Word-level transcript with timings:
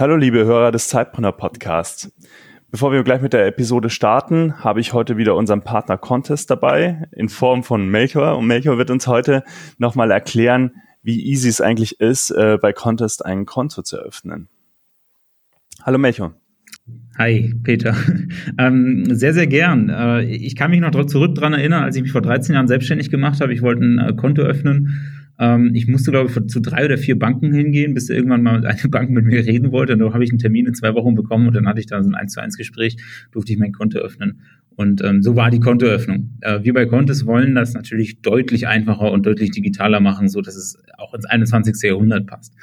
Hallo 0.00 0.14
liebe 0.14 0.44
Hörer 0.44 0.70
des 0.70 0.86
Zeitpreneur 0.86 1.32
Podcasts. 1.32 2.12
Bevor 2.70 2.92
wir 2.92 3.02
gleich 3.02 3.20
mit 3.20 3.32
der 3.32 3.48
Episode 3.48 3.90
starten, 3.90 4.62
habe 4.62 4.78
ich 4.78 4.92
heute 4.92 5.16
wieder 5.16 5.34
unseren 5.34 5.62
Partner 5.62 5.98
Contest 5.98 6.52
dabei 6.52 7.08
in 7.10 7.28
Form 7.28 7.64
von 7.64 7.88
Melchior. 7.88 8.38
Und 8.38 8.46
Melchior 8.46 8.78
wird 8.78 8.92
uns 8.92 9.08
heute 9.08 9.42
nochmal 9.76 10.12
erklären, 10.12 10.70
wie 11.02 11.26
easy 11.26 11.48
es 11.48 11.60
eigentlich 11.60 11.98
ist, 11.98 12.30
äh, 12.30 12.58
bei 12.62 12.72
Contest 12.72 13.26
ein 13.26 13.44
Konto 13.44 13.82
zu 13.82 13.96
öffnen. 13.96 14.48
Hallo 15.82 15.98
Melchior. 15.98 16.32
Hi, 17.18 17.52
Peter. 17.64 17.96
Ähm, 18.56 19.04
sehr, 19.08 19.34
sehr 19.34 19.48
gern. 19.48 19.88
Äh, 19.88 20.22
ich 20.22 20.54
kann 20.54 20.70
mich 20.70 20.80
noch 20.80 20.92
zurück 21.06 21.34
daran 21.34 21.54
erinnern, 21.54 21.82
als 21.82 21.96
ich 21.96 22.02
mich 22.02 22.12
vor 22.12 22.22
13 22.22 22.54
Jahren 22.54 22.68
selbstständig 22.68 23.10
gemacht 23.10 23.40
habe. 23.40 23.52
Ich 23.52 23.62
wollte 23.62 23.82
ein 23.82 23.98
äh, 23.98 24.12
Konto 24.14 24.42
öffnen 24.42 25.17
ähm, 25.38 25.70
ich 25.74 25.86
musste, 25.86 26.10
glaube 26.10 26.30
ich, 26.30 26.46
zu 26.48 26.60
drei 26.60 26.84
oder 26.84 26.98
vier 26.98 27.18
Banken 27.18 27.52
hingehen, 27.52 27.94
bis 27.94 28.08
irgendwann 28.08 28.42
mal 28.42 28.66
eine 28.66 28.78
Bank 28.90 29.10
mit 29.10 29.24
mir 29.24 29.44
reden 29.46 29.70
wollte. 29.70 29.92
Und 29.92 30.00
dann 30.00 30.12
habe 30.12 30.24
ich 30.24 30.30
einen 30.30 30.38
Termin 30.38 30.66
in 30.66 30.74
zwei 30.74 30.94
Wochen 30.94 31.14
bekommen 31.14 31.46
und 31.46 31.54
dann 31.54 31.66
hatte 31.66 31.80
ich 31.80 31.86
da 31.86 32.02
so 32.02 32.10
ein 32.10 32.14
1 32.14 32.32
zu 32.32 32.40
1 32.40 32.56
Gespräch, 32.56 32.96
durfte 33.30 33.52
ich 33.52 33.58
mein 33.58 33.72
Konto 33.72 33.98
öffnen. 33.98 34.40
Und 34.70 35.02
ähm, 35.02 35.22
so 35.22 35.34
war 35.34 35.50
die 35.50 35.60
Kontoöffnung. 35.60 36.38
Äh, 36.40 36.62
wir 36.62 36.72
bei 36.72 36.86
Contes 36.86 37.26
wollen 37.26 37.54
das 37.54 37.74
natürlich 37.74 38.20
deutlich 38.20 38.68
einfacher 38.68 39.10
und 39.10 39.26
deutlich 39.26 39.50
digitaler 39.50 40.00
machen, 40.00 40.28
so 40.28 40.40
dass 40.40 40.54
es 40.54 40.76
auch 40.98 41.14
ins 41.14 41.24
21. 41.24 41.74
Jahrhundert 41.82 42.26
passt. 42.26 42.54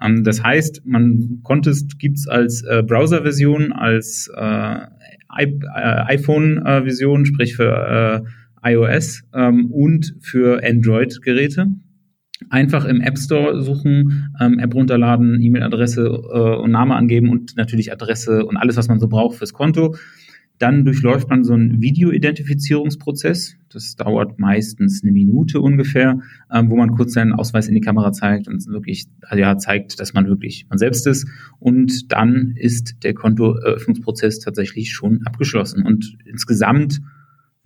Ähm, 0.00 0.22
das 0.22 0.42
heißt, 0.42 0.82
man 0.84 1.40
Contest 1.42 1.98
gibt's 1.98 2.28
als 2.28 2.62
äh, 2.62 2.82
Browser-Version, 2.84 3.72
als 3.72 4.30
äh, 4.36 4.76
äh 5.38 5.48
iPhone-Version, 5.68 7.26
sprich 7.26 7.56
für 7.56 8.24
äh, 8.64 8.72
iOS 8.72 9.22
ähm, 9.34 9.66
und 9.70 10.14
für 10.20 10.62
Android-Geräte 10.64 11.66
einfach 12.50 12.84
im 12.84 13.00
App 13.00 13.18
Store 13.18 13.62
suchen, 13.62 14.30
ähm, 14.40 14.58
App 14.58 14.74
runterladen, 14.74 15.40
E-Mail-Adresse 15.40 16.04
äh, 16.04 16.56
und 16.56 16.70
Name 16.70 16.94
angeben 16.94 17.30
und 17.30 17.56
natürlich 17.56 17.92
Adresse 17.92 18.44
und 18.44 18.56
alles, 18.56 18.76
was 18.76 18.88
man 18.88 19.00
so 19.00 19.08
braucht 19.08 19.38
fürs 19.38 19.52
Konto. 19.52 19.94
Dann 20.58 20.86
durchläuft 20.86 21.28
man 21.28 21.44
so 21.44 21.52
einen 21.52 21.82
Video-Identifizierungsprozess. 21.82 23.56
Das 23.70 23.94
dauert 23.96 24.38
meistens 24.38 25.02
eine 25.02 25.12
Minute 25.12 25.60
ungefähr, 25.60 26.20
ähm, 26.50 26.70
wo 26.70 26.76
man 26.76 26.92
kurz 26.92 27.12
seinen 27.12 27.34
Ausweis 27.34 27.68
in 27.68 27.74
die 27.74 27.82
Kamera 27.82 28.12
zeigt 28.12 28.48
und 28.48 28.66
wirklich 28.68 29.06
also 29.20 29.40
ja, 29.40 29.58
zeigt, 29.58 30.00
dass 30.00 30.14
man 30.14 30.26
wirklich 30.26 30.66
man 30.70 30.78
selbst 30.78 31.06
ist. 31.06 31.28
Und 31.58 32.10
dann 32.10 32.54
ist 32.56 33.02
der 33.02 33.12
Kontoeröffnungsprozess 33.12 34.38
tatsächlich 34.38 34.92
schon 34.92 35.22
abgeschlossen. 35.26 35.84
Und 35.84 36.16
insgesamt 36.24 37.00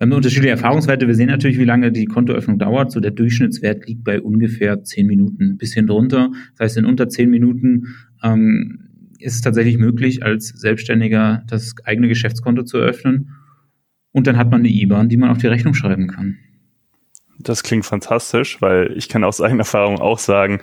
wir 0.01 0.15
haben 0.15 0.17
unterschiedliche 0.17 0.49
Erfahrungswerte. 0.49 1.05
Wir 1.05 1.13
sehen 1.13 1.27
natürlich, 1.27 1.59
wie 1.59 1.63
lange 1.63 1.91
die 1.91 2.05
Kontoöffnung 2.05 2.57
dauert. 2.57 2.91
So 2.91 2.99
der 2.99 3.11
Durchschnittswert 3.11 3.85
liegt 3.85 4.03
bei 4.03 4.19
ungefähr 4.19 4.81
zehn 4.81 5.05
Minuten, 5.05 5.51
ein 5.51 5.57
bisschen 5.57 5.85
drunter. 5.85 6.31
Das 6.57 6.65
heißt, 6.65 6.77
in 6.77 6.85
unter 6.85 7.07
zehn 7.07 7.29
Minuten 7.29 7.83
ähm, 8.23 8.89
ist 9.19 9.35
es 9.35 9.41
tatsächlich 9.41 9.77
möglich, 9.77 10.23
als 10.23 10.47
Selbstständiger 10.47 11.43
das 11.47 11.75
eigene 11.83 12.07
Geschäftskonto 12.07 12.63
zu 12.63 12.79
eröffnen. 12.79 13.29
Und 14.11 14.25
dann 14.25 14.37
hat 14.37 14.49
man 14.49 14.61
eine 14.61 14.69
IBAN, 14.69 15.07
die 15.07 15.17
man 15.17 15.29
auf 15.29 15.37
die 15.37 15.45
Rechnung 15.45 15.75
schreiben 15.75 16.07
kann. 16.07 16.39
Das 17.43 17.63
klingt 17.63 17.85
fantastisch, 17.85 18.61
weil 18.61 18.93
ich 18.95 19.09
kann 19.09 19.23
aus 19.23 19.41
eigener 19.41 19.61
Erfahrung 19.61 19.99
auch 19.99 20.19
sagen, 20.19 20.61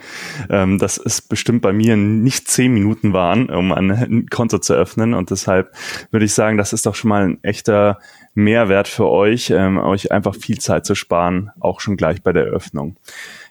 ähm, 0.49 0.79
dass 0.79 0.97
es 0.97 1.21
bestimmt 1.21 1.61
bei 1.61 1.73
mir 1.73 1.97
nicht 1.97 2.47
zehn 2.47 2.73
Minuten 2.73 3.13
waren, 3.13 3.49
um 3.49 3.71
ein 3.71 4.27
Konto 4.29 4.59
zu 4.59 4.73
öffnen. 4.73 5.13
Und 5.13 5.31
deshalb 5.31 5.71
würde 6.11 6.25
ich 6.25 6.33
sagen, 6.33 6.57
das 6.57 6.73
ist 6.73 6.85
doch 6.85 6.95
schon 6.95 7.09
mal 7.09 7.23
ein 7.23 7.43
echter 7.43 7.99
Mehrwert 8.35 8.87
für 8.87 9.07
euch, 9.07 9.49
ähm, 9.49 9.77
euch 9.77 10.11
einfach 10.11 10.35
viel 10.35 10.59
Zeit 10.59 10.85
zu 10.85 10.95
sparen, 10.95 11.51
auch 11.59 11.79
schon 11.79 11.97
gleich 11.97 12.21
bei 12.21 12.33
der 12.33 12.45
Eröffnung. 12.45 12.95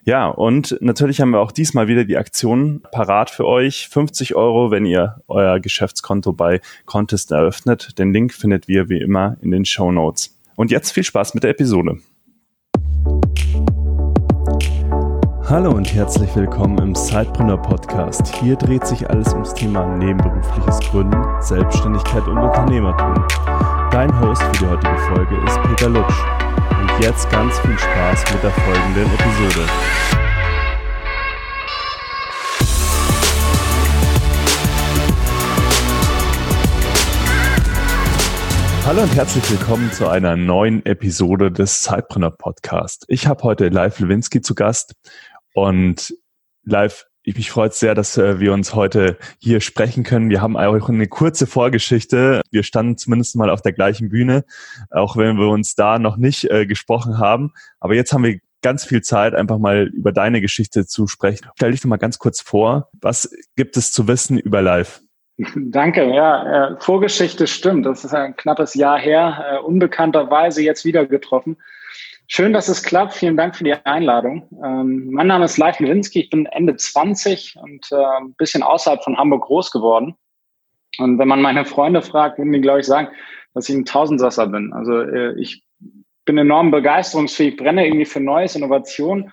Ja, 0.05 0.27
und 0.27 0.79
natürlich 0.81 1.21
haben 1.21 1.31
wir 1.31 1.41
auch 1.41 1.53
diesmal 1.53 1.89
wieder 1.89 2.05
die 2.05 2.17
Aktion 2.17 2.83
parat 2.93 3.29
für 3.29 3.45
euch. 3.45 3.89
50 3.89 4.34
Euro, 4.37 4.71
wenn 4.71 4.87
ihr 4.87 5.23
euer 5.29 5.61
Geschäftskonto 5.61 6.33
bei 6.33 6.61
Contest 6.87 7.31
eröffnet. 7.31 7.99
Den 7.99 8.12
Link 8.12 8.33
findet 8.33 8.69
ihr 8.69 8.89
wie 8.89 9.01
immer 9.01 9.37
in 9.43 9.51
den 9.51 9.67
Show 9.67 9.93
Notes. 9.93 10.34
Und 10.56 10.71
jetzt 10.71 10.93
viel 10.93 11.05
Spaß 11.05 11.34
mit 11.34 11.43
der 11.43 11.51
Episode. 11.51 11.99
Hallo 15.48 15.70
und 15.70 15.94
herzlich 15.94 16.36
willkommen 16.36 16.76
im 16.76 16.94
Sidepreneur 16.94 17.56
Podcast. 17.56 18.36
Hier 18.36 18.54
dreht 18.54 18.86
sich 18.86 19.09
alles 19.09 19.32
ums 19.32 19.54
Thema 19.54 19.97
nebenberufliches 19.97 20.78
Gründen, 20.81 21.25
Selbstständigkeit 21.41 22.28
und 22.28 22.36
Unternehmertum. 22.36 23.14
Dein 23.91 24.20
Host 24.20 24.42
für 24.42 24.53
die 24.53 24.66
heutige 24.66 24.98
Folge 24.98 25.36
ist 25.47 25.59
Peter 25.62 25.88
Lutsch. 25.88 26.22
Und 26.78 27.03
jetzt 27.03 27.31
ganz 27.31 27.59
viel 27.60 27.78
Spaß 27.78 28.25
mit 28.31 28.42
der 28.42 28.50
folgenden 28.50 29.06
Episode. 29.06 29.66
Hallo 38.88 39.03
und 39.03 39.15
herzlich 39.15 39.50
willkommen 39.50 39.92
zu 39.92 40.09
einer 40.09 40.34
neuen 40.34 40.82
Episode 40.86 41.53
des 41.53 41.82
Zeitbrenner 41.82 42.30
Podcast. 42.30 43.04
Ich 43.09 43.26
habe 43.26 43.42
heute 43.42 43.69
Live 43.69 44.00
Lewinsky 44.00 44.41
zu 44.41 44.54
Gast 44.54 44.94
und 45.67 46.15
Live 46.65 47.09
ich 47.29 47.37
mich 47.37 47.51
freut 47.51 47.75
sehr, 47.75 47.95
dass 47.95 48.17
äh, 48.17 48.41
wir 48.41 48.55
uns 48.55 48.75
heute 48.75 49.19
hier 49.39 49.61
sprechen 49.61 50.03
können. 50.03 50.31
Wir 50.31 50.41
haben 50.41 50.57
auch 50.57 50.89
eine 50.89 51.09
kurze 51.09 51.47
Vorgeschichte. 51.47 52.41
Wir 52.51 52.63
standen 52.63 52.97
zumindest 52.97 53.37
mal 53.37 53.51
auf 53.51 53.61
der 53.61 53.75
gleichen 53.75 54.09
Bühne, 54.09 54.47
auch 54.91 55.19
wenn 55.19 55.37
wir 55.37 55.49
uns 55.49 55.75
da 55.75 55.99
noch 55.99 56.17
nicht 56.17 56.51
äh, 56.51 56.65
gesprochen 56.65 57.19
haben. 57.19 57.53
Aber 57.81 57.95
jetzt 57.95 58.15
haben 58.15 58.25
wir 58.25 58.39
ganz 58.63 58.87
viel 58.87 59.03
Zeit, 59.03 59.35
einfach 59.35 59.59
mal 59.59 59.89
über 59.89 60.11
deine 60.11 60.41
Geschichte 60.41 60.87
zu 60.87 61.07
sprechen. 61.07 61.47
Stell 61.55 61.73
dich 61.73 61.83
doch 61.83 61.89
mal 61.89 61.99
ganz 61.99 62.19
kurz 62.19 62.41
vor. 62.41 62.89
Was 62.99 63.31
gibt 63.57 63.77
es 63.77 63.93
zu 63.93 64.09
wissen 64.09 64.39
über 64.39 64.63
Live? 64.63 65.03
Danke, 65.55 66.11
ja, 66.11 66.71
äh, 66.71 66.81
Vorgeschichte 66.81 67.47
stimmt. 67.47 67.85
Das 67.85 68.07
ist 68.07 68.15
ein 68.15 68.37
knappes 68.37 68.73
Jahr 68.73 68.99
her, 68.99 69.45
äh, 69.53 69.59
unbekannterweise 69.59 70.63
jetzt 70.63 70.87
wieder 70.87 71.05
getroffen. 71.05 71.59
Schön, 72.31 72.53
dass 72.53 72.69
es 72.69 72.83
klappt. 72.83 73.15
Vielen 73.15 73.39
Dank 73.39 73.56
für 73.56 73.65
die 73.65 73.72
Einladung. 73.72 74.47
Ähm, 74.62 75.09
mein 75.11 75.28
Name 75.28 75.47
ist 75.47 75.56
Leif 75.56 75.81
Lewinsky. 75.81 76.21
Ich 76.21 76.31
bin 76.31 76.44
Ende 76.44 76.77
20 76.77 77.56
und 77.56 77.91
äh, 77.91 77.97
ein 77.97 78.34
bisschen 78.34 78.62
außerhalb 78.62 79.03
von 79.03 79.16
Hamburg 79.16 79.47
groß 79.47 79.71
geworden. 79.71 80.15
Und 80.99 81.19
wenn 81.19 81.27
man 81.27 81.41
meine 81.41 81.65
Freunde 81.65 82.03
fragt, 82.03 82.37
würden 82.37 82.53
die, 82.53 82.61
glaube 82.61 82.81
ich, 82.81 82.87
sagen, 82.87 83.09
dass 83.55 83.71
ich 83.71 83.75
ein 83.75 83.87
Tausendsasser 83.87 84.47
bin. 84.47 84.75
Also 84.75 85.00
äh, 85.00 85.41
ich 85.41 85.65
bin 86.27 86.37
enorm 86.37 86.71
begeisterungsfähig, 86.71 87.56
brenne 87.56 87.87
irgendwie 87.87 88.05
für 88.05 88.21
Neues, 88.21 88.55
Innovation 88.55 89.33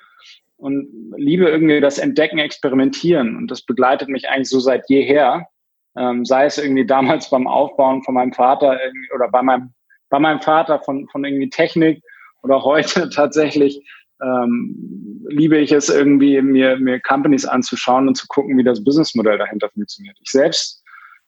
und 0.55 0.87
liebe 1.17 1.49
irgendwie 1.49 1.81
das 1.81 1.97
Entdecken, 1.97 2.39
Experimentieren. 2.39 3.35
Und 3.35 3.51
das 3.51 3.63
begleitet 3.63 4.07
mich 4.07 4.29
eigentlich 4.29 4.49
so 4.49 4.61
seit 4.61 4.89
jeher. 4.89 5.49
Ähm, 5.97 6.23
sei 6.23 6.45
es 6.45 6.57
irgendwie 6.57 6.85
damals 6.85 7.29
beim 7.29 7.45
Aufbauen 7.45 8.03
von 8.03 8.13
meinem 8.13 8.31
Vater 8.31 8.79
oder 9.13 9.27
bei 9.27 9.41
meinem, 9.41 9.73
bei 10.09 10.17
meinem 10.17 10.39
Vater 10.39 10.79
von, 10.79 11.09
von 11.09 11.25
irgendwie 11.25 11.49
Technik 11.49 12.01
oder 12.45 12.63
heute 12.63 13.09
tatsächlich 13.13 13.83
ähm, 14.21 15.25
liebe 15.27 15.57
ich 15.57 15.71
es 15.71 15.89
irgendwie, 15.89 16.41
mir, 16.41 16.77
mir 16.77 17.01
Companies 17.01 17.45
anzuschauen 17.45 18.07
und 18.07 18.15
zu 18.15 18.27
gucken, 18.27 18.57
wie 18.57 18.63
das 18.63 18.83
Businessmodell 18.83 19.37
dahinter 19.37 19.69
funktioniert. 19.69 20.17
Ich 20.21 20.31
selbst 20.31 20.81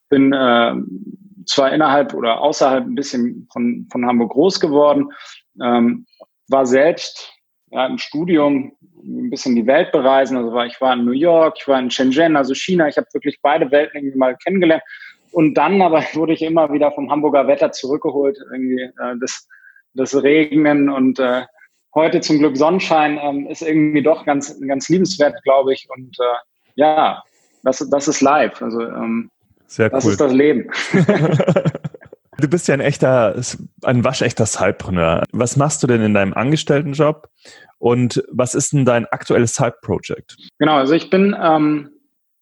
bin 0.10 0.32
äh, 0.32 0.74
zwar 1.46 1.74
innerhalb 1.74 2.14
oder 2.14 2.40
außerhalb 2.40 2.86
ein 2.86 2.96
bisschen 2.96 3.48
von, 3.52 3.88
von 3.92 4.06
Hamburg 4.06 4.32
groß 4.32 4.60
geworden, 4.60 5.12
ähm, 5.62 6.06
war 6.48 6.66
selbst 6.66 7.34
ja, 7.72 7.88
im 7.88 7.98
Studium 7.98 8.72
ein 9.04 9.30
bisschen 9.30 9.56
die 9.56 9.68
Welt 9.68 9.92
bereisen. 9.92 10.38
Also 10.38 10.54
war, 10.54 10.66
ich 10.66 10.80
war 10.80 10.94
in 10.94 11.04
New 11.04 11.12
York, 11.12 11.58
ich 11.60 11.68
war 11.68 11.80
in 11.80 11.92
Shenzhen, 11.92 12.36
also 12.36 12.54
China. 12.54 12.88
Ich 12.88 12.98
habe 12.98 13.08
wirklich 13.14 13.40
beide 13.42 13.70
Welten 13.72 13.98
irgendwie 13.98 14.18
mal 14.18 14.38
kennengelernt. 14.38 14.84
Und 15.32 15.56
dann 15.56 15.82
aber 15.82 16.02
wurde 16.14 16.34
ich 16.34 16.42
immer 16.42 16.72
wieder 16.72 16.92
vom 16.92 17.12
Hamburger 17.12 17.48
Wetter 17.48 17.72
zurückgeholt. 17.72 18.38
Irgendwie 18.52 18.82
äh, 18.82 19.16
das 19.20 19.48
das 19.98 20.16
Regnen 20.16 20.90
und 20.90 21.20
äh, 21.20 21.44
heute 21.96 22.22
zum 22.22 22.40
Glück 22.40 22.56
Sonnenschein 22.56 23.20
ähm, 23.22 23.48
ist 23.48 23.62
irgendwie 23.62 24.04
doch 24.04 24.26
ganz, 24.26 24.56
ganz 24.66 24.88
liebenswert, 24.88 25.42
glaube 25.44 25.74
ich. 25.74 25.88
Und 25.90 26.16
äh, 26.20 26.36
ja, 26.76 27.24
das, 27.64 27.86
das 27.90 28.08
ist 28.08 28.22
live. 28.22 28.62
Also 28.62 28.82
ähm, 28.82 29.32
Sehr 29.66 29.90
das 29.90 30.06
cool. 30.06 30.12
ist 30.12 30.22
das 30.22 30.32
Leben. 30.32 30.70
du 32.38 32.48
bist 32.48 32.68
ja 32.68 32.76
ein 32.76 32.82
echter, 32.82 33.36
ein 33.84 34.04
waschechter 34.04 34.46
Sidepreneur. 34.46 35.24
Was 35.32 35.58
machst 35.58 35.82
du 35.84 35.88
denn 35.88 36.02
in 36.02 36.14
deinem 36.14 36.34
Angestelltenjob? 36.34 37.30
Und 37.80 38.24
was 38.32 38.56
ist 38.56 38.74
denn 38.74 38.86
dein 38.86 39.06
aktuelles 39.08 39.56
Side-Project? 39.56 40.38
Genau, 40.60 40.76
also 40.76 40.94
ich 40.94 41.10
bin 41.10 41.36
ähm, 41.40 41.90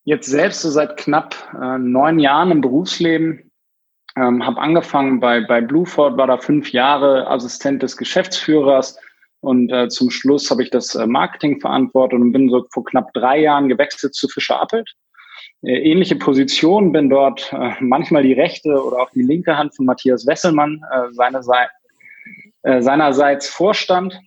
jetzt 0.04 0.28
selbst 0.28 0.62
so 0.62 0.70
seit 0.70 0.98
knapp 0.98 1.36
äh, 1.62 1.78
neun 1.78 2.20
Jahren 2.20 2.52
im 2.52 2.62
Berufsleben 2.62 3.45
ähm, 4.16 4.46
habe 4.46 4.62
angefangen 4.62 5.20
bei, 5.20 5.42
bei 5.42 5.62
Blueford, 5.62 6.18
war 6.18 6.28
da 6.28 6.38
fünf 6.38 6.72
Jahre 6.72 7.28
Assistent 7.28 7.84
des 7.84 7.98
Geschäftsführers 7.98 8.98
und 9.42 9.72
äh, 9.72 9.90
zum 9.90 10.10
Schluss 10.10 10.50
habe 10.50 10.64
ich 10.64 10.70
das 10.70 10.96
äh, 10.96 11.06
Marketing 11.06 11.60
verantwortet 11.60 12.20
und 12.20 12.32
bin 12.32 12.50
so 12.50 12.66
vor 12.72 12.86
knapp 12.86 13.14
drei 13.14 13.40
Jahren 13.40 13.70
gewechselt 13.70 14.16
zu 14.16 14.28
Fischer 14.28 14.60
Appelt. 14.60 14.90
Äh, 15.62 15.92
ähnliche 15.92 16.16
Position, 16.16 16.92
bin 16.92 17.10
dort 17.10 17.52
äh, 17.54 17.74
manchmal 17.80 18.24
die 18.24 18.34
rechte 18.34 18.70
oder 18.70 19.02
auch 19.02 19.12
die 19.12 19.22
linke 19.22 19.58
Hand 19.58 19.76
von 19.76 19.86
Matthias 19.86 20.26
Wesselmann, 20.26 20.82
äh, 20.92 21.12
seinerseits, 21.12 21.74
äh, 22.64 22.82
seinerseits 22.82 23.50
Vorstand 23.50 24.20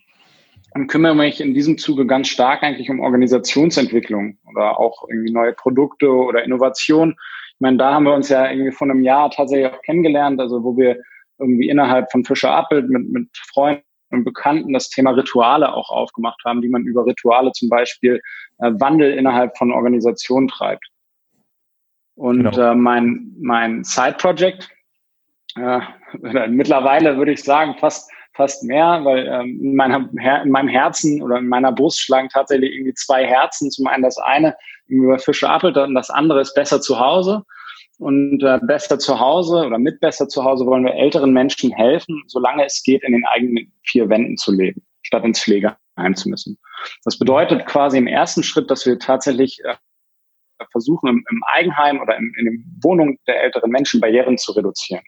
und 0.75 0.87
kümmere 0.87 1.15
mich 1.15 1.41
in 1.41 1.53
diesem 1.53 1.77
Zuge 1.77 2.05
ganz 2.05 2.27
stark 2.27 2.63
eigentlich 2.63 2.89
um 2.89 2.99
Organisationsentwicklung 2.99 4.37
oder 4.49 4.79
auch 4.79 5.07
irgendwie 5.09 5.31
neue 5.31 5.53
Produkte 5.53 6.09
oder 6.11 6.43
Innovation 6.43 7.15
Ich 7.59 7.61
meine, 7.61 7.75
da 7.75 7.93
haben 7.93 8.05
wir 8.05 8.13
uns 8.13 8.29
ja 8.29 8.49
irgendwie 8.49 8.71
vor 8.71 8.89
einem 8.89 9.03
Jahr 9.03 9.29
tatsächlich 9.29 9.69
auch 9.69 9.81
kennengelernt, 9.81 10.39
also 10.39 10.63
wo 10.63 10.77
wir 10.77 10.97
irgendwie 11.39 11.67
innerhalb 11.67 12.09
von 12.09 12.23
Fischer 12.23 12.51
Appelt 12.51 12.87
mit, 12.89 13.09
mit 13.09 13.27
Freunden 13.51 13.83
und 14.11 14.23
Bekannten 14.23 14.71
das 14.71 14.89
Thema 14.89 15.11
Rituale 15.11 15.73
auch 15.73 15.89
aufgemacht 15.89 16.41
haben, 16.45 16.61
wie 16.61 16.69
man 16.69 16.83
über 16.83 17.05
Rituale 17.05 17.51
zum 17.51 17.67
Beispiel 17.67 18.21
äh, 18.59 18.71
Wandel 18.75 19.11
innerhalb 19.11 19.57
von 19.57 19.73
Organisationen 19.73 20.47
treibt. 20.47 20.87
Und 22.15 22.43
genau. 22.43 22.71
äh, 22.71 22.75
mein, 22.75 23.33
mein 23.41 23.83
Side-Project, 23.83 24.69
äh, 25.57 25.81
mittlerweile 26.47 27.17
würde 27.17 27.33
ich 27.33 27.43
sagen, 27.43 27.75
fast, 27.77 28.09
fast 28.35 28.63
mehr, 28.63 29.01
weil 29.03 29.27
ähm, 29.27 29.59
in, 29.61 29.75
meiner, 29.75 30.09
in 30.43 30.49
meinem 30.49 30.69
Herzen 30.69 31.21
oder 31.21 31.39
in 31.39 31.49
meiner 31.49 31.73
Brust 31.73 31.99
schlagen 31.99 32.29
tatsächlich 32.29 32.71
irgendwie 32.71 32.93
zwei 32.93 33.25
Herzen. 33.25 33.69
Zum 33.69 33.85
einen 33.87 34.03
das 34.03 34.17
eine 34.17 34.55
über 34.89 35.19
Fische 35.19 35.49
Appelt 35.49 35.77
und 35.77 35.95
das 35.95 36.09
andere 36.09 36.41
ist 36.41 36.53
besser 36.53 36.81
zu 36.81 36.99
Hause. 36.99 37.43
Und 37.97 38.41
äh, 38.43 38.59
besser 38.61 38.97
zu 38.97 39.19
Hause 39.19 39.65
oder 39.65 39.77
mit 39.77 39.99
besser 39.99 40.29
zu 40.29 40.45
Hause 40.45 40.65
wollen 40.65 40.85
wir 40.85 40.93
älteren 40.93 41.33
Menschen 41.33 41.71
helfen, 41.71 42.23
solange 42.27 42.65
es 42.65 42.81
geht, 42.81 43.03
in 43.03 43.11
den 43.11 43.25
eigenen 43.25 43.73
vier 43.83 44.07
Wänden 44.07 44.37
zu 44.37 44.53
leben, 44.53 44.81
statt 45.01 45.25
ins 45.25 45.43
Pflegeheim 45.43 46.15
zu 46.15 46.29
müssen. 46.29 46.57
Das 47.03 47.19
bedeutet 47.19 47.65
quasi 47.65 47.97
im 47.97 48.07
ersten 48.07 48.41
Schritt, 48.41 48.71
dass 48.71 48.85
wir 48.85 48.99
tatsächlich 48.99 49.59
äh, 49.65 49.75
versuchen, 50.71 51.09
im, 51.09 51.25
im 51.29 51.43
Eigenheim 51.51 51.99
oder 51.99 52.15
in, 52.17 52.33
in 52.37 52.45
den 52.45 52.79
Wohnungen 52.81 53.17
der 53.27 53.43
älteren 53.43 53.69
Menschen 53.69 53.99
Barrieren 53.99 54.37
zu 54.37 54.53
reduzieren. 54.53 55.03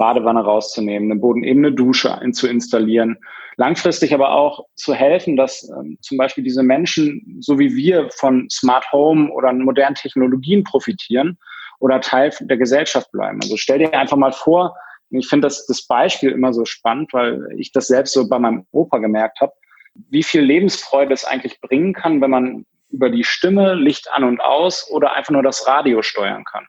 Badewanne 0.00 0.40
rauszunehmen, 0.40 1.10
eine 1.10 1.20
bodenebene 1.20 1.72
Dusche 1.72 2.18
zu 2.32 2.48
installieren. 2.48 3.18
Langfristig 3.56 4.14
aber 4.14 4.32
auch 4.32 4.64
zu 4.74 4.94
helfen, 4.94 5.36
dass 5.36 5.68
ähm, 5.68 5.98
zum 6.00 6.16
Beispiel 6.16 6.42
diese 6.42 6.62
Menschen, 6.62 7.36
so 7.40 7.58
wie 7.58 7.76
wir 7.76 8.08
von 8.10 8.48
Smart 8.48 8.90
Home 8.92 9.30
oder 9.30 9.52
modernen 9.52 9.94
Technologien 9.94 10.64
profitieren, 10.64 11.38
oder 11.80 12.00
Teil 12.00 12.30
der 12.40 12.56
Gesellschaft 12.56 13.10
bleiben. 13.10 13.40
Also 13.42 13.56
stell 13.56 13.78
dir 13.78 13.92
einfach 13.94 14.16
mal 14.16 14.32
vor, 14.32 14.76
ich 15.10 15.26
finde 15.26 15.46
das, 15.46 15.66
das 15.66 15.86
Beispiel 15.86 16.30
immer 16.30 16.52
so 16.52 16.64
spannend, 16.64 17.12
weil 17.12 17.48
ich 17.56 17.72
das 17.72 17.88
selbst 17.88 18.12
so 18.12 18.28
bei 18.28 18.38
meinem 18.38 18.66
Opa 18.70 18.98
gemerkt 18.98 19.40
habe, 19.40 19.52
wie 20.08 20.22
viel 20.22 20.42
Lebensfreude 20.42 21.12
es 21.12 21.24
eigentlich 21.24 21.60
bringen 21.60 21.92
kann, 21.92 22.20
wenn 22.20 22.30
man 22.30 22.66
über 22.90 23.10
die 23.10 23.24
Stimme 23.24 23.74
Licht 23.74 24.10
an 24.12 24.24
und 24.24 24.40
aus 24.40 24.88
oder 24.90 25.14
einfach 25.14 25.32
nur 25.32 25.42
das 25.42 25.66
Radio 25.66 26.02
steuern 26.02 26.44
kann. 26.44 26.66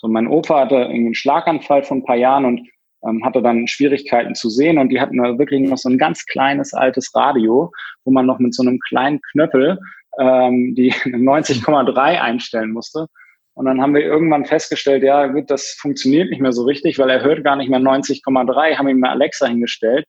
So, 0.00 0.08
mein 0.08 0.28
Opa 0.28 0.60
hatte 0.60 0.76
irgendwie 0.76 1.06
einen 1.06 1.14
Schlaganfall 1.14 1.82
vor 1.82 1.98
ein 1.98 2.04
paar 2.04 2.16
Jahren 2.16 2.46
und 2.46 2.68
ähm, 3.06 3.24
hatte 3.24 3.42
dann 3.42 3.66
Schwierigkeiten 3.66 4.34
zu 4.34 4.48
sehen 4.48 4.78
und 4.78 4.88
die 4.88 5.00
hatten 5.00 5.18
wirklich 5.38 5.60
noch 5.60 5.76
so 5.76 5.90
ein 5.90 5.98
ganz 5.98 6.24
kleines 6.26 6.72
altes 6.72 7.14
Radio, 7.14 7.70
wo 8.04 8.10
man 8.10 8.26
noch 8.26 8.38
mit 8.38 8.54
so 8.54 8.62
einem 8.62 8.78
kleinen 8.80 9.20
Knöppel 9.32 9.78
ähm, 10.18 10.74
die 10.74 10.92
90,3 11.04 11.96
einstellen 11.98 12.72
musste. 12.72 13.06
Und 13.54 13.66
dann 13.66 13.82
haben 13.82 13.94
wir 13.94 14.02
irgendwann 14.02 14.46
festgestellt, 14.46 15.02
ja, 15.02 15.26
gut, 15.26 15.50
das 15.50 15.76
funktioniert 15.78 16.30
nicht 16.30 16.40
mehr 16.40 16.52
so 16.52 16.64
richtig, 16.64 16.98
weil 16.98 17.10
er 17.10 17.22
hört 17.22 17.44
gar 17.44 17.56
nicht 17.56 17.68
mehr 17.68 17.80
90,3, 17.80 18.78
haben 18.78 18.88
ihm 18.88 19.00
mal 19.00 19.10
Alexa 19.10 19.46
hingestellt. 19.46 20.06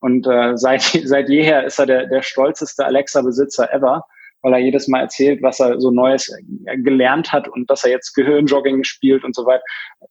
Und 0.00 0.26
äh, 0.26 0.56
seit, 0.56 0.82
seit 1.04 1.28
jeher 1.28 1.64
ist 1.64 1.78
er 1.78 1.86
der, 1.86 2.06
der 2.06 2.22
stolzeste 2.22 2.86
Alexa-Besitzer 2.86 3.72
ever, 3.74 4.04
weil 4.44 4.52
er 4.52 4.58
jedes 4.58 4.88
Mal 4.88 5.00
erzählt, 5.00 5.42
was 5.42 5.58
er 5.58 5.80
so 5.80 5.90
Neues 5.90 6.30
gelernt 6.76 7.32
hat 7.32 7.48
und 7.48 7.70
dass 7.70 7.82
er 7.82 7.90
jetzt 7.90 8.12
Gehirnjogging 8.14 8.84
spielt 8.84 9.24
und 9.24 9.34
so 9.34 9.46
weiter. 9.46 9.64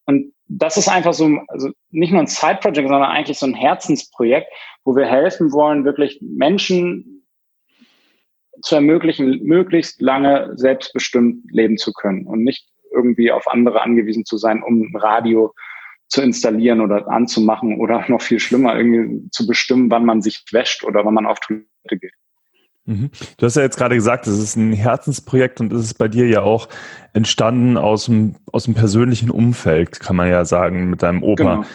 Und 0.05 0.33
das 0.47 0.75
ist 0.75 0.89
einfach 0.89 1.13
so, 1.13 1.37
also 1.47 1.69
nicht 1.91 2.11
nur 2.11 2.21
ein 2.21 2.27
Side-Project, 2.27 2.87
sondern 2.89 3.03
eigentlich 3.03 3.37
so 3.37 3.45
ein 3.45 3.53
Herzensprojekt, 3.53 4.51
wo 4.83 4.95
wir 4.95 5.05
helfen 5.05 5.51
wollen, 5.53 5.85
wirklich 5.85 6.19
Menschen 6.21 7.27
zu 8.63 8.73
ermöglichen, 8.75 9.43
möglichst 9.43 10.01
lange 10.01 10.51
selbstbestimmt 10.55 11.51
leben 11.51 11.77
zu 11.77 11.93
können 11.93 12.25
und 12.25 12.43
nicht 12.43 12.67
irgendwie 12.91 13.31
auf 13.31 13.47
andere 13.47 13.81
angewiesen 13.81 14.25
zu 14.25 14.37
sein, 14.37 14.63
um 14.63 14.81
ein 14.81 14.95
Radio 14.95 15.53
zu 16.07 16.23
installieren 16.23 16.81
oder 16.81 17.07
anzumachen 17.07 17.79
oder 17.79 18.03
noch 18.07 18.21
viel 18.21 18.39
schlimmer, 18.39 18.75
irgendwie 18.75 19.29
zu 19.29 19.45
bestimmen, 19.45 19.91
wann 19.91 20.05
man 20.05 20.23
sich 20.23 20.43
wäscht 20.51 20.83
oder 20.83 21.05
wann 21.05 21.13
man 21.13 21.27
auf 21.27 21.39
Toilette 21.39 21.67
geht. 21.99 22.13
Mhm. 22.85 23.11
Du 23.37 23.45
hast 23.45 23.55
ja 23.55 23.61
jetzt 23.61 23.77
gerade 23.77 23.95
gesagt, 23.95 24.27
es 24.27 24.37
ist 24.37 24.55
ein 24.55 24.73
Herzensprojekt 24.73 25.61
und 25.61 25.71
es 25.71 25.83
ist 25.85 25.93
bei 25.95 26.07
dir 26.07 26.27
ja 26.27 26.41
auch 26.41 26.67
entstanden 27.13 27.77
aus 27.77 28.05
dem, 28.05 28.35
aus 28.51 28.65
dem 28.65 28.73
persönlichen 28.73 29.29
Umfeld, 29.29 29.99
kann 29.99 30.15
man 30.15 30.29
ja 30.29 30.43
sagen, 30.45 30.89
mit 30.89 31.01
deinem 31.01 31.23
Opa. 31.23 31.55
Genau. 31.55 31.65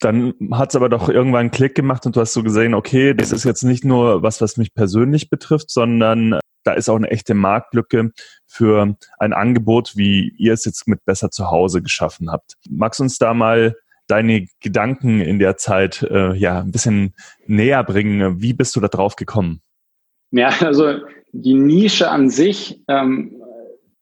Dann 0.00 0.34
hat 0.52 0.70
es 0.70 0.76
aber 0.76 0.88
doch 0.88 1.08
irgendwann 1.08 1.42
einen 1.42 1.50
Klick 1.52 1.76
gemacht 1.76 2.06
und 2.06 2.16
du 2.16 2.20
hast 2.20 2.32
so 2.32 2.42
gesehen, 2.42 2.74
okay, 2.74 3.14
das 3.14 3.30
ist 3.30 3.44
jetzt 3.44 3.62
nicht 3.62 3.84
nur 3.84 4.22
was, 4.22 4.40
was 4.40 4.56
mich 4.56 4.74
persönlich 4.74 5.30
betrifft, 5.30 5.70
sondern 5.70 6.40
da 6.64 6.72
ist 6.72 6.88
auch 6.88 6.96
eine 6.96 7.10
echte 7.10 7.34
Marktlücke 7.34 8.10
für 8.46 8.96
ein 9.18 9.32
Angebot, 9.32 9.96
wie 9.96 10.34
ihr 10.38 10.54
es 10.54 10.64
jetzt 10.64 10.88
mit 10.88 11.04
Besser 11.04 11.30
zu 11.30 11.50
Hause 11.50 11.82
geschaffen 11.82 12.30
habt. 12.30 12.54
Magst 12.68 12.98
du 12.98 13.04
uns 13.04 13.18
da 13.18 13.32
mal 13.32 13.76
deine 14.08 14.46
Gedanken 14.60 15.20
in 15.20 15.38
der 15.38 15.56
Zeit 15.56 16.02
äh, 16.02 16.34
ja 16.34 16.60
ein 16.60 16.72
bisschen 16.72 17.14
näher 17.46 17.84
bringen? 17.84 18.40
Wie 18.40 18.54
bist 18.54 18.74
du 18.74 18.80
da 18.80 18.88
drauf 18.88 19.14
gekommen? 19.14 19.62
Ja, 20.32 20.48
also 20.60 20.98
die 21.32 21.54
Nische 21.54 22.10
an 22.10 22.28
sich 22.28 22.80
ähm, 22.88 23.40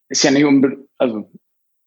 ist 0.09 0.25
ja 0.25 0.31
nicht 0.31 0.45
unbedingt, 0.45 0.89
also 0.99 1.31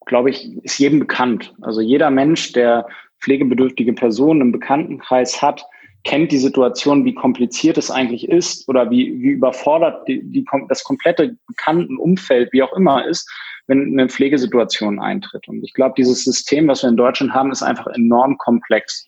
glaube 0.06 0.30
ich, 0.30 0.56
ist 0.62 0.78
jedem 0.78 1.00
bekannt. 1.00 1.54
Also 1.62 1.80
jeder 1.80 2.10
Mensch, 2.10 2.52
der 2.52 2.86
pflegebedürftige 3.20 3.94
Personen 3.94 4.42
im 4.42 4.52
Bekanntenkreis 4.52 5.40
hat, 5.40 5.64
kennt 6.04 6.30
die 6.30 6.38
Situation, 6.38 7.06
wie 7.06 7.14
kompliziert 7.14 7.78
es 7.78 7.90
eigentlich 7.90 8.28
ist 8.28 8.68
oder 8.68 8.90
wie, 8.90 9.22
wie 9.22 9.30
überfordert 9.30 10.06
die, 10.06 10.22
die, 10.22 10.44
das 10.68 10.84
komplette 10.84 11.38
bekannten 11.46 11.96
Umfeld, 11.96 12.52
wie 12.52 12.62
auch 12.62 12.74
immer 12.74 13.06
ist, 13.06 13.30
wenn 13.66 13.98
eine 13.98 14.10
Pflegesituation 14.10 15.00
eintritt. 15.00 15.48
Und 15.48 15.64
ich 15.64 15.72
glaube, 15.72 15.94
dieses 15.96 16.24
System, 16.24 16.68
was 16.68 16.82
wir 16.82 16.90
in 16.90 16.98
Deutschland 16.98 17.32
haben, 17.32 17.50
ist 17.50 17.62
einfach 17.62 17.86
enorm 17.86 18.36
komplex. 18.36 19.06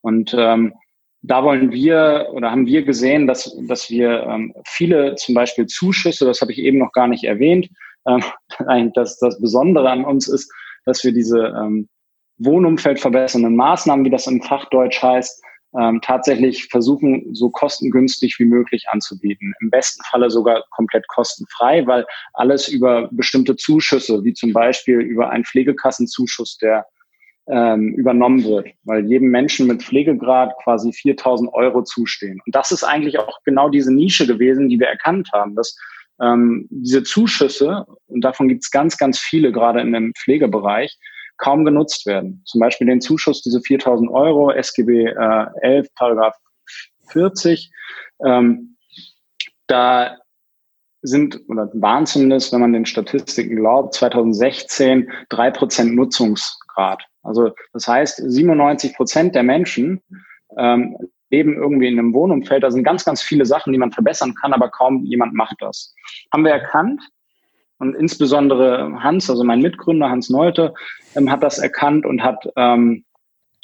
Und 0.00 0.34
ähm, 0.36 0.74
da 1.26 1.42
wollen 1.42 1.72
wir 1.72 2.28
oder 2.32 2.50
haben 2.50 2.66
wir 2.66 2.82
gesehen, 2.82 3.26
dass, 3.26 3.56
dass 3.66 3.88
wir 3.88 4.24
ähm, 4.24 4.54
viele 4.66 5.14
zum 5.14 5.34
Beispiel 5.34 5.66
Zuschüsse, 5.66 6.26
das 6.26 6.42
habe 6.42 6.52
ich 6.52 6.58
eben 6.58 6.78
noch 6.78 6.92
gar 6.92 7.08
nicht 7.08 7.24
erwähnt, 7.24 7.68
ähm, 8.06 8.22
das, 8.94 9.18
das 9.18 9.40
Besondere 9.40 9.90
an 9.90 10.04
uns 10.04 10.28
ist, 10.28 10.52
dass 10.84 11.02
wir 11.02 11.12
diese 11.12 11.46
ähm, 11.58 11.88
Wohnumfeld 12.38 13.00
verbessernden 13.00 13.56
Maßnahmen, 13.56 14.04
wie 14.04 14.10
das 14.10 14.26
im 14.26 14.42
Fachdeutsch 14.42 15.02
heißt, 15.02 15.42
ähm, 15.80 16.00
tatsächlich 16.02 16.66
versuchen, 16.66 17.34
so 17.34 17.48
kostengünstig 17.48 18.38
wie 18.38 18.44
möglich 18.44 18.84
anzubieten. 18.90 19.54
Im 19.60 19.70
besten 19.70 20.02
Falle 20.04 20.30
sogar 20.30 20.62
komplett 20.70 21.08
kostenfrei, 21.08 21.86
weil 21.86 22.04
alles 22.34 22.68
über 22.68 23.08
bestimmte 23.12 23.56
Zuschüsse, 23.56 24.22
wie 24.24 24.34
zum 24.34 24.52
Beispiel 24.52 25.00
über 25.00 25.30
einen 25.30 25.44
Pflegekassenzuschuss, 25.44 26.58
der 26.58 26.86
ähm, 27.46 27.94
übernommen 27.94 28.44
wird, 28.44 28.68
weil 28.84 29.06
jedem 29.06 29.28
Menschen 29.28 29.66
mit 29.66 29.82
Pflegegrad 29.82 30.52
quasi 30.62 30.92
4000 30.92 31.52
Euro 31.52 31.82
zustehen. 31.82 32.40
Und 32.44 32.54
das 32.54 32.72
ist 32.72 32.84
eigentlich 32.84 33.18
auch 33.18 33.38
genau 33.44 33.68
diese 33.68 33.92
Nische 33.92 34.26
gewesen, 34.26 34.68
die 34.68 34.80
wir 34.80 34.88
erkannt 34.88 35.28
haben, 35.32 35.54
dass 35.54 35.76
ähm, 36.22 36.66
diese 36.70 37.02
Zuschüsse, 37.02 37.84
und 38.06 38.22
davon 38.22 38.48
gibt 38.48 38.62
es 38.62 38.70
ganz, 38.70 38.96
ganz 38.96 39.18
viele 39.18 39.52
gerade 39.52 39.80
in 39.80 39.92
dem 39.92 40.12
Pflegebereich, 40.14 40.96
kaum 41.36 41.64
genutzt 41.64 42.06
werden. 42.06 42.42
Zum 42.46 42.60
Beispiel 42.60 42.86
den 42.86 43.00
Zuschuss, 43.00 43.42
diese 43.42 43.60
4000 43.60 44.10
Euro, 44.10 44.50
SGB 44.52 45.06
äh, 45.06 45.46
11, 45.62 45.88
Paragraph 45.96 46.36
40. 47.08 47.70
Ähm, 48.24 48.76
da 49.66 50.16
sind 51.02 51.40
oder 51.48 51.70
waren 51.74 52.06
zumindest, 52.06 52.52
wenn 52.52 52.60
man 52.60 52.72
den 52.72 52.86
Statistiken 52.86 53.56
glaubt, 53.56 53.94
2016 53.94 55.10
drei 55.28 55.50
Prozent 55.50 55.94
Nutzungsgrad. 55.94 57.04
Also 57.24 57.50
das 57.72 57.88
heißt, 57.88 58.22
97 58.24 58.94
Prozent 58.94 59.34
der 59.34 59.42
Menschen 59.42 60.02
ähm, 60.56 60.96
leben 61.30 61.54
irgendwie 61.54 61.88
in 61.88 61.98
einem 61.98 62.14
Wohnumfeld. 62.14 62.62
Da 62.62 62.70
sind 62.70 62.84
ganz, 62.84 63.04
ganz 63.04 63.22
viele 63.22 63.46
Sachen, 63.46 63.72
die 63.72 63.78
man 63.78 63.92
verbessern 63.92 64.34
kann, 64.34 64.52
aber 64.52 64.68
kaum 64.68 65.04
jemand 65.04 65.34
macht 65.34 65.56
das. 65.60 65.94
Haben 66.32 66.44
wir 66.44 66.52
erkannt, 66.52 67.00
und 67.78 67.94
insbesondere 67.94 69.02
Hans, 69.02 69.28
also 69.28 69.44
mein 69.44 69.60
Mitgründer 69.60 70.08
Hans 70.08 70.30
Neute, 70.30 70.74
ähm, 71.16 71.30
hat 71.30 71.42
das 71.42 71.58
erkannt 71.58 72.06
und 72.06 72.22
hat 72.22 72.48
ähm, 72.56 73.04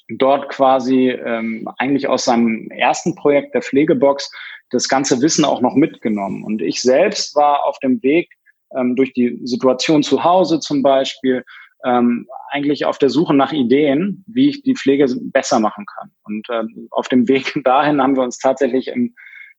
dort 0.08 0.48
quasi 0.48 1.10
ähm, 1.10 1.68
eigentlich 1.78 2.08
aus 2.08 2.24
seinem 2.24 2.70
ersten 2.70 3.14
Projekt 3.14 3.54
der 3.54 3.62
Pflegebox 3.62 4.30
das 4.70 4.88
ganze 4.88 5.22
Wissen 5.22 5.44
auch 5.44 5.60
noch 5.60 5.74
mitgenommen. 5.74 6.44
Und 6.44 6.60
ich 6.60 6.82
selbst 6.82 7.36
war 7.36 7.64
auf 7.64 7.78
dem 7.78 8.02
Weg 8.02 8.30
ähm, 8.76 8.96
durch 8.96 9.12
die 9.12 9.40
Situation 9.44 10.02
zu 10.02 10.24
Hause 10.24 10.60
zum 10.60 10.82
Beispiel 10.82 11.44
ähm, 11.84 12.26
eigentlich 12.50 12.84
auf 12.84 12.98
der 12.98 13.10
Suche 13.10 13.34
nach 13.34 13.52
Ideen, 13.52 14.24
wie 14.26 14.50
ich 14.50 14.62
die 14.62 14.74
Pflege 14.74 15.06
besser 15.32 15.60
machen 15.60 15.86
kann. 15.86 16.10
Und 16.24 16.46
ähm, 16.50 16.88
auf 16.90 17.08
dem 17.08 17.28
Weg 17.28 17.52
dahin 17.64 18.02
haben 18.02 18.16
wir 18.16 18.22
uns 18.22 18.38
tatsächlich 18.38 18.88
im 18.88 19.14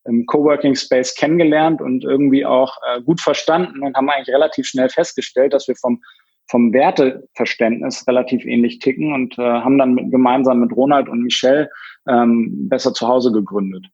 im 0.06 0.25
Coworking 0.25 0.74
Space 0.74 1.13
kennengelernt 1.13 1.80
und 1.80 2.04
irgendwie 2.04 2.44
auch 2.44 2.75
äh, 2.88 3.01
gut 3.01 3.22
verstanden 3.22 3.84
und 3.84 3.96
haben 3.96 4.10
eigentlich 4.10 4.34
relativ 4.34 4.66
schnell 4.66 4.90
festgestellt, 4.90 5.54
dass 5.54 5.68
wir 5.68 5.75
vom 5.75 6.01
vom 6.50 6.74
Werteverständnis 6.74 8.06
relativ 8.08 8.46
ähnlich 8.46 8.80
ticken 8.80 9.13
und 9.13 9.38
äh, 9.40 9.42
haben 9.42 9.78
dann 9.78 9.94
mit, 9.94 10.12
gemeinsam 10.12 10.60
mit 10.60 10.75
Ronald 10.75 11.08
und 11.08 11.22
Michelle 11.22 11.70
ähm, 12.10 12.68
besser 12.68 12.94
zu 12.94 13.08
Hause 13.08 13.32
gegründet. 13.32 13.88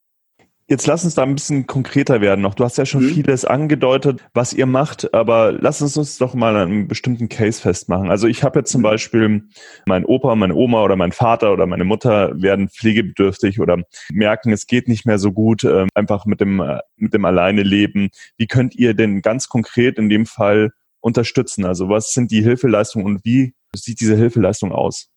Jetzt 0.69 0.85
lass 0.85 1.05
uns 1.05 1.15
da 1.15 1.23
ein 1.23 1.33
bisschen 1.33 1.65
konkreter 1.65 2.19
werden 2.19 2.41
noch. 2.41 2.53
Du 2.53 2.65
hast 2.65 2.77
ja 2.77 2.85
schon 2.85 3.05
mhm. 3.05 3.13
vieles 3.13 3.45
angedeutet, 3.45 4.27
was 4.33 4.51
ihr 4.51 4.65
macht, 4.65 5.13
aber 5.13 5.53
lass 5.53 5.81
uns 5.81 5.95
uns 5.95 6.17
doch 6.17 6.33
mal 6.33 6.57
einen 6.57 6.89
bestimmten 6.89 7.29
Case 7.29 7.61
festmachen. 7.61 8.09
Also 8.09 8.27
ich 8.27 8.43
habe 8.43 8.59
jetzt 8.59 8.71
zum 8.73 8.81
mhm. 8.81 8.83
Beispiel 8.83 9.43
mein 9.85 10.03
Opa, 10.03 10.35
meine 10.35 10.55
Oma 10.55 10.83
oder 10.83 10.97
mein 10.97 11.13
Vater 11.13 11.53
oder 11.53 11.67
meine 11.67 11.85
Mutter 11.85 12.33
werden 12.41 12.67
pflegebedürftig 12.67 13.61
oder 13.61 13.81
merken, 14.11 14.51
es 14.51 14.67
geht 14.67 14.89
nicht 14.89 15.05
mehr 15.05 15.19
so 15.19 15.31
gut, 15.31 15.63
äh, 15.63 15.87
einfach 15.93 16.25
mit 16.25 16.41
dem, 16.41 16.59
äh, 16.59 16.79
mit 16.97 17.13
dem 17.13 17.23
Alleine 17.23 17.63
leben. 17.63 18.09
Wie 18.35 18.47
könnt 18.47 18.75
ihr 18.75 18.93
denn 18.93 19.21
ganz 19.21 19.47
konkret 19.47 19.97
in 19.97 20.09
dem 20.09 20.25
Fall 20.25 20.71
unterstützen? 20.99 21.63
Also 21.63 21.87
was 21.87 22.11
sind 22.11 22.29
die 22.29 22.41
Hilfeleistungen 22.41 23.07
und 23.07 23.23
wie 23.23 23.53
sieht 23.73 24.01
diese 24.01 24.17
Hilfeleistung 24.17 24.73
aus? 24.73 25.07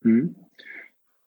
Mhm. 0.00 0.34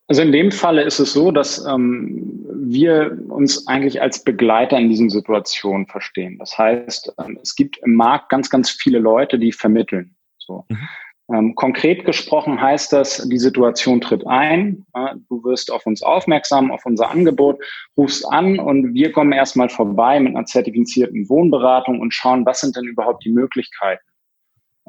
Also 0.09 0.23
in 0.23 0.31
dem 0.31 0.51
Falle 0.51 0.81
ist 0.81 0.97
es 0.97 1.13
so, 1.13 1.31
dass 1.31 1.63
ähm, 1.65 2.43
wir 2.55 3.15
uns 3.29 3.67
eigentlich 3.67 4.01
als 4.01 4.23
Begleiter 4.23 4.75
in 4.77 4.89
diesen 4.89 5.11
Situationen 5.11 5.85
verstehen. 5.85 6.39
Das 6.39 6.57
heißt, 6.57 7.13
ähm, 7.19 7.37
es 7.43 7.55
gibt 7.55 7.77
im 7.83 7.93
Markt 7.93 8.29
ganz, 8.29 8.49
ganz 8.49 8.71
viele 8.71 8.97
Leute, 8.97 9.37
die 9.37 9.51
vermitteln. 9.51 10.15
So. 10.39 10.65
Mhm. 10.67 10.89
Ähm, 11.31 11.53
konkret 11.53 12.05
gesprochen 12.05 12.59
heißt 12.59 12.91
das, 12.91 13.29
die 13.29 13.37
Situation 13.37 14.01
tritt 14.01 14.25
ein, 14.25 14.83
äh, 14.95 15.13
du 15.29 15.43
wirst 15.43 15.71
auf 15.71 15.85
uns 15.85 16.01
aufmerksam, 16.01 16.71
auf 16.71 16.87
unser 16.87 17.11
Angebot, 17.11 17.63
rufst 17.95 18.25
an 18.31 18.57
und 18.57 18.95
wir 18.95 19.11
kommen 19.11 19.31
erstmal 19.31 19.69
vorbei 19.69 20.19
mit 20.19 20.35
einer 20.35 20.45
zertifizierten 20.45 21.29
Wohnberatung 21.29 21.99
und 21.99 22.15
schauen, 22.15 22.47
was 22.47 22.61
sind 22.61 22.75
denn 22.75 22.85
überhaupt 22.85 23.23
die 23.25 23.31
Möglichkeiten. 23.31 24.01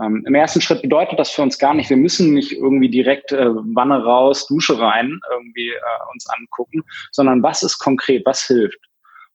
Ähm, 0.03 0.25
Im 0.27 0.35
ersten 0.35 0.61
Schritt 0.61 0.83
bedeutet 0.83 1.19
das 1.19 1.31
für 1.31 1.43
uns 1.43 1.59
gar 1.59 1.75
nicht, 1.75 1.91
wir 1.91 1.97
müssen 1.97 2.33
nicht 2.33 2.53
irgendwie 2.53 2.89
direkt 2.89 3.33
äh, 3.33 3.47
Wanne 3.49 4.03
raus, 4.03 4.47
Dusche 4.47 4.79
rein 4.79 5.21
irgendwie 5.31 5.71
äh, 5.71 6.13
uns 6.13 6.27
angucken, 6.29 6.83
sondern 7.13 7.43
was 7.43 7.63
ist 7.63 7.79
konkret, 7.79 8.25
was 8.25 8.47
hilft. 8.47 8.79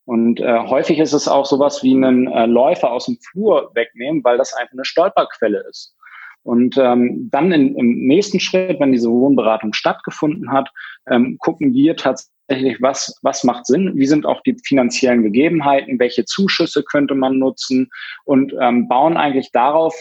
Und 0.05 0.39
äh, 0.39 0.59
häufig 0.59 0.99
ist 0.99 1.13
es 1.13 1.27
auch 1.27 1.45
sowas 1.45 1.83
wie 1.83 1.95
einen 1.95 2.27
äh, 2.27 2.45
Läufer 2.45 2.91
aus 2.91 3.05
dem 3.05 3.17
Flur 3.17 3.71
wegnehmen, 3.73 4.23
weil 4.23 4.37
das 4.37 4.53
einfach 4.53 4.73
eine 4.73 4.85
Stolperquelle 4.85 5.63
ist. 5.69 5.95
Und 6.43 6.77
ähm, 6.77 7.27
dann 7.31 7.51
in, 7.51 7.75
im 7.75 8.05
nächsten 8.05 8.39
Schritt, 8.39 8.79
wenn 8.79 8.91
diese 8.91 9.09
Wohnberatung 9.09 9.73
stattgefunden 9.73 10.51
hat, 10.51 10.69
ähm, 11.09 11.37
gucken 11.39 11.73
wir 11.73 11.95
tatsächlich, 11.95 12.79
was, 12.81 13.17
was 13.23 13.43
macht 13.43 13.65
Sinn, 13.65 13.93
wie 13.95 14.05
sind 14.05 14.27
auch 14.27 14.41
die 14.41 14.55
finanziellen 14.63 15.23
Gegebenheiten, 15.23 15.97
welche 15.97 16.25
Zuschüsse 16.25 16.83
könnte 16.83 17.15
man 17.15 17.39
nutzen 17.39 17.89
und 18.25 18.53
ähm, 18.61 18.87
bauen 18.87 19.17
eigentlich 19.17 19.51
darauf 19.51 19.95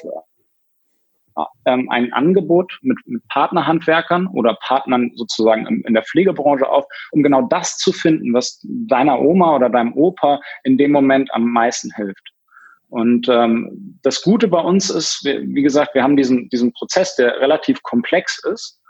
ähm, 1.67 1.91
ein 1.91 2.13
Angebot 2.13 2.79
mit, 2.83 2.99
mit 3.07 3.27
Partnerhandwerkern 3.29 4.29
oder 4.29 4.57
Partnern 4.61 5.13
sozusagen 5.17 5.67
in, 5.67 5.81
in 5.83 5.95
der 5.95 6.05
Pflegebranche 6.05 6.69
auf, 6.69 6.85
um 7.11 7.23
genau 7.23 7.43
das 7.43 7.77
zu 7.77 7.93
finden, 7.93 8.33
was 8.33 8.61
deiner 8.63 9.21
Oma 9.21 9.57
oder 9.57 9.69
deinem 9.69 9.95
Opa 9.95 10.41
in 10.63 10.79
dem 10.79 10.93
Moment 10.93 11.33
am 11.33 11.51
meisten 11.51 11.91
hilft. 11.95 12.35
Und 12.89 13.29
ähm, 13.29 13.99
das 14.03 14.23
Gute 14.23 14.47
bei 14.47 14.61
uns 14.61 14.91
ist, 14.91 15.25
wir, 15.25 15.41
wie 15.43 15.63
gesagt, 15.63 15.95
wir 15.95 16.05
haben 16.05 16.17
diesen, 16.17 16.49
diesen 16.51 16.73
Prozess, 16.73 17.17
der 17.17 17.41
relativ 17.41 17.83
komplex 17.83 18.39
ist, 18.45 18.81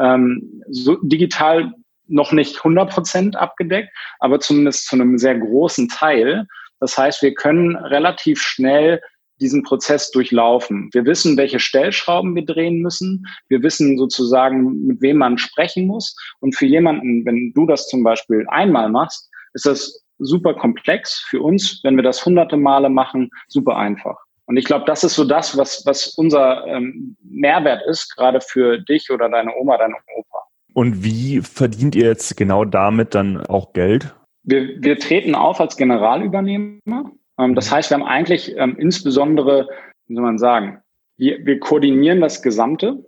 ähm, 0.00 0.62
so 0.70 0.96
digital 1.02 1.72
noch 2.06 2.32
nicht 2.32 2.56
100 2.56 2.90
Prozent 2.90 3.36
abgedeckt, 3.36 3.90
aber 4.18 4.40
zumindest 4.40 4.86
zu 4.88 4.96
einem 4.96 5.18
sehr 5.18 5.38
großen 5.38 5.88
Teil. 5.88 6.46
Das 6.80 6.98
heißt, 6.98 7.22
wir 7.22 7.34
können 7.34 7.76
relativ 7.76 8.40
schnell 8.42 9.00
diesen 9.40 9.62
Prozess 9.62 10.10
durchlaufen. 10.10 10.90
Wir 10.92 11.04
wissen, 11.04 11.36
welche 11.36 11.60
Stellschrauben 11.60 12.34
wir 12.34 12.44
drehen 12.44 12.80
müssen. 12.80 13.26
Wir 13.48 13.62
wissen 13.62 13.98
sozusagen, 13.98 14.86
mit 14.86 15.00
wem 15.00 15.18
man 15.18 15.38
sprechen 15.38 15.86
muss. 15.86 16.16
Und 16.40 16.54
für 16.54 16.66
jemanden, 16.66 17.24
wenn 17.24 17.52
du 17.54 17.66
das 17.66 17.88
zum 17.88 18.02
Beispiel 18.04 18.44
einmal 18.48 18.88
machst, 18.88 19.30
ist 19.54 19.66
das 19.66 20.04
super 20.18 20.54
komplex. 20.54 21.24
Für 21.28 21.42
uns, 21.42 21.80
wenn 21.82 21.96
wir 21.96 22.02
das 22.02 22.24
hunderte 22.24 22.56
Male 22.56 22.88
machen, 22.88 23.30
super 23.48 23.76
einfach. 23.76 24.16
Und 24.46 24.56
ich 24.56 24.66
glaube, 24.66 24.84
das 24.86 25.04
ist 25.04 25.14
so 25.14 25.24
das, 25.24 25.56
was, 25.56 25.84
was 25.86 26.08
unser 26.16 26.66
ähm, 26.66 27.16
Mehrwert 27.22 27.82
ist, 27.88 28.14
gerade 28.14 28.40
für 28.40 28.78
dich 28.78 29.10
oder 29.10 29.28
deine 29.28 29.52
Oma, 29.56 29.78
deine 29.78 29.94
Opa. 30.16 30.38
Und 30.74 31.02
wie 31.02 31.40
verdient 31.40 31.94
ihr 31.94 32.08
jetzt 32.08 32.36
genau 32.36 32.64
damit 32.64 33.14
dann 33.14 33.38
auch 33.46 33.72
Geld? 33.72 34.14
Wir, 34.42 34.82
wir 34.82 34.98
treten 34.98 35.34
auf 35.34 35.60
als 35.60 35.76
Generalübernehmer. 35.76 37.10
Ähm, 37.38 37.54
das 37.54 37.70
heißt, 37.70 37.90
wir 37.90 37.98
haben 37.98 38.06
eigentlich 38.06 38.56
ähm, 38.56 38.76
insbesondere, 38.78 39.68
wie 40.06 40.14
soll 40.14 40.24
man 40.24 40.38
sagen, 40.38 40.82
wir, 41.16 41.44
wir 41.44 41.60
koordinieren 41.60 42.20
das 42.20 42.42
Gesamte, 42.42 43.04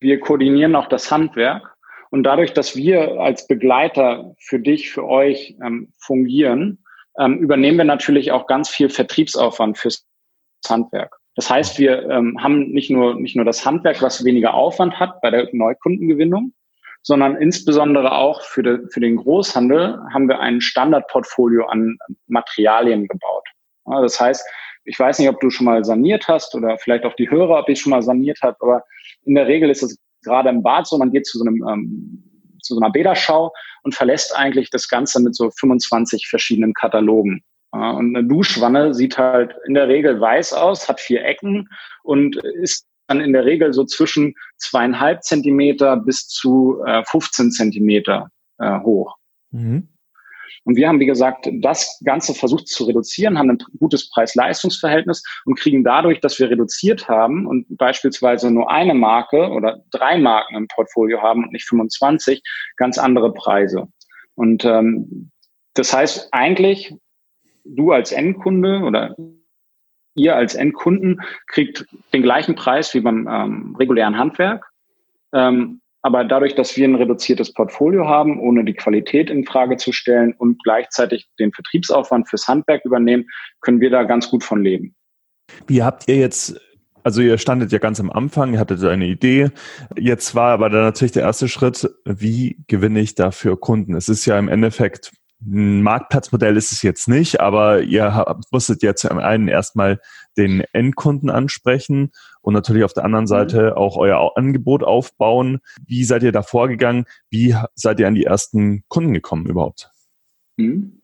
wir 0.00 0.20
koordinieren 0.20 0.74
auch 0.76 0.88
das 0.88 1.10
Handwerk 1.10 1.74
und 2.10 2.24
dadurch, 2.24 2.52
dass 2.52 2.76
wir 2.76 3.20
als 3.20 3.46
Begleiter 3.46 4.34
für 4.38 4.58
dich, 4.58 4.90
für 4.90 5.04
euch 5.04 5.56
ähm, 5.64 5.92
fungieren, 5.98 6.84
ähm, 7.18 7.38
übernehmen 7.38 7.78
wir 7.78 7.84
natürlich 7.84 8.32
auch 8.32 8.46
ganz 8.46 8.68
viel 8.68 8.88
Vertriebsaufwand 8.88 9.78
fürs 9.78 10.06
Handwerk. 10.68 11.16
Das 11.34 11.50
heißt, 11.50 11.78
wir 11.78 12.08
ähm, 12.08 12.42
haben 12.42 12.70
nicht 12.72 12.90
nur, 12.90 13.14
nicht 13.14 13.36
nur 13.36 13.44
das 13.44 13.64
Handwerk, 13.64 14.02
was 14.02 14.24
weniger 14.24 14.54
Aufwand 14.54 14.98
hat 14.98 15.20
bei 15.20 15.30
der 15.30 15.48
Neukundengewinnung, 15.52 16.52
sondern 17.02 17.36
insbesondere 17.36 18.12
auch 18.12 18.42
für, 18.42 18.62
de, 18.62 18.88
für 18.88 19.00
den 19.00 19.16
Großhandel 19.16 19.98
haben 20.12 20.28
wir 20.28 20.40
ein 20.40 20.60
Standardportfolio 20.60 21.66
an 21.66 21.98
Materialien 22.26 23.06
gebaut. 23.06 23.45
Ja, 23.86 24.00
das 24.00 24.20
heißt, 24.20 24.44
ich 24.84 24.98
weiß 24.98 25.18
nicht, 25.18 25.28
ob 25.28 25.40
du 25.40 25.50
schon 25.50 25.66
mal 25.66 25.84
saniert 25.84 26.28
hast 26.28 26.54
oder 26.54 26.78
vielleicht 26.78 27.04
auch 27.04 27.14
die 27.14 27.30
Hörer, 27.30 27.58
ob 27.58 27.68
ich 27.68 27.80
schon 27.80 27.90
mal 27.90 28.02
saniert 28.02 28.38
habe, 28.42 28.56
aber 28.60 28.84
in 29.24 29.34
der 29.34 29.46
Regel 29.46 29.70
ist 29.70 29.82
es 29.82 29.98
gerade 30.22 30.48
im 30.48 30.62
Bad 30.62 30.86
so, 30.86 30.98
man 30.98 31.10
geht 31.10 31.26
zu 31.26 31.38
so 31.38 31.44
einem 31.44 31.64
ähm, 31.68 32.22
zu 32.62 32.74
so 32.74 32.80
einer 32.80 32.90
Bäderschau 32.90 33.52
und 33.84 33.94
verlässt 33.94 34.36
eigentlich 34.36 34.70
das 34.70 34.88
Ganze 34.88 35.22
mit 35.22 35.36
so 35.36 35.50
25 35.50 36.26
verschiedenen 36.28 36.74
Katalogen. 36.74 37.42
Und 37.70 38.16
eine 38.16 38.24
Duschwanne 38.24 38.94
sieht 38.94 39.18
halt 39.18 39.54
in 39.66 39.74
der 39.74 39.88
Regel 39.88 40.20
weiß 40.20 40.52
aus, 40.54 40.88
hat 40.88 41.00
vier 41.00 41.24
Ecken 41.24 41.68
und 42.02 42.36
ist 42.36 42.86
dann 43.06 43.20
in 43.20 43.32
der 43.32 43.44
Regel 43.44 43.72
so 43.72 43.84
zwischen 43.84 44.34
zweieinhalb 44.56 45.22
Zentimeter 45.22 45.96
bis 45.96 46.26
zu 46.26 46.82
äh, 46.86 47.04
15 47.04 47.52
Zentimeter 47.52 48.28
äh, 48.58 48.80
hoch. 48.80 49.16
Mhm. 49.50 49.88
Und 50.66 50.74
wir 50.74 50.88
haben, 50.88 50.98
wie 50.98 51.06
gesagt, 51.06 51.48
das 51.60 52.00
Ganze 52.04 52.34
versucht 52.34 52.66
zu 52.66 52.84
reduzieren, 52.84 53.38
haben 53.38 53.50
ein 53.50 53.58
gutes 53.78 54.10
Preis-Leistungs-Verhältnis 54.10 55.22
und 55.44 55.56
kriegen 55.56 55.84
dadurch, 55.84 56.18
dass 56.18 56.40
wir 56.40 56.50
reduziert 56.50 57.08
haben 57.08 57.46
und 57.46 57.66
beispielsweise 57.78 58.50
nur 58.50 58.68
eine 58.68 58.92
Marke 58.92 59.48
oder 59.50 59.84
drei 59.92 60.18
Marken 60.18 60.56
im 60.56 60.66
Portfolio 60.66 61.22
haben 61.22 61.44
und 61.44 61.52
nicht 61.52 61.68
25, 61.68 62.42
ganz 62.76 62.98
andere 62.98 63.32
Preise. 63.32 63.86
Und 64.34 64.64
ähm, 64.64 65.30
das 65.74 65.92
heißt 65.92 66.30
eigentlich, 66.32 66.92
du 67.64 67.92
als 67.92 68.10
Endkunde 68.10 68.80
oder 68.80 69.14
ihr 70.16 70.34
als 70.34 70.56
Endkunden 70.56 71.20
kriegt 71.46 71.86
den 72.12 72.22
gleichen 72.22 72.56
Preis 72.56 72.92
wie 72.92 73.00
beim 73.00 73.28
ähm, 73.30 73.76
regulären 73.78 74.18
Handwerk. 74.18 74.68
Ähm, 75.32 75.80
aber 76.06 76.22
dadurch, 76.22 76.54
dass 76.54 76.76
wir 76.76 76.86
ein 76.86 76.94
reduziertes 76.94 77.52
Portfolio 77.52 78.06
haben, 78.06 78.38
ohne 78.38 78.64
die 78.64 78.74
Qualität 78.74 79.28
in 79.28 79.44
Frage 79.44 79.76
zu 79.76 79.90
stellen 79.90 80.34
und 80.38 80.62
gleichzeitig 80.62 81.26
den 81.40 81.50
Vertriebsaufwand 81.52 82.28
fürs 82.28 82.46
Handwerk 82.46 82.84
übernehmen, 82.84 83.26
können 83.60 83.80
wir 83.80 83.90
da 83.90 84.04
ganz 84.04 84.30
gut 84.30 84.44
von 84.44 84.62
leben. 84.62 84.94
Wie 85.66 85.82
habt 85.82 86.06
ihr 86.06 86.16
jetzt 86.16 86.60
also 87.02 87.20
ihr 87.22 87.38
standet 87.38 87.70
ja 87.70 87.78
ganz 87.78 88.00
am 88.00 88.10
Anfang, 88.10 88.52
ihr 88.52 88.58
hattet 88.58 88.82
eine 88.82 89.06
Idee. 89.06 89.50
Jetzt 89.96 90.34
war 90.34 90.52
aber 90.52 90.70
dann 90.70 90.82
natürlich 90.82 91.12
der 91.12 91.22
erste 91.22 91.46
Schritt, 91.46 91.88
wie 92.04 92.64
gewinne 92.66 92.98
ich 92.98 93.14
dafür 93.14 93.60
Kunden? 93.60 93.94
Es 93.94 94.08
ist 94.08 94.26
ja 94.26 94.36
im 94.36 94.48
Endeffekt 94.48 95.12
ein 95.44 95.82
Marktplatzmodell 95.82 96.56
ist 96.56 96.72
es 96.72 96.82
jetzt 96.82 97.08
nicht, 97.08 97.40
aber 97.40 97.82
ihr 97.82 98.14
habt, 98.14 98.50
musstet 98.52 98.82
jetzt 98.82 99.02
zum 99.02 99.18
einen 99.18 99.48
erstmal 99.48 100.00
den 100.36 100.64
Endkunden 100.72 101.30
ansprechen 101.30 102.10
und 102.40 102.54
natürlich 102.54 102.84
auf 102.84 102.94
der 102.94 103.04
anderen 103.04 103.24
mhm. 103.24 103.28
Seite 103.28 103.76
auch 103.76 103.96
euer 103.96 104.36
Angebot 104.36 104.82
aufbauen. 104.82 105.60
Wie 105.86 106.04
seid 106.04 106.22
ihr 106.22 106.32
da 106.32 106.42
vorgegangen? 106.42 107.04
Wie 107.30 107.54
seid 107.74 108.00
ihr 108.00 108.08
an 108.08 108.14
die 108.14 108.24
ersten 108.24 108.84
Kunden 108.88 109.12
gekommen 109.12 109.46
überhaupt? 109.46 109.90
Mhm. 110.56 111.02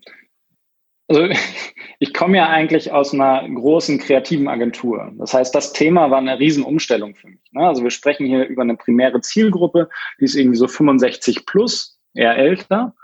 Also 1.09 1.29
ich 1.99 2.15
komme 2.15 2.39
ja 2.39 2.49
eigentlich 2.49 2.91
aus 2.91 3.13
einer 3.13 3.47
großen 3.49 3.99
kreativen 3.99 4.49
Agentur. 4.49 5.13
Das 5.19 5.35
heißt, 5.35 5.55
das 5.55 5.73
Thema 5.73 6.11
war 6.11 6.19
eine 6.19 6.39
Riesenumstellung 6.39 7.15
für 7.15 7.29
mich. 7.29 7.41
Ne? 7.53 7.67
Also 7.67 7.83
wir 7.83 7.91
sprechen 7.91 8.27
hier 8.27 8.47
über 8.47 8.63
eine 8.63 8.77
primäre 8.77 9.21
Zielgruppe, 9.21 9.89
die 10.21 10.25
ist 10.25 10.35
irgendwie 10.35 10.57
so 10.57 10.69
65 10.69 11.45
plus, 11.45 12.01
eher 12.15 12.37
älter. 12.37 12.95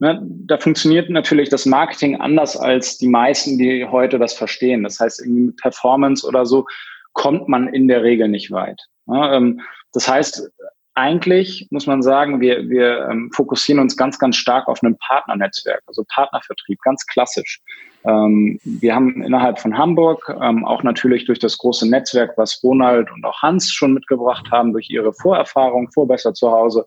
Ne, 0.00 0.18
da 0.22 0.56
funktioniert 0.56 1.10
natürlich 1.10 1.50
das 1.50 1.66
Marketing 1.66 2.18
anders 2.18 2.56
als 2.56 2.96
die 2.96 3.06
meisten, 3.06 3.58
die 3.58 3.84
heute 3.84 4.18
das 4.18 4.32
verstehen. 4.32 4.82
Das 4.82 4.98
heißt, 4.98 5.20
irgendwie 5.20 5.42
mit 5.42 5.56
Performance 5.58 6.26
oder 6.26 6.46
so 6.46 6.64
kommt 7.12 7.48
man 7.48 7.68
in 7.68 7.86
der 7.86 8.02
Regel 8.02 8.28
nicht 8.28 8.50
weit. 8.50 8.80
Ne, 9.04 9.30
ähm, 9.34 9.60
das 9.92 10.08
heißt, 10.08 10.50
eigentlich 10.94 11.68
muss 11.70 11.86
man 11.86 12.02
sagen, 12.02 12.40
wir, 12.40 12.68
wir 12.70 13.08
ähm, 13.10 13.30
fokussieren 13.32 13.80
uns 13.80 13.96
ganz, 13.96 14.18
ganz 14.18 14.36
stark 14.36 14.68
auf 14.68 14.82
ein 14.82 14.96
Partnernetzwerk, 14.98 15.82
also 15.86 16.02
Partnervertrieb, 16.08 16.80
ganz 16.82 17.04
klassisch. 17.06 17.60
Ähm, 18.04 18.58
wir 18.64 18.94
haben 18.94 19.22
innerhalb 19.22 19.58
von 19.58 19.76
Hamburg 19.76 20.34
ähm, 20.40 20.64
auch 20.64 20.82
natürlich 20.82 21.26
durch 21.26 21.38
das 21.38 21.58
große 21.58 21.88
Netzwerk, 21.88 22.38
was 22.38 22.60
Ronald 22.62 23.10
und 23.12 23.24
auch 23.26 23.42
Hans 23.42 23.70
schon 23.70 23.92
mitgebracht 23.92 24.50
haben, 24.50 24.72
durch 24.72 24.88
ihre 24.88 25.12
Vorerfahrung, 25.12 25.90
Vorbesser 25.92 26.32
zu 26.32 26.50
Hause, 26.50 26.86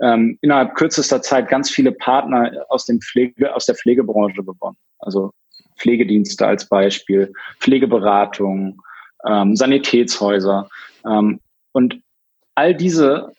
ähm, 0.00 0.38
innerhalb 0.40 0.74
kürzester 0.74 1.22
Zeit 1.22 1.48
ganz 1.48 1.70
viele 1.70 1.92
Partner 1.92 2.52
aus, 2.68 2.86
dem 2.86 3.00
Pflege, 3.00 3.54
aus 3.54 3.66
der 3.66 3.74
Pflegebranche 3.74 4.42
gewonnen. 4.42 4.76
Also 4.98 5.32
Pflegedienste 5.76 6.46
als 6.46 6.68
Beispiel, 6.68 7.32
Pflegeberatung, 7.60 8.80
ähm, 9.26 9.56
Sanitätshäuser. 9.56 10.68
Ähm, 11.06 11.40
und 11.72 12.00
all 12.54 12.74
diese 12.74 13.32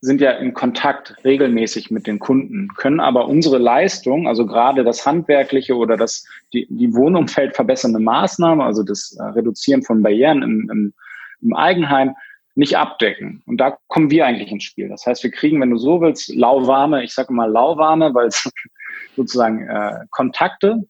sind 0.00 0.20
ja 0.20 0.32
in 0.32 0.52
Kontakt 0.52 1.16
regelmäßig 1.24 1.90
mit 1.90 2.06
den 2.06 2.18
Kunden, 2.18 2.68
können 2.76 3.00
aber 3.00 3.26
unsere 3.26 3.56
Leistung, 3.56 4.28
also 4.28 4.44
gerade 4.44 4.84
das 4.84 5.06
handwerkliche 5.06 5.74
oder 5.76 5.96
das 5.96 6.26
die, 6.52 6.66
die 6.68 6.94
Wohnumfeld 6.94 7.56
verbessernde 7.56 8.00
Maßnahme, 8.00 8.62
also 8.62 8.82
das 8.82 9.16
äh, 9.18 9.22
Reduzieren 9.22 9.82
von 9.82 10.02
Barrieren 10.02 10.42
im, 10.42 10.70
im, 10.70 10.92
im 11.40 11.54
Eigenheim, 11.54 12.14
nicht 12.54 12.76
abdecken. 12.76 13.42
Und 13.46 13.58
da 13.58 13.78
kommen 13.88 14.10
wir 14.10 14.26
eigentlich 14.26 14.50
ins 14.50 14.64
Spiel. 14.64 14.88
Das 14.88 15.06
heißt, 15.06 15.24
wir 15.24 15.30
kriegen, 15.30 15.60
wenn 15.60 15.70
du 15.70 15.76
so 15.76 16.00
willst, 16.00 16.34
lauwarme, 16.34 17.02
ich 17.02 17.12
sage 17.12 17.32
mal 17.32 17.50
lauwarme, 17.50 18.14
weil 18.14 18.28
es 18.28 18.48
sozusagen 19.16 19.68
äh, 19.68 20.06
Kontakte, 20.10 20.84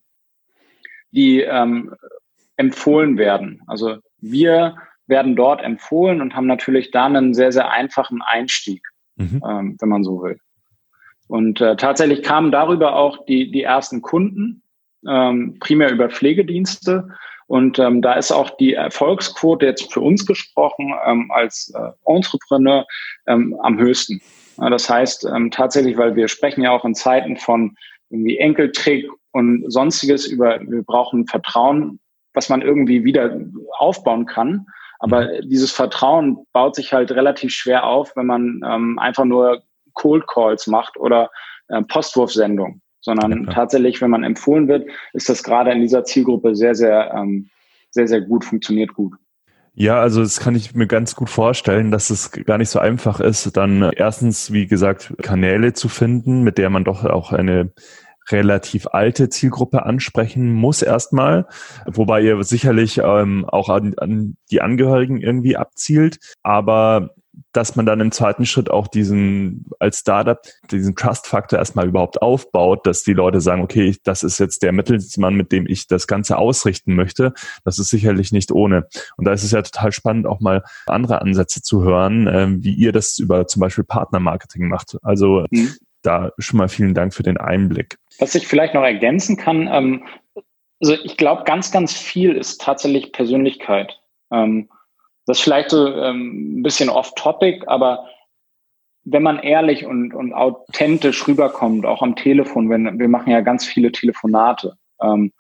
die 1.11 1.41
ähm, 1.41 1.95
empfohlen 2.57 3.17
werden. 3.17 3.63
Also 3.67 3.97
wir 4.19 4.77
werden 5.07 5.37
dort 5.37 5.63
empfohlen 5.63 6.21
und 6.21 6.35
haben 6.35 6.47
natürlich 6.47 6.91
dann 6.91 7.17
einen 7.17 7.35
sehr, 7.35 7.53
sehr 7.53 7.71
einfachen 7.71 8.23
Einstieg 8.23 8.83
mhm. 9.17 9.43
ähm, 9.47 9.77
wenn 9.81 9.89
man 9.89 10.05
so 10.05 10.23
will. 10.23 10.39
Und 11.27 11.61
äh, 11.61 11.77
tatsächlich 11.77 12.23
kamen 12.23 12.53
darüber 12.53 12.97
auch 12.97 13.25
die, 13.27 13.51
die 13.51 13.63
ersten 13.63 14.03
Kunden, 14.03 14.63
ähm, 15.07 15.57
primär 15.61 15.91
über 15.91 16.11
Pflegedienste. 16.11 17.09
Und 17.47 17.79
ähm, 17.79 18.01
da 18.03 18.15
ist 18.15 18.33
auch 18.33 18.51
die 18.57 18.75
Erfolgsquote 18.75 19.67
jetzt 19.67 19.93
für 19.93 20.01
uns 20.01 20.27
gesprochen 20.27 20.95
ähm, 21.07 21.31
als 21.31 21.73
äh, 21.75 21.91
Entrepreneur 22.11 22.87
ähm, 23.27 23.57
am 23.63 23.79
höchsten. 23.79 24.21
Ja, 24.59 24.71
das 24.71 24.89
heißt 24.89 25.27
ähm, 25.27 25.51
tatsächlich, 25.51 25.97
weil 25.97 26.17
wir 26.17 26.29
sprechen 26.29 26.63
ja 26.63 26.71
auch 26.71 26.85
in 26.85 26.95
Zeiten 26.95 27.37
von 27.37 27.77
irgendwie 28.11 28.39
Enkeltrick 28.39 29.09
und 29.33 29.71
sonstiges 29.71 30.27
über, 30.27 30.61
wir 30.61 30.83
brauchen 30.83 31.27
Vertrauen, 31.27 31.99
was 32.35 32.49
man 32.49 32.63
irgendwie 32.63 33.05
wieder 33.05 33.37
aufbauen 33.79 34.27
kann. 34.27 34.67
Aber 35.01 35.41
dieses 35.43 35.71
Vertrauen 35.71 36.47
baut 36.53 36.77
sich 36.77 36.93
halt 36.93 37.11
relativ 37.11 37.53
schwer 37.53 37.85
auf, 37.85 38.15
wenn 38.17 38.27
man 38.27 38.63
ähm, 38.65 38.99
einfach 38.99 39.25
nur 39.25 39.63
Cold 39.93 40.27
Calls 40.27 40.67
macht 40.67 40.97
oder 40.97 41.31
äh, 41.69 41.83
Postwurfsendung, 41.83 42.81
sondern 43.05 43.45
ja, 43.45 43.53
tatsächlich, 43.53 44.01
wenn 44.01 44.11
man 44.11 44.25
empfohlen 44.25 44.67
wird, 44.67 44.89
ist 45.13 45.29
das 45.29 45.43
gerade 45.43 45.71
in 45.73 45.81
dieser 45.83 46.05
Zielgruppe 46.05 46.57
sehr, 46.57 46.75
sehr, 46.75 47.13
ähm, 47.15 47.51
sehr, 47.91 48.09
sehr 48.09 48.23
gut, 48.23 48.45
funktioniert 48.45 48.95
gut. 48.95 49.13
Ja, 49.75 50.01
also 50.01 50.23
das 50.23 50.41
kann 50.41 50.55
ich 50.55 50.75
mir 50.75 50.87
ganz 50.87 51.15
gut 51.15 51.29
vorstellen, 51.29 51.91
dass 51.91 52.09
es 52.09 52.31
gar 52.31 52.59
nicht 52.59 52.71
so 52.71 52.79
einfach 52.79 53.21
ist, 53.21 53.57
dann 53.57 53.91
erstens, 53.95 54.53
wie 54.53 54.67
gesagt, 54.67 55.13
Kanäle 55.21 55.75
zu 55.75 55.89
finden, 55.89 56.43
mit 56.45 56.59
der 56.59 56.71
man 56.71 56.85
doch 56.85 57.05
auch 57.05 57.33
eine 57.33 57.73
relativ 58.31 58.87
alte 58.93 59.29
Zielgruppe 59.29 59.85
ansprechen 59.85 60.55
muss 60.55 60.81
erstmal, 60.81 61.47
wobei 61.87 62.23
ihr 62.23 62.43
sicherlich 62.43 62.99
ähm, 63.05 63.45
auch 63.45 63.69
an, 63.69 63.95
an 63.99 64.37
die 64.51 64.63
Angehörigen 64.63 65.21
irgendwie 65.21 65.59
abzielt, 65.59 66.19
aber 66.43 67.11
dass 67.53 67.77
man 67.77 67.87
dann 67.87 68.01
im 68.01 68.13
zweiten 68.13 68.47
Schritt 68.47 68.71
auch 68.71 68.89
diesen 68.89 69.67
als 69.79 70.01
Startup 70.01 70.41
diesen 70.71 70.97
Trust-Faktor 70.97 71.59
erstmal 71.59 71.89
überhaupt 71.89 72.23
aufbaut, 72.23 72.87
dass 72.87 73.03
die 73.03 73.13
Leute 73.13 73.41
sagen, 73.41 73.63
okay, 73.63 73.97
das 74.05 74.23
ist 74.23 74.39
jetzt 74.39 74.63
der 74.63 74.73
Mittelsmann, 74.73 75.35
mit 75.35 75.53
dem 75.53 75.67
ich 75.67 75.87
das 75.87 76.07
Ganze 76.07 76.39
ausrichten 76.39 76.95
möchte. 76.95 77.33
Das 77.65 77.79
ist 77.79 77.91
sicherlich 77.91 78.33
nicht 78.33 78.53
ohne. 78.53 78.87
Und 79.17 79.27
da 79.27 79.33
ist 79.33 79.45
es 79.45 79.53
ja 79.53 79.63
total 79.63 79.93
spannend, 79.93 80.27
auch 80.27 80.41
mal 80.41 80.63
andere 80.87 81.21
Ansätze 81.21 81.63
zu 81.63 81.83
hören, 81.83 82.27
äh, 82.27 82.47
wie 82.51 82.75
ihr 82.75 82.93
das 82.93 83.19
über 83.19 83.47
zum 83.47 83.61
Beispiel 83.61 83.85
Partnermarketing 83.85 84.69
macht. 84.69 84.97
Also 85.03 85.45
mhm 85.51 85.75
da 86.05 86.33
schon 86.39 86.59
mal 86.59 86.69
vielen 86.69 86.95
Dank 86.95 87.15
für 87.15 87.23
den 87.23 87.39
Einblick. 87.39 87.99
Was 88.19 88.35
ich 88.35 88.47
vielleicht 88.47 88.75
noch 88.75 88.83
ergänzen 88.83 89.37
kann, 89.37 89.69
ähm, 89.73 90.05
also 90.81 90.95
ich 91.03 91.17
glaube, 91.17 91.45
ganz, 91.45 91.71
ganz 91.71 91.95
viel 91.95 92.37
ist 92.37 92.61
tatsächlich 92.61 93.13
Persönlichkeit. 93.13 93.99
Ähm, 94.31 94.69
das 95.27 95.39
ist 95.39 95.45
vielleicht 95.45 95.71
so 95.71 95.89
ähm, 95.89 96.61
ein 96.61 96.63
bisschen 96.63 96.89
off-topic, 96.89 97.65
aber 97.67 98.07
wenn 99.05 99.23
man 99.23 99.39
ehrlich 99.39 99.85
und, 99.85 100.15
und 100.15 100.33
authentisch 100.33 101.27
rüberkommt, 101.29 101.85
auch 101.85 102.03
am 102.03 102.17
Telefon, 102.17 102.71
wenn 102.71 102.99
wir 102.99 103.09
machen 103.09 103.31
ja 103.31 103.41
ganz 103.41 103.67
viele 103.67 103.93
Telefonate, 103.93 104.77
ähm, 105.03 105.33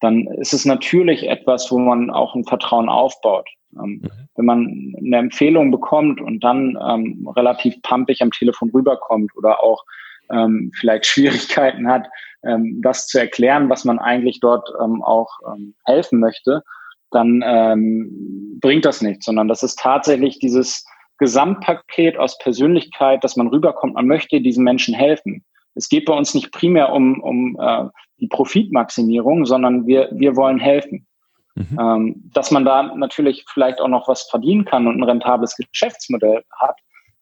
dann 0.00 0.26
ist 0.26 0.52
es 0.52 0.64
natürlich 0.64 1.28
etwas, 1.28 1.70
wo 1.72 1.78
man 1.78 2.10
auch 2.10 2.34
ein 2.34 2.44
Vertrauen 2.44 2.88
aufbaut. 2.88 3.48
Ähm, 3.74 4.02
mhm. 4.02 4.10
Wenn 4.36 4.44
man 4.44 4.94
eine 4.98 5.16
Empfehlung 5.16 5.70
bekommt 5.70 6.20
und 6.20 6.44
dann 6.44 6.78
ähm, 6.86 7.28
relativ 7.34 7.80
pumpig 7.82 8.22
am 8.22 8.30
Telefon 8.30 8.70
rüberkommt 8.70 9.34
oder 9.36 9.62
auch 9.62 9.84
ähm, 10.30 10.70
vielleicht 10.78 11.06
Schwierigkeiten 11.06 11.88
hat, 11.88 12.06
ähm, 12.44 12.80
das 12.82 13.06
zu 13.06 13.18
erklären, 13.18 13.68
was 13.68 13.84
man 13.84 13.98
eigentlich 13.98 14.40
dort 14.40 14.68
ähm, 14.82 15.02
auch 15.02 15.30
ähm, 15.52 15.74
helfen 15.84 16.20
möchte, 16.20 16.62
dann 17.10 17.42
ähm, 17.44 18.58
bringt 18.60 18.84
das 18.84 19.02
nichts, 19.02 19.26
sondern 19.26 19.48
das 19.48 19.62
ist 19.62 19.78
tatsächlich 19.78 20.38
dieses 20.38 20.84
Gesamtpaket 21.18 22.16
aus 22.16 22.38
Persönlichkeit, 22.38 23.24
dass 23.24 23.36
man 23.36 23.48
rüberkommt, 23.48 23.94
man 23.94 24.06
möchte 24.06 24.40
diesen 24.40 24.64
Menschen 24.64 24.94
helfen. 24.94 25.44
Es 25.74 25.88
geht 25.88 26.06
bei 26.06 26.12
uns 26.12 26.34
nicht 26.34 26.52
primär 26.52 26.92
um, 26.92 27.20
um 27.20 27.58
äh, 27.60 27.84
die 28.20 28.28
Profitmaximierung, 28.28 29.46
sondern 29.46 29.86
wir, 29.86 30.08
wir 30.12 30.36
wollen 30.36 30.58
helfen. 30.58 31.06
Mhm. 31.54 31.78
Ähm, 31.80 32.30
dass 32.32 32.50
man 32.50 32.64
da 32.64 32.94
natürlich 32.94 33.44
vielleicht 33.52 33.80
auch 33.80 33.88
noch 33.88 34.06
was 34.06 34.22
verdienen 34.22 34.64
kann 34.64 34.86
und 34.86 34.96
ein 34.96 35.02
rentables 35.04 35.56
Geschäftsmodell 35.56 36.42
hat, 36.52 36.76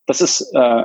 das 0.07 0.20
ist 0.20 0.53
äh, 0.55 0.85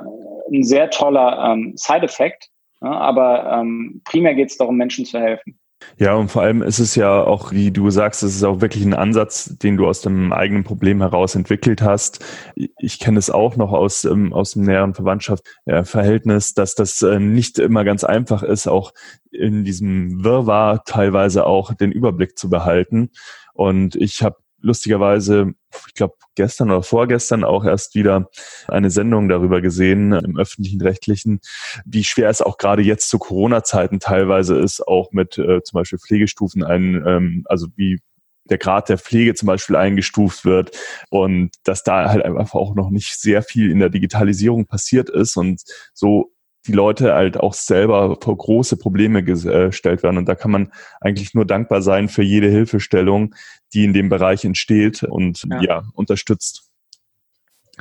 ein 0.51 0.63
sehr 0.63 0.89
toller 0.89 1.51
ähm, 1.51 1.73
Side-Effekt, 1.75 2.49
ja, 2.81 2.91
aber 2.91 3.51
ähm, 3.51 4.01
primär 4.05 4.33
geht 4.33 4.49
es 4.49 4.57
darum, 4.57 4.75
Menschen 4.75 5.05
zu 5.05 5.19
helfen. 5.19 5.59
Ja, 5.97 6.15
und 6.15 6.29
vor 6.29 6.41
allem 6.41 6.61
ist 6.61 6.79
es 6.79 6.95
ja 6.95 7.23
auch, 7.23 7.51
wie 7.51 7.71
du 7.71 7.89
sagst, 7.89 8.23
es 8.23 8.35
ist 8.35 8.43
auch 8.43 8.61
wirklich 8.61 8.83
ein 8.83 8.93
Ansatz, 8.93 9.57
den 9.57 9.77
du 9.77 9.87
aus 9.87 10.01
dem 10.01 10.33
eigenen 10.33 10.63
Problem 10.63 11.01
heraus 11.01 11.35
entwickelt 11.35 11.81
hast. 11.81 12.23
Ich 12.55 12.99
kenne 12.99 13.19
es 13.19 13.29
auch 13.29 13.55
noch 13.55 13.71
aus, 13.71 14.05
ähm, 14.05 14.33
aus 14.33 14.51
dem 14.51 14.63
näheren 14.63 14.93
Verwandtschaftsverhältnis, 14.93 16.53
dass 16.53 16.75
das 16.75 17.01
äh, 17.01 17.19
nicht 17.19 17.59
immer 17.59 17.83
ganz 17.83 18.03
einfach 18.03 18.43
ist, 18.43 18.67
auch 18.67 18.93
in 19.31 19.63
diesem 19.63 20.23
Wirrwarr 20.23 20.83
teilweise 20.85 21.45
auch 21.45 21.73
den 21.73 21.91
Überblick 21.91 22.37
zu 22.37 22.49
behalten. 22.49 23.09
Und 23.53 23.95
ich 23.95 24.23
habe 24.23 24.37
lustigerweise, 24.61 25.53
ich 25.87 25.93
glaube, 25.93 26.15
gestern 26.35 26.71
oder 26.71 26.83
vorgestern 26.83 27.43
auch 27.43 27.65
erst 27.65 27.95
wieder 27.95 28.29
eine 28.67 28.89
Sendung 28.89 29.29
darüber 29.29 29.61
gesehen 29.61 30.13
im 30.13 30.37
öffentlichen 30.37 30.81
Rechtlichen, 30.81 31.39
wie 31.85 32.03
schwer 32.03 32.29
es 32.29 32.41
auch 32.41 32.57
gerade 32.57 32.81
jetzt 32.81 33.09
zu 33.09 33.19
Corona-Zeiten 33.19 33.99
teilweise 33.99 34.57
ist, 34.57 34.87
auch 34.87 35.11
mit 35.11 35.37
äh, 35.37 35.61
zum 35.63 35.77
Beispiel 35.77 35.99
Pflegestufen 35.99 36.63
ein, 36.63 37.03
ähm, 37.05 37.43
also 37.45 37.67
wie 37.75 37.99
der 38.45 38.57
Grad 38.57 38.89
der 38.89 38.97
Pflege 38.97 39.33
zum 39.33 39.47
Beispiel 39.47 39.75
eingestuft 39.75 40.45
wird 40.45 40.77
und 41.09 41.51
dass 41.63 41.83
da 41.83 42.09
halt 42.09 42.25
einfach 42.25 42.55
auch 42.55 42.75
noch 42.75 42.89
nicht 42.89 43.19
sehr 43.19 43.43
viel 43.43 43.71
in 43.71 43.79
der 43.79 43.89
Digitalisierung 43.89 44.65
passiert 44.65 45.09
ist 45.09 45.37
und 45.37 45.61
so 45.93 46.31
die 46.67 46.73
Leute 46.73 47.13
halt 47.13 47.37
auch 47.37 47.53
selber 47.53 48.17
vor 48.21 48.37
große 48.37 48.77
Probleme 48.77 49.23
gestellt 49.23 50.03
werden. 50.03 50.17
Und 50.17 50.29
da 50.29 50.35
kann 50.35 50.51
man 50.51 50.71
eigentlich 50.99 51.33
nur 51.33 51.45
dankbar 51.45 51.81
sein 51.81 52.07
für 52.07 52.23
jede 52.23 52.49
Hilfestellung, 52.49 53.35
die 53.73 53.83
in 53.83 53.93
dem 53.93 54.09
Bereich 54.09 54.45
entsteht 54.45 55.03
und 55.03 55.43
ja, 55.49 55.61
ja 55.61 55.83
unterstützt. 55.93 56.69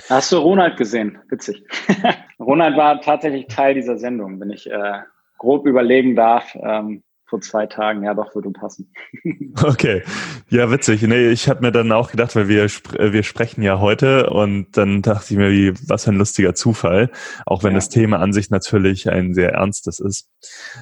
Hast 0.08 0.32
du 0.32 0.38
Ronald 0.38 0.76
gesehen? 0.76 1.18
Witzig. 1.28 1.62
Ronald 2.38 2.76
war 2.76 3.00
tatsächlich 3.00 3.48
Teil 3.48 3.74
dieser 3.74 3.98
Sendung, 3.98 4.40
wenn 4.40 4.50
ich 4.50 4.70
äh, 4.70 5.00
grob 5.36 5.66
überlegen 5.66 6.16
darf. 6.16 6.54
Ähm, 6.54 7.02
vor 7.30 7.40
zwei 7.40 7.66
Tagen, 7.66 8.02
ja 8.02 8.12
doch, 8.12 8.34
würde 8.34 8.50
passen. 8.50 8.92
Okay, 9.62 10.02
ja 10.48 10.70
witzig. 10.70 11.02
Nee, 11.02 11.28
ich 11.28 11.48
habe 11.48 11.60
mir 11.62 11.72
dann 11.72 11.92
auch 11.92 12.10
gedacht, 12.10 12.34
weil 12.34 12.48
wir, 12.48 12.64
äh, 12.64 13.12
wir 13.12 13.22
sprechen 13.22 13.62
ja 13.62 13.78
heute 13.80 14.30
und 14.30 14.76
dann 14.76 15.02
dachte 15.02 15.32
ich 15.32 15.36
mir, 15.36 15.50
wie, 15.50 15.72
was 15.88 16.04
für 16.04 16.10
ein 16.10 16.18
lustiger 16.18 16.54
Zufall, 16.54 17.10
auch 17.46 17.62
wenn 17.62 17.72
ja. 17.72 17.78
das 17.78 17.88
Thema 17.88 18.18
an 18.18 18.32
sich 18.32 18.50
natürlich 18.50 19.10
ein 19.10 19.34
sehr 19.34 19.52
ernstes 19.52 20.00
ist. 20.00 20.28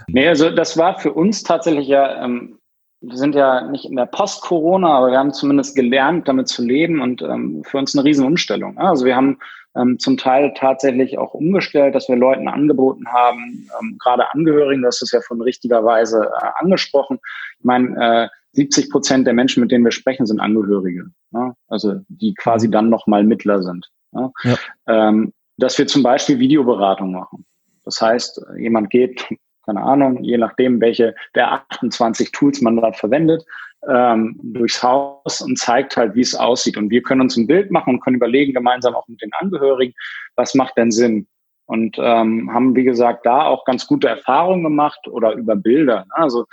Nee, 0.09 0.29
also 0.29 0.51
das 0.51 0.77
war 0.77 0.99
für 0.99 1.13
uns 1.13 1.43
tatsächlich 1.43 1.89
ja, 1.89 2.25
ähm, 2.25 2.59
wir 3.01 3.17
sind 3.17 3.35
ja 3.35 3.63
nicht 3.63 3.85
in 3.85 3.97
der 3.97 4.07
Post-Corona, 4.07 4.97
aber 4.97 5.11
wir 5.11 5.19
haben 5.19 5.33
zumindest 5.33 5.77
gelernt, 5.77 6.27
damit 6.27 6.49
zu 6.49 6.65
leben 6.65 7.01
und 7.01 7.23
ähm, 7.23 7.63
für 7.65 7.79
uns 7.79 7.97
eine 7.97 8.05
Riesenumstellung. 8.05 8.79
Also 8.79 9.05
wir 9.05 9.15
haben 9.15 9.39
ähm, 9.77 9.99
zum 9.99 10.17
Teil 10.17 10.53
tatsächlich 10.55 11.19
auch 11.19 11.35
umgestellt, 11.35 11.95
dass 11.95 12.09
wir 12.09 12.17
Leuten 12.17 12.49
angeboten 12.49 13.07
haben, 13.09 13.69
ähm, 13.81 13.97
gerade 14.03 14.33
Angehörigen, 14.33 14.83
das 14.83 15.03
ist 15.03 15.13
ja 15.13 15.21
von 15.21 15.41
richtiger 15.41 15.85
Weise 15.85 16.31
äh, 16.41 16.47
angesprochen. 16.61 17.19
Ich 17.59 17.65
meine, 17.65 18.25
äh, 18.25 18.29
70 18.53 18.91
Prozent 18.91 19.27
der 19.27 19.35
Menschen, 19.35 19.61
mit 19.61 19.71
denen 19.71 19.85
wir 19.85 19.93
sprechen, 19.93 20.27
sind 20.27 20.41
Angehörige. 20.41 21.07
Ne? 21.31 21.55
Also 21.69 22.01
die 22.09 22.35
quasi 22.35 22.71
dann 22.71 22.89
nochmal 22.89 23.25
Mittler 23.25 23.63
sind. 23.63 23.89
Ne? 24.13 24.33
Ja. 24.43 24.57
Ähm, 24.87 25.33
dass 25.59 25.79
wir 25.79 25.87
zum 25.87 26.03
Beispiel 26.03 26.39
Videoberatung 26.39 27.13
machen. 27.13 27.45
Das 27.85 28.01
heißt, 28.01 28.41
jemand 28.57 28.91
geht, 28.91 29.25
keine 29.69 29.83
Ahnung, 29.83 30.25
je 30.25 30.39
nachdem, 30.39 30.81
welche 30.81 31.15
der 31.35 31.53
28 31.53 32.33
Tools 32.33 32.63
man 32.63 32.79
da 32.79 32.91
verwendet, 32.93 33.45
ähm, 33.87 34.41
durchs 34.43 34.83
Haus 34.83 35.43
und 35.43 35.59
zeigt 35.59 35.97
halt, 35.99 36.15
wie 36.15 36.23
es 36.23 36.35
aussieht. 36.35 36.79
Und 36.79 36.89
wir 36.89 37.03
können 37.03 37.21
uns 37.21 37.37
ein 37.37 37.47
Bild 37.47 37.71
machen 37.71 37.95
und 37.95 38.01
können 38.01 38.17
überlegen, 38.17 38.55
gemeinsam 38.55 38.95
auch 38.95 39.07
mit 39.09 39.21
den 39.21 39.33
Angehörigen, 39.35 39.93
was 40.37 40.55
macht 40.55 40.77
denn 40.79 40.91
Sinn? 40.91 41.27
und 41.69 41.99
ähm, 41.99 42.51
haben, 42.53 42.75
wie 42.75 42.85
gesagt, 42.85 43.27
da 43.27 43.43
auch 43.43 43.67
ganz 43.67 43.87
gute 43.87 44.09
Erfahrungen 44.09 44.65
gemacht 44.65 45.07
oder 45.07 45.35
über 45.35 45.55
Bilder. 45.55 46.07
Ne? 46.07 46.15
Also 46.17 46.47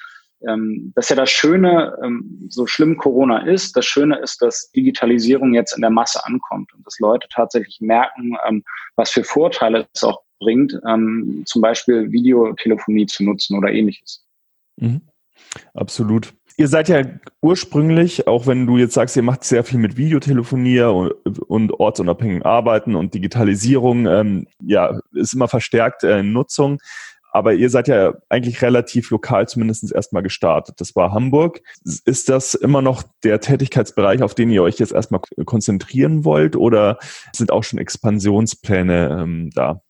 ähm, 0.45 0.91
das 0.93 1.05
ist 1.05 1.09
ja 1.11 1.15
das 1.15 1.31
Schöne, 1.31 1.97
ähm, 2.03 2.47
so 2.49 2.67
schlimm 2.67 2.97
Corona 2.97 3.39
ist, 3.47 3.77
das 3.77 3.85
Schöne 3.85 4.17
ist, 4.17 4.41
dass 4.41 4.71
Digitalisierung 4.71 5.53
jetzt 5.53 5.73
in 5.73 5.81
der 5.81 5.89
Masse 5.89 6.19
ankommt 6.25 6.73
und 6.73 6.85
dass 6.85 6.99
Leute 6.99 7.29
tatsächlich 7.33 7.79
merken, 7.79 8.35
ähm, 8.45 8.63
was 8.97 9.11
für 9.11 9.23
Vorteile 9.23 9.87
es 9.93 10.03
auch 10.03 10.24
bringt, 10.39 10.79
ähm, 10.87 11.43
zum 11.45 11.61
Beispiel 11.61 12.11
Videotelefonie 12.11 13.05
zu 13.05 13.23
nutzen 13.23 13.57
oder 13.57 13.71
ähnliches. 13.71 14.25
Mhm. 14.77 15.01
Absolut. 15.73 16.33
Ihr 16.57 16.69
seid 16.69 16.87
ja 16.87 17.01
ursprünglich, 17.41 18.27
auch 18.27 18.47
wenn 18.47 18.65
du 18.65 18.77
jetzt 18.77 18.93
sagst, 18.93 19.17
ihr 19.17 19.23
macht 19.23 19.43
sehr 19.43 19.65
viel 19.65 19.77
mit 19.77 19.97
Videotelefonie 19.97 20.81
und, 20.83 21.39
und 21.39 21.73
ortsunabhängigen 21.73 22.43
Arbeiten 22.43 22.95
und 22.95 23.13
Digitalisierung, 23.13 24.05
ähm, 24.05 24.47
ja, 24.61 24.99
ist 25.13 25.33
immer 25.33 25.49
verstärkt 25.49 26.03
äh, 26.03 26.19
in 26.19 26.31
Nutzung. 26.31 26.79
Aber 27.31 27.53
ihr 27.53 27.69
seid 27.69 27.89
ja 27.89 28.13
eigentlich 28.29 28.61
relativ 28.61 29.09
lokal 29.09 29.45
zumindest 29.49 29.91
erstmal 29.91 30.23
gestartet. 30.23 30.79
Das 30.79 30.95
war 30.95 31.11
Hamburg. 31.11 31.59
Ist 31.83 32.29
das 32.29 32.53
immer 32.53 32.81
noch 32.81 33.03
der 33.25 33.41
Tätigkeitsbereich, 33.41 34.23
auf 34.23 34.35
den 34.35 34.49
ihr 34.49 34.63
euch 34.63 34.79
jetzt 34.79 34.93
erstmal 34.93 35.19
konzentrieren 35.43 36.23
wollt 36.23 36.55
oder 36.55 36.97
sind 37.33 37.51
auch 37.51 37.65
schon 37.65 37.79
Expansionspläne 37.79 39.19
ähm, 39.21 39.49
da? 39.53 39.81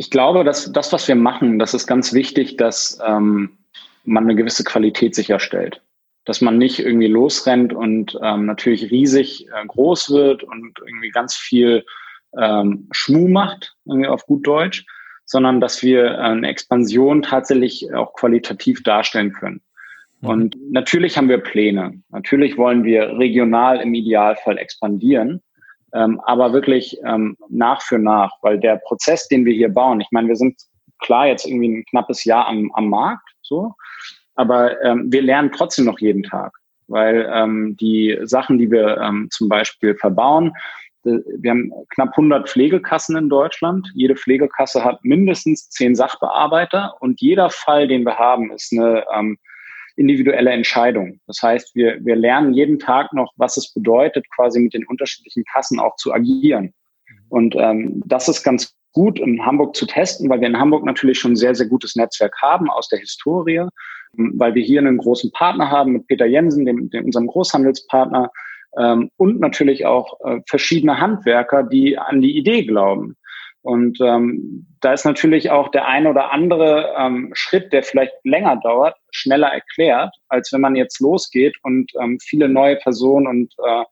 Ich 0.00 0.10
glaube, 0.10 0.44
dass 0.44 0.72
das, 0.72 0.94
was 0.94 1.06
wir 1.08 1.14
machen, 1.14 1.58
das 1.58 1.74
ist 1.74 1.86
ganz 1.86 2.14
wichtig, 2.14 2.56
dass 2.56 2.98
ähm, 3.06 3.58
man 4.04 4.24
eine 4.24 4.34
gewisse 4.34 4.64
Qualität 4.64 5.14
sicherstellt. 5.14 5.82
Dass 6.24 6.40
man 6.40 6.56
nicht 6.56 6.78
irgendwie 6.78 7.06
losrennt 7.06 7.74
und 7.74 8.18
ähm, 8.22 8.46
natürlich 8.46 8.90
riesig 8.90 9.46
äh, 9.48 9.66
groß 9.66 10.08
wird 10.08 10.42
und 10.42 10.78
irgendwie 10.86 11.10
ganz 11.10 11.36
viel 11.36 11.84
ähm, 12.34 12.88
Schmuh 12.92 13.28
macht, 13.28 13.76
irgendwie 13.84 14.08
auf 14.08 14.24
gut 14.24 14.46
Deutsch, 14.46 14.86
sondern 15.26 15.60
dass 15.60 15.82
wir 15.82 16.06
äh, 16.06 16.16
eine 16.16 16.48
Expansion 16.48 17.20
tatsächlich 17.20 17.92
auch 17.92 18.14
qualitativ 18.14 18.82
darstellen 18.82 19.34
können. 19.34 19.60
Mhm. 20.22 20.28
Und 20.30 20.56
natürlich 20.70 21.18
haben 21.18 21.28
wir 21.28 21.42
Pläne. 21.42 22.00
Natürlich 22.08 22.56
wollen 22.56 22.84
wir 22.84 23.18
regional 23.18 23.82
im 23.82 23.92
Idealfall 23.92 24.56
expandieren, 24.56 25.42
ähm, 25.94 26.20
aber 26.24 26.52
wirklich 26.52 26.98
ähm, 27.04 27.36
nach 27.48 27.82
für 27.82 27.98
nach, 27.98 28.32
weil 28.42 28.58
der 28.58 28.76
Prozess, 28.76 29.28
den 29.28 29.44
wir 29.44 29.54
hier 29.54 29.68
bauen, 29.68 30.00
ich 30.00 30.08
meine, 30.10 30.28
wir 30.28 30.36
sind 30.36 30.56
klar 31.00 31.26
jetzt 31.26 31.46
irgendwie 31.46 31.68
ein 31.68 31.84
knappes 31.90 32.24
Jahr 32.24 32.46
am, 32.46 32.70
am 32.74 32.88
Markt, 32.88 33.28
so, 33.42 33.74
aber 34.34 34.80
ähm, 34.82 35.12
wir 35.12 35.22
lernen 35.22 35.52
trotzdem 35.52 35.86
noch 35.86 35.98
jeden 35.98 36.22
Tag, 36.22 36.52
weil 36.88 37.28
ähm, 37.32 37.76
die 37.80 38.18
Sachen, 38.22 38.58
die 38.58 38.70
wir 38.70 38.98
ähm, 38.98 39.28
zum 39.30 39.48
Beispiel 39.48 39.94
verbauen, 39.94 40.52
wir 41.02 41.50
haben 41.50 41.72
knapp 41.94 42.10
100 42.10 42.48
Pflegekassen 42.48 43.16
in 43.16 43.28
Deutschland. 43.30 43.90
Jede 43.94 44.16
Pflegekasse 44.16 44.84
hat 44.84 45.02
mindestens 45.02 45.70
zehn 45.70 45.94
Sachbearbeiter 45.94 46.94
und 47.00 47.20
jeder 47.22 47.48
Fall, 47.48 47.88
den 47.88 48.04
wir 48.04 48.18
haben, 48.18 48.52
ist 48.52 48.72
eine 48.72 49.04
ähm, 49.14 49.38
individuelle 49.96 50.50
Entscheidung. 50.50 51.20
Das 51.26 51.42
heißt, 51.42 51.74
wir, 51.74 51.98
wir 52.04 52.16
lernen 52.16 52.52
jeden 52.52 52.78
Tag 52.78 53.12
noch, 53.12 53.32
was 53.36 53.56
es 53.56 53.72
bedeutet, 53.72 54.26
quasi 54.34 54.60
mit 54.60 54.74
den 54.74 54.86
unterschiedlichen 54.86 55.44
Kassen 55.52 55.78
auch 55.80 55.96
zu 55.96 56.12
agieren. 56.12 56.72
Und 57.28 57.54
ähm, 57.56 58.02
das 58.06 58.28
ist 58.28 58.42
ganz 58.42 58.74
gut 58.92 59.20
in 59.20 59.44
Hamburg 59.44 59.76
zu 59.76 59.86
testen, 59.86 60.28
weil 60.28 60.40
wir 60.40 60.48
in 60.48 60.58
Hamburg 60.58 60.84
natürlich 60.84 61.18
schon 61.18 61.32
ein 61.32 61.36
sehr, 61.36 61.54
sehr 61.54 61.66
gutes 61.66 61.94
Netzwerk 61.96 62.34
haben 62.42 62.68
aus 62.70 62.88
der 62.88 62.98
Historie, 62.98 63.64
weil 64.14 64.54
wir 64.54 64.62
hier 64.62 64.80
einen 64.80 64.98
großen 64.98 65.30
Partner 65.32 65.70
haben 65.70 65.92
mit 65.92 66.06
Peter 66.08 66.26
Jensen, 66.26 66.64
dem, 66.64 66.90
dem 66.90 67.04
unserem 67.04 67.28
Großhandelspartner, 67.28 68.30
ähm, 68.78 69.10
und 69.16 69.40
natürlich 69.40 69.86
auch 69.86 70.18
äh, 70.24 70.40
verschiedene 70.46 71.00
Handwerker, 71.00 71.62
die 71.64 71.98
an 71.98 72.20
die 72.20 72.36
Idee 72.36 72.64
glauben. 72.64 73.16
Und 73.62 73.98
ähm, 74.00 74.66
da 74.80 74.92
ist 74.92 75.04
natürlich 75.04 75.50
auch 75.50 75.70
der 75.70 75.86
ein 75.86 76.06
oder 76.06 76.32
andere 76.32 76.94
ähm, 76.96 77.30
Schritt, 77.34 77.72
der 77.72 77.82
vielleicht 77.82 78.14
länger 78.24 78.56
dauert, 78.56 78.96
schneller 79.12 79.48
erklärt, 79.48 80.14
als 80.28 80.52
wenn 80.52 80.60
man 80.60 80.76
jetzt 80.76 81.00
losgeht 81.00 81.56
und 81.62 81.90
ähm, 82.00 82.18
viele 82.20 82.48
neue 82.48 82.76
Personen 82.76 83.26
und 83.26 83.54
äh, 83.64 83.84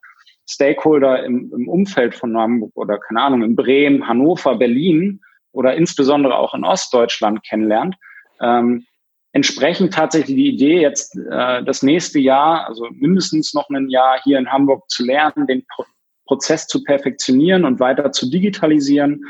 Stakeholder 0.48 1.24
im, 1.24 1.52
im 1.52 1.68
Umfeld 1.68 2.14
von 2.14 2.36
Hamburg 2.36 2.72
oder 2.74 2.98
keine 2.98 3.20
Ahnung, 3.20 3.42
in 3.42 3.54
Bremen, 3.56 4.06
Hannover, 4.08 4.56
Berlin 4.56 5.20
oder 5.52 5.74
insbesondere 5.74 6.36
auch 6.36 6.54
in 6.54 6.64
Ostdeutschland 6.64 7.44
kennenlernt. 7.44 7.96
Ähm, 8.40 8.86
entsprechend 9.32 9.92
tatsächlich 9.92 10.36
die 10.36 10.54
Idee, 10.54 10.80
jetzt 10.80 11.16
äh, 11.16 11.62
das 11.64 11.82
nächste 11.82 12.18
Jahr, 12.18 12.66
also 12.66 12.86
mindestens 12.90 13.52
noch 13.54 13.68
ein 13.68 13.90
Jahr 13.90 14.20
hier 14.22 14.38
in 14.38 14.50
Hamburg 14.50 14.88
zu 14.88 15.04
lernen, 15.04 15.46
den 15.46 15.64
Pro 15.66 15.84
Prozess 16.28 16.66
zu 16.66 16.84
perfektionieren 16.84 17.64
und 17.64 17.80
weiter 17.80 18.12
zu 18.12 18.30
digitalisieren. 18.30 19.24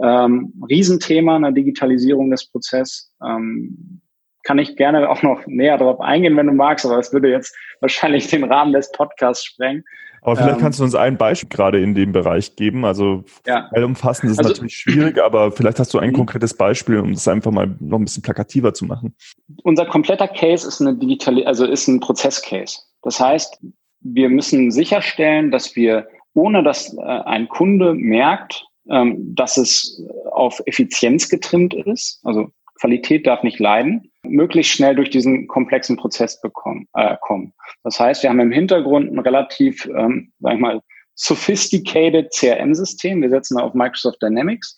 Ähm, 0.00 0.54
Riesenthema 0.68 1.34
einer 1.34 1.50
Digitalisierung 1.50 2.30
des 2.30 2.48
Prozesses. 2.48 3.12
Ähm, 3.20 4.00
kann 4.44 4.58
ich 4.58 4.76
gerne 4.76 5.08
auch 5.10 5.22
noch 5.22 5.46
näher 5.46 5.78
darauf 5.78 6.00
eingehen, 6.00 6.36
wenn 6.36 6.46
du 6.46 6.52
magst, 6.52 6.86
aber 6.86 6.96
das 6.96 7.12
würde 7.12 7.30
jetzt 7.30 7.54
wahrscheinlich 7.80 8.28
den 8.28 8.44
Rahmen 8.44 8.72
des 8.72 8.92
Podcasts 8.92 9.44
sprengen. 9.44 9.84
Aber 10.24 10.36
vielleicht 10.36 10.56
ähm, 10.56 10.62
kannst 10.62 10.80
du 10.80 10.84
uns 10.84 10.94
ein 10.94 11.18
Beispiel 11.18 11.50
gerade 11.50 11.80
in 11.80 11.94
dem 11.94 12.12
Bereich 12.12 12.56
geben. 12.56 12.86
Also 12.86 13.24
ja. 13.46 13.68
umfassend 13.74 14.32
ist 14.32 14.38
also, 14.38 14.50
natürlich 14.50 14.76
schwierig, 14.76 15.22
aber 15.22 15.52
vielleicht 15.52 15.78
hast 15.78 15.92
du 15.92 15.98
ein 15.98 16.10
mhm. 16.10 16.14
konkretes 16.14 16.54
Beispiel, 16.54 16.98
um 16.98 17.12
das 17.12 17.28
einfach 17.28 17.50
mal 17.50 17.76
noch 17.78 17.98
ein 17.98 18.04
bisschen 18.04 18.22
plakativer 18.22 18.72
zu 18.72 18.86
machen. 18.86 19.14
Unser 19.64 19.84
kompletter 19.84 20.28
Case 20.28 20.66
ist 20.66 20.80
eine 20.80 20.94
digitale, 20.94 21.46
also 21.46 21.66
ist 21.66 21.88
ein 21.88 22.00
Prozesscase. 22.00 22.78
Das 23.02 23.20
heißt, 23.20 23.58
wir 24.00 24.30
müssen 24.30 24.70
sicherstellen, 24.70 25.50
dass 25.50 25.76
wir, 25.76 26.08
ohne 26.32 26.62
dass 26.62 26.96
äh, 26.96 27.02
ein 27.02 27.48
Kunde 27.48 27.92
merkt, 27.92 28.64
ähm, 28.88 29.34
dass 29.34 29.58
es 29.58 30.02
auf 30.32 30.62
Effizienz 30.64 31.28
getrimmt 31.28 31.74
ist, 31.74 32.20
also 32.24 32.50
Qualität 32.80 33.26
darf 33.26 33.42
nicht 33.42 33.58
leiden, 33.58 34.10
möglichst 34.24 34.72
schnell 34.72 34.94
durch 34.94 35.10
diesen 35.10 35.46
komplexen 35.46 35.96
Prozess 35.96 36.40
bekommen, 36.40 36.88
äh, 36.94 37.16
kommen. 37.20 37.52
Das 37.82 38.00
heißt, 38.00 38.22
wir 38.22 38.30
haben 38.30 38.40
im 38.40 38.52
Hintergrund 38.52 39.12
ein 39.12 39.18
relativ, 39.18 39.86
ähm, 39.86 40.32
sag 40.40 40.54
ich 40.54 40.60
mal, 40.60 40.80
sophisticated 41.14 42.32
CRM-System. 42.32 43.22
Wir 43.22 43.30
setzen 43.30 43.58
auf 43.58 43.74
Microsoft 43.74 44.20
Dynamics 44.22 44.76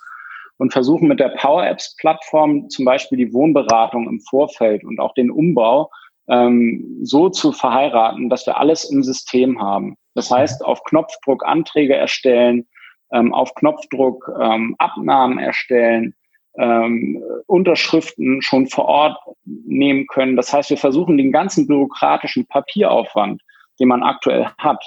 und 0.59 0.72
versuchen 0.72 1.09
mit 1.09 1.20
der 1.20 1.30
Power 1.30 1.66
Apps 1.66 1.96
Plattform 1.96 2.68
zum 2.68 2.85
Beispiel 2.85 3.18
die 3.18 3.32
Wohnberatung 3.32 4.09
im 4.09 4.20
Vorfeld 4.20 4.85
und 4.85 5.00
auch 5.00 5.14
den 5.14 5.30
Umbau 5.30 5.90
ähm, 6.28 6.98
so 7.02 7.28
zu 7.28 7.52
verheiraten, 7.52 8.28
dass 8.28 8.46
wir 8.46 8.59
alles 8.59 8.85
im 8.90 9.02
System 9.02 9.61
haben. 9.61 9.96
Das 10.14 10.30
heißt, 10.30 10.64
auf 10.64 10.82
Knopfdruck 10.85 11.44
Anträge 11.46 11.94
erstellen, 11.94 12.66
ähm, 13.12 13.32
auf 13.32 13.54
Knopfdruck 13.54 14.30
ähm, 14.40 14.74
Abnahmen 14.78 15.38
erstellen, 15.38 16.14
ähm, 16.58 17.22
Unterschriften 17.46 18.42
schon 18.42 18.66
vor 18.66 18.86
Ort 18.86 19.18
nehmen 19.44 20.06
können. 20.06 20.36
Das 20.36 20.52
heißt, 20.52 20.70
wir 20.70 20.78
versuchen 20.78 21.16
den 21.16 21.32
ganzen 21.32 21.66
bürokratischen 21.66 22.46
Papieraufwand, 22.46 23.42
den 23.78 23.88
man 23.88 24.02
aktuell 24.02 24.46
hat, 24.58 24.84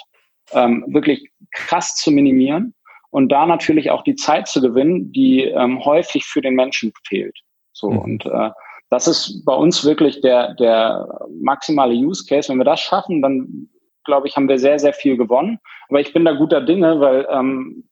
ähm, 0.52 0.84
wirklich 0.88 1.30
krass 1.52 1.96
zu 1.96 2.12
minimieren 2.12 2.74
und 3.12 3.30
da 3.30 3.46
natürlich 3.46 3.92
auch 3.92 4.04
die 4.04 4.16
Zeit 4.16 4.48
zu 4.48 4.62
gewinnen, 4.62 5.12
die 5.12 5.44
ähm, 5.44 5.84
häufig 5.84 6.26
für 6.26 6.42
den 6.42 6.56
Menschen 6.56 6.94
fehlt. 7.08 7.38
So 7.74 7.90
mhm. 7.90 8.00
und 8.00 8.26
äh, 8.26 8.50
das 8.90 9.08
ist 9.08 9.44
bei 9.46 9.54
uns 9.54 9.86
wirklich 9.86 10.22
der 10.22 10.56
der 10.56 11.08
maximale 11.42 11.94
Use 11.94 12.26
Case. 12.28 12.50
Wenn 12.50 12.58
wir 12.58 12.66
das 12.66 12.80
schaffen, 12.80 13.22
dann 13.22 13.70
glaube 14.04 14.28
ich, 14.28 14.36
haben 14.36 14.50
wir 14.50 14.58
sehr 14.58 14.80
sehr 14.80 14.94
viel 14.94 15.18
gewonnen. 15.18 15.60
Aber 15.90 16.00
ich 16.00 16.12
bin 16.14 16.26
da 16.26 16.34
guter 16.34 16.62
Dinge, 16.62 17.00
weil 17.00 17.28
ähm, 17.32 17.89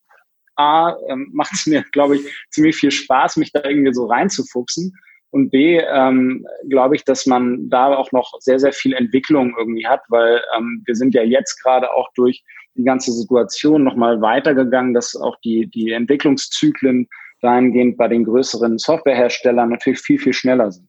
A, 0.58 0.96
ähm, 1.08 1.30
macht 1.34 1.54
es 1.54 1.66
mir, 1.66 1.84
glaube 1.92 2.18
ich, 2.18 2.22
ziemlich 2.50 2.76
viel 2.76 2.92
Spaß, 2.92 3.38
mich 3.38 3.52
da 3.52 3.64
irgendwie 3.64 3.94
so 3.94 4.06
reinzufuchsen. 4.06 4.94
Und 5.30 5.50
B, 5.50 5.78
ähm, 5.78 6.46
glaube 6.70 6.96
ich, 6.96 7.04
dass 7.04 7.26
man 7.26 7.70
da 7.70 7.94
auch 7.96 8.12
noch 8.14 8.34
sehr, 8.40 8.60
sehr 8.60 8.72
viel 8.72 8.94
Entwicklung 8.94 9.54
irgendwie 9.58 9.86
hat, 9.86 10.02
weil 10.08 10.42
ähm, 10.58 10.84
wir 10.86 10.96
sind 10.96 11.14
ja 11.14 11.22
jetzt 11.22 11.62
gerade 11.62 11.92
auch 11.92 12.08
durch 12.16 12.44
die 12.76 12.84
ganze 12.84 13.12
Situation 13.12 13.84
nochmal 13.84 14.22
weitergegangen, 14.22 14.94
dass 14.94 15.16
auch 15.16 15.36
die, 15.44 15.70
die 15.70 15.92
Entwicklungszyklen 15.92 17.08
dahingehend 17.42 17.98
bei 17.98 18.08
den 18.08 18.24
größeren 18.24 18.78
Softwareherstellern 18.78 19.70
natürlich 19.70 20.00
viel, 20.00 20.18
viel 20.18 20.34
schneller 20.34 20.72
sind. 20.72 20.88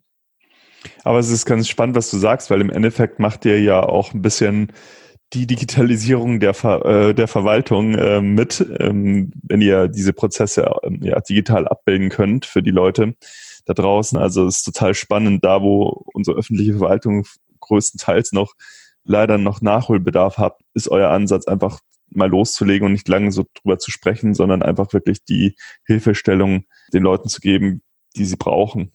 Aber 1.04 1.18
es 1.18 1.30
ist 1.30 1.44
ganz 1.44 1.68
spannend, 1.68 1.96
was 1.96 2.10
du 2.10 2.18
sagst, 2.18 2.50
weil 2.50 2.60
im 2.60 2.70
Endeffekt 2.70 3.18
macht 3.18 3.44
ihr 3.44 3.60
ja 3.60 3.82
auch 3.82 4.14
ein 4.14 4.22
bisschen 4.22 4.72
die 5.34 5.46
Digitalisierung 5.46 6.40
der, 6.40 6.54
Ver, 6.54 6.84
äh, 6.84 7.14
der 7.14 7.28
Verwaltung 7.28 7.94
äh, 7.94 8.20
mit, 8.20 8.64
ähm, 8.78 9.32
wenn 9.42 9.60
ihr 9.60 9.88
diese 9.88 10.12
Prozesse 10.12 10.70
äh, 10.82 10.90
ja, 11.00 11.20
digital 11.20 11.68
abbilden 11.68 12.08
könnt 12.08 12.46
für 12.46 12.62
die 12.62 12.70
Leute 12.70 13.14
da 13.66 13.74
draußen. 13.74 14.18
Also 14.18 14.46
es 14.46 14.58
ist 14.58 14.64
total 14.64 14.94
spannend, 14.94 15.44
da 15.44 15.60
wo 15.60 16.04
unsere 16.14 16.38
öffentliche 16.38 16.78
Verwaltung 16.78 17.26
größtenteils 17.60 18.32
noch 18.32 18.54
leider 19.04 19.38
noch 19.38 19.60
Nachholbedarf 19.60 20.38
hat, 20.38 20.58
ist 20.74 20.88
euer 20.88 21.10
Ansatz 21.10 21.46
einfach 21.46 21.80
mal 22.10 22.28
loszulegen 22.28 22.86
und 22.86 22.92
nicht 22.92 23.08
lange 23.08 23.32
so 23.32 23.44
drüber 23.54 23.78
zu 23.78 23.90
sprechen, 23.90 24.34
sondern 24.34 24.62
einfach 24.62 24.92
wirklich 24.92 25.24
die 25.24 25.56
Hilfestellung 25.86 26.64
den 26.92 27.02
Leuten 27.02 27.28
zu 27.28 27.40
geben, 27.40 27.82
die 28.16 28.24
sie 28.24 28.36
brauchen. 28.36 28.92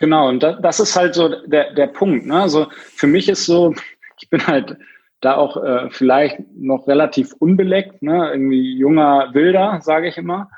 Genau, 0.00 0.28
und 0.28 0.42
das 0.42 0.80
ist 0.80 0.96
halt 0.96 1.14
so 1.14 1.28
der, 1.46 1.72
der 1.74 1.86
Punkt. 1.86 2.26
Ne? 2.26 2.40
Also 2.40 2.66
für 2.72 3.06
mich 3.06 3.28
ist 3.28 3.46
so, 3.46 3.74
ich 4.20 4.28
bin 4.28 4.46
halt 4.46 4.76
da 5.20 5.36
auch 5.36 5.62
äh, 5.62 5.90
vielleicht 5.90 6.38
noch 6.54 6.86
relativ 6.86 7.32
unbeleckt, 7.38 8.02
ne? 8.02 8.30
irgendwie 8.32 8.76
junger 8.76 9.30
Wilder, 9.34 9.80
sage 9.82 10.08
ich 10.08 10.16
immer. 10.16 10.50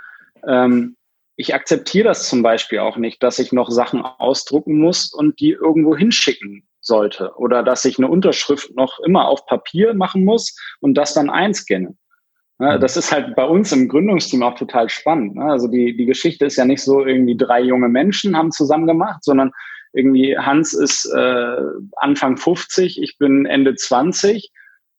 Ähm, 0.46 0.96
ich 1.36 1.54
akzeptiere 1.54 2.08
das 2.08 2.28
zum 2.28 2.42
Beispiel 2.42 2.80
auch 2.80 2.98
nicht, 2.98 3.22
dass 3.22 3.38
ich 3.38 3.52
noch 3.52 3.70
Sachen 3.70 4.02
ausdrucken 4.02 4.78
muss 4.78 5.12
und 5.12 5.40
die 5.40 5.52
irgendwo 5.52 5.96
hinschicken 5.96 6.68
sollte 6.82 7.32
oder 7.36 7.62
dass 7.62 7.84
ich 7.84 7.98
eine 7.98 8.08
Unterschrift 8.08 8.74
noch 8.76 8.98
immer 9.00 9.28
auf 9.28 9.46
Papier 9.46 9.94
machen 9.94 10.24
muss 10.24 10.56
und 10.80 10.94
das 10.94 11.14
dann 11.14 11.30
einscanne. 11.30 11.96
Ja, 12.58 12.76
mhm. 12.76 12.80
das 12.80 12.98
ist 12.98 13.10
halt 13.10 13.34
bei 13.36 13.44
uns 13.44 13.72
im 13.72 13.88
Gründungsteam 13.88 14.42
auch 14.42 14.54
total 14.54 14.90
spannend. 14.90 15.36
Ne? 15.36 15.44
Also 15.44 15.66
die, 15.66 15.96
die 15.96 16.04
Geschichte 16.04 16.44
ist 16.44 16.56
ja 16.56 16.66
nicht 16.66 16.82
so 16.82 17.04
irgendwie 17.04 17.36
drei 17.36 17.62
junge 17.62 17.88
Menschen 17.88 18.36
haben 18.36 18.52
zusammen 18.52 18.86
gemacht, 18.86 19.24
sondern 19.24 19.50
irgendwie 19.92 20.36
Hans 20.38 20.72
ist 20.72 21.06
äh, 21.06 21.56
Anfang 21.96 22.36
50, 22.36 23.02
ich 23.02 23.18
bin 23.18 23.46
Ende 23.46 23.74
20 23.74 24.50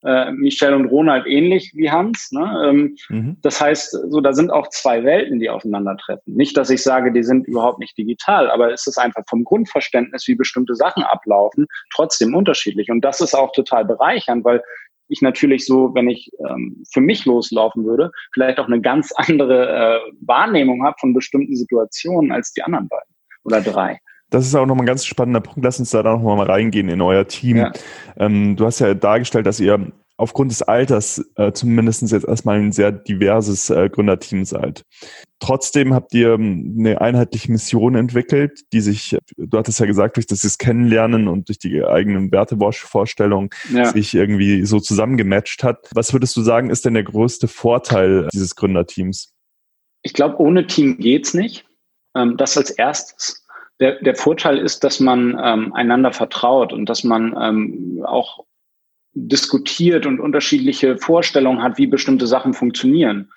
äh, 0.03 0.31
Michelle 0.31 0.75
und 0.75 0.85
Ronald 0.85 1.27
ähnlich 1.27 1.73
wie 1.75 1.91
Hans. 1.91 2.31
Ne? 2.31 2.63
Ähm, 2.65 2.95
mhm. 3.09 3.37
Das 3.41 3.61
heißt, 3.61 3.91
so 4.09 4.21
da 4.21 4.33
sind 4.33 4.51
auch 4.51 4.67
zwei 4.69 5.03
Welten, 5.03 5.39
die 5.39 5.49
aufeinandertreffen. 5.49 6.33
Nicht, 6.33 6.57
dass 6.57 6.69
ich 6.69 6.81
sage, 6.81 7.11
die 7.11 7.23
sind 7.23 7.47
überhaupt 7.47 7.79
nicht 7.79 7.97
digital, 7.97 8.49
aber 8.49 8.73
es 8.73 8.87
ist 8.87 8.97
einfach 8.97 9.23
vom 9.29 9.43
Grundverständnis, 9.43 10.27
wie 10.27 10.35
bestimmte 10.35 10.75
Sachen 10.75 11.03
ablaufen, 11.03 11.67
trotzdem 11.93 12.35
unterschiedlich. 12.35 12.89
Und 12.89 13.01
das 13.01 13.21
ist 13.21 13.35
auch 13.35 13.51
total 13.51 13.85
bereichernd, 13.85 14.43
weil 14.43 14.63
ich 15.07 15.21
natürlich 15.21 15.65
so, 15.65 15.93
wenn 15.93 16.09
ich 16.09 16.31
ähm, 16.49 16.83
für 16.91 17.01
mich 17.01 17.25
loslaufen 17.25 17.85
würde, 17.85 18.11
vielleicht 18.33 18.59
auch 18.59 18.67
eine 18.67 18.81
ganz 18.81 19.11
andere 19.15 19.69
äh, 19.69 19.99
Wahrnehmung 20.21 20.83
habe 20.85 20.95
von 20.99 21.13
bestimmten 21.13 21.55
Situationen 21.55 22.31
als 22.31 22.53
die 22.53 22.63
anderen 22.63 22.87
beiden 22.87 23.13
oder 23.43 23.61
drei 23.61 23.99
das 24.31 24.47
ist 24.47 24.55
auch 24.55 24.65
nochmal 24.65 24.85
ein 24.85 24.87
ganz 24.87 25.05
spannender 25.05 25.41
Punkt. 25.41 25.63
Lass 25.63 25.79
uns 25.79 25.91
da 25.91 26.01
noch 26.01 26.21
mal 26.21 26.45
reingehen 26.45 26.89
in 26.89 27.01
euer 27.01 27.27
Team. 27.27 27.57
Ja. 27.57 27.71
Ähm, 28.17 28.55
du 28.55 28.65
hast 28.65 28.79
ja 28.79 28.93
dargestellt, 28.93 29.45
dass 29.45 29.59
ihr 29.59 29.91
aufgrund 30.21 30.51
des 30.51 30.61
Alters 30.61 31.23
äh, 31.35 31.51
zumindest 31.51 32.03
jetzt 32.11 32.27
erstmal 32.27 32.59
ein 32.59 32.71
sehr 32.71 32.91
diverses 32.91 33.69
äh, 33.69 33.89
Gründerteam 33.89 34.45
seid. 34.45 34.83
Trotzdem 35.39 35.93
habt 35.93 36.13
ihr 36.13 36.33
ähm, 36.33 36.75
eine 36.79 37.01
einheitliche 37.01 37.51
Mission 37.51 37.95
entwickelt, 37.95 38.61
die 38.71 38.81
sich, 38.81 39.17
du 39.35 39.57
hattest 39.57 39.79
ja 39.79 39.85
gesagt, 39.85 40.17
durch 40.17 40.27
das 40.27 40.57
Kennenlernen 40.57 41.27
und 41.27 41.49
durch 41.49 41.57
die 41.57 41.83
eigenen 41.83 42.31
Wertevorstellungen 42.31 43.49
ja. 43.73 43.91
sich 43.91 44.13
irgendwie 44.13 44.65
so 44.65 44.79
zusammengematcht 44.79 45.63
hat. 45.63 45.89
Was 45.93 46.13
würdest 46.13 46.37
du 46.37 46.41
sagen, 46.41 46.69
ist 46.69 46.85
denn 46.85 46.93
der 46.93 47.03
größte 47.03 47.47
Vorteil 47.47 48.29
dieses 48.31 48.55
Gründerteams? 48.55 49.33
Ich 50.03 50.13
glaube, 50.13 50.39
ohne 50.39 50.67
Team 50.67 50.97
geht's 50.99 51.33
nicht. 51.33 51.65
Ähm, 52.15 52.37
das 52.37 52.57
als 52.57 52.69
erstes 52.71 53.40
der, 53.81 53.99
der 54.01 54.15
Vorteil 54.15 54.59
ist, 54.59 54.83
dass 54.83 54.99
man 54.99 55.37
ähm, 55.43 55.73
einander 55.73 56.13
vertraut 56.13 56.71
und 56.71 56.87
dass 56.87 57.03
man 57.03 57.35
ähm, 57.41 58.03
auch 58.05 58.45
diskutiert 59.13 60.05
und 60.05 60.19
unterschiedliche 60.19 60.97
Vorstellungen 60.97 61.61
hat, 61.61 61.77
wie 61.77 61.87
bestimmte 61.87 62.27
Sachen 62.27 62.53
funktionieren. 62.53 63.31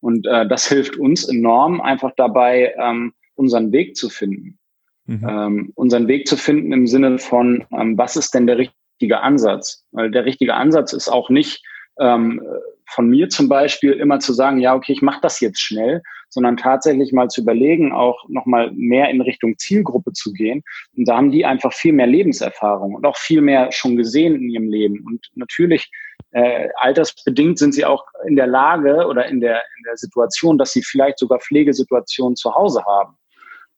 Und 0.00 0.26
äh, 0.26 0.48
das 0.48 0.66
hilft 0.66 0.96
uns 0.96 1.28
enorm, 1.28 1.80
einfach 1.82 2.12
dabei, 2.16 2.74
ähm, 2.82 3.12
unseren 3.34 3.70
Weg 3.72 3.94
zu 3.94 4.08
finden. 4.08 4.58
Mhm. 5.04 5.28
Ähm, 5.28 5.72
unseren 5.74 6.08
Weg 6.08 6.26
zu 6.26 6.36
finden 6.36 6.72
im 6.72 6.86
Sinne 6.86 7.18
von, 7.18 7.66
ähm, 7.70 7.98
was 7.98 8.16
ist 8.16 8.34
denn 8.34 8.46
der 8.46 8.56
richtige 8.56 9.20
Ansatz? 9.20 9.84
Weil 9.92 10.10
der 10.10 10.24
richtige 10.24 10.54
Ansatz 10.54 10.94
ist 10.94 11.08
auch 11.08 11.28
nicht 11.28 11.62
ähm, 11.98 12.40
von 12.90 13.08
mir 13.08 13.28
zum 13.28 13.48
Beispiel 13.48 13.92
immer 13.92 14.18
zu 14.20 14.32
sagen, 14.32 14.58
ja, 14.58 14.74
okay, 14.74 14.92
ich 14.92 15.02
mache 15.02 15.20
das 15.22 15.40
jetzt 15.40 15.60
schnell, 15.60 16.02
sondern 16.28 16.56
tatsächlich 16.56 17.12
mal 17.12 17.28
zu 17.28 17.42
überlegen, 17.42 17.92
auch 17.92 18.28
nochmal 18.28 18.70
mehr 18.72 19.10
in 19.10 19.20
Richtung 19.20 19.58
Zielgruppe 19.58 20.12
zu 20.12 20.32
gehen. 20.32 20.62
Und 20.96 21.08
da 21.08 21.16
haben 21.16 21.30
die 21.30 21.44
einfach 21.44 21.72
viel 21.72 21.92
mehr 21.92 22.06
Lebenserfahrung 22.06 22.94
und 22.94 23.04
auch 23.06 23.16
viel 23.16 23.40
mehr 23.40 23.70
schon 23.72 23.96
gesehen 23.96 24.36
in 24.36 24.48
ihrem 24.48 24.70
Leben. 24.70 25.04
Und 25.06 25.26
natürlich, 25.34 25.90
äh, 26.32 26.68
altersbedingt 26.76 27.58
sind 27.58 27.74
sie 27.74 27.84
auch 27.84 28.04
in 28.26 28.36
der 28.36 28.46
Lage 28.46 29.06
oder 29.06 29.26
in 29.26 29.40
der, 29.40 29.62
in 29.78 29.84
der 29.86 29.96
Situation, 29.96 30.58
dass 30.58 30.72
sie 30.72 30.82
vielleicht 30.82 31.18
sogar 31.18 31.40
Pflegesituationen 31.40 32.36
zu 32.36 32.54
Hause 32.54 32.84
haben. 32.86 33.16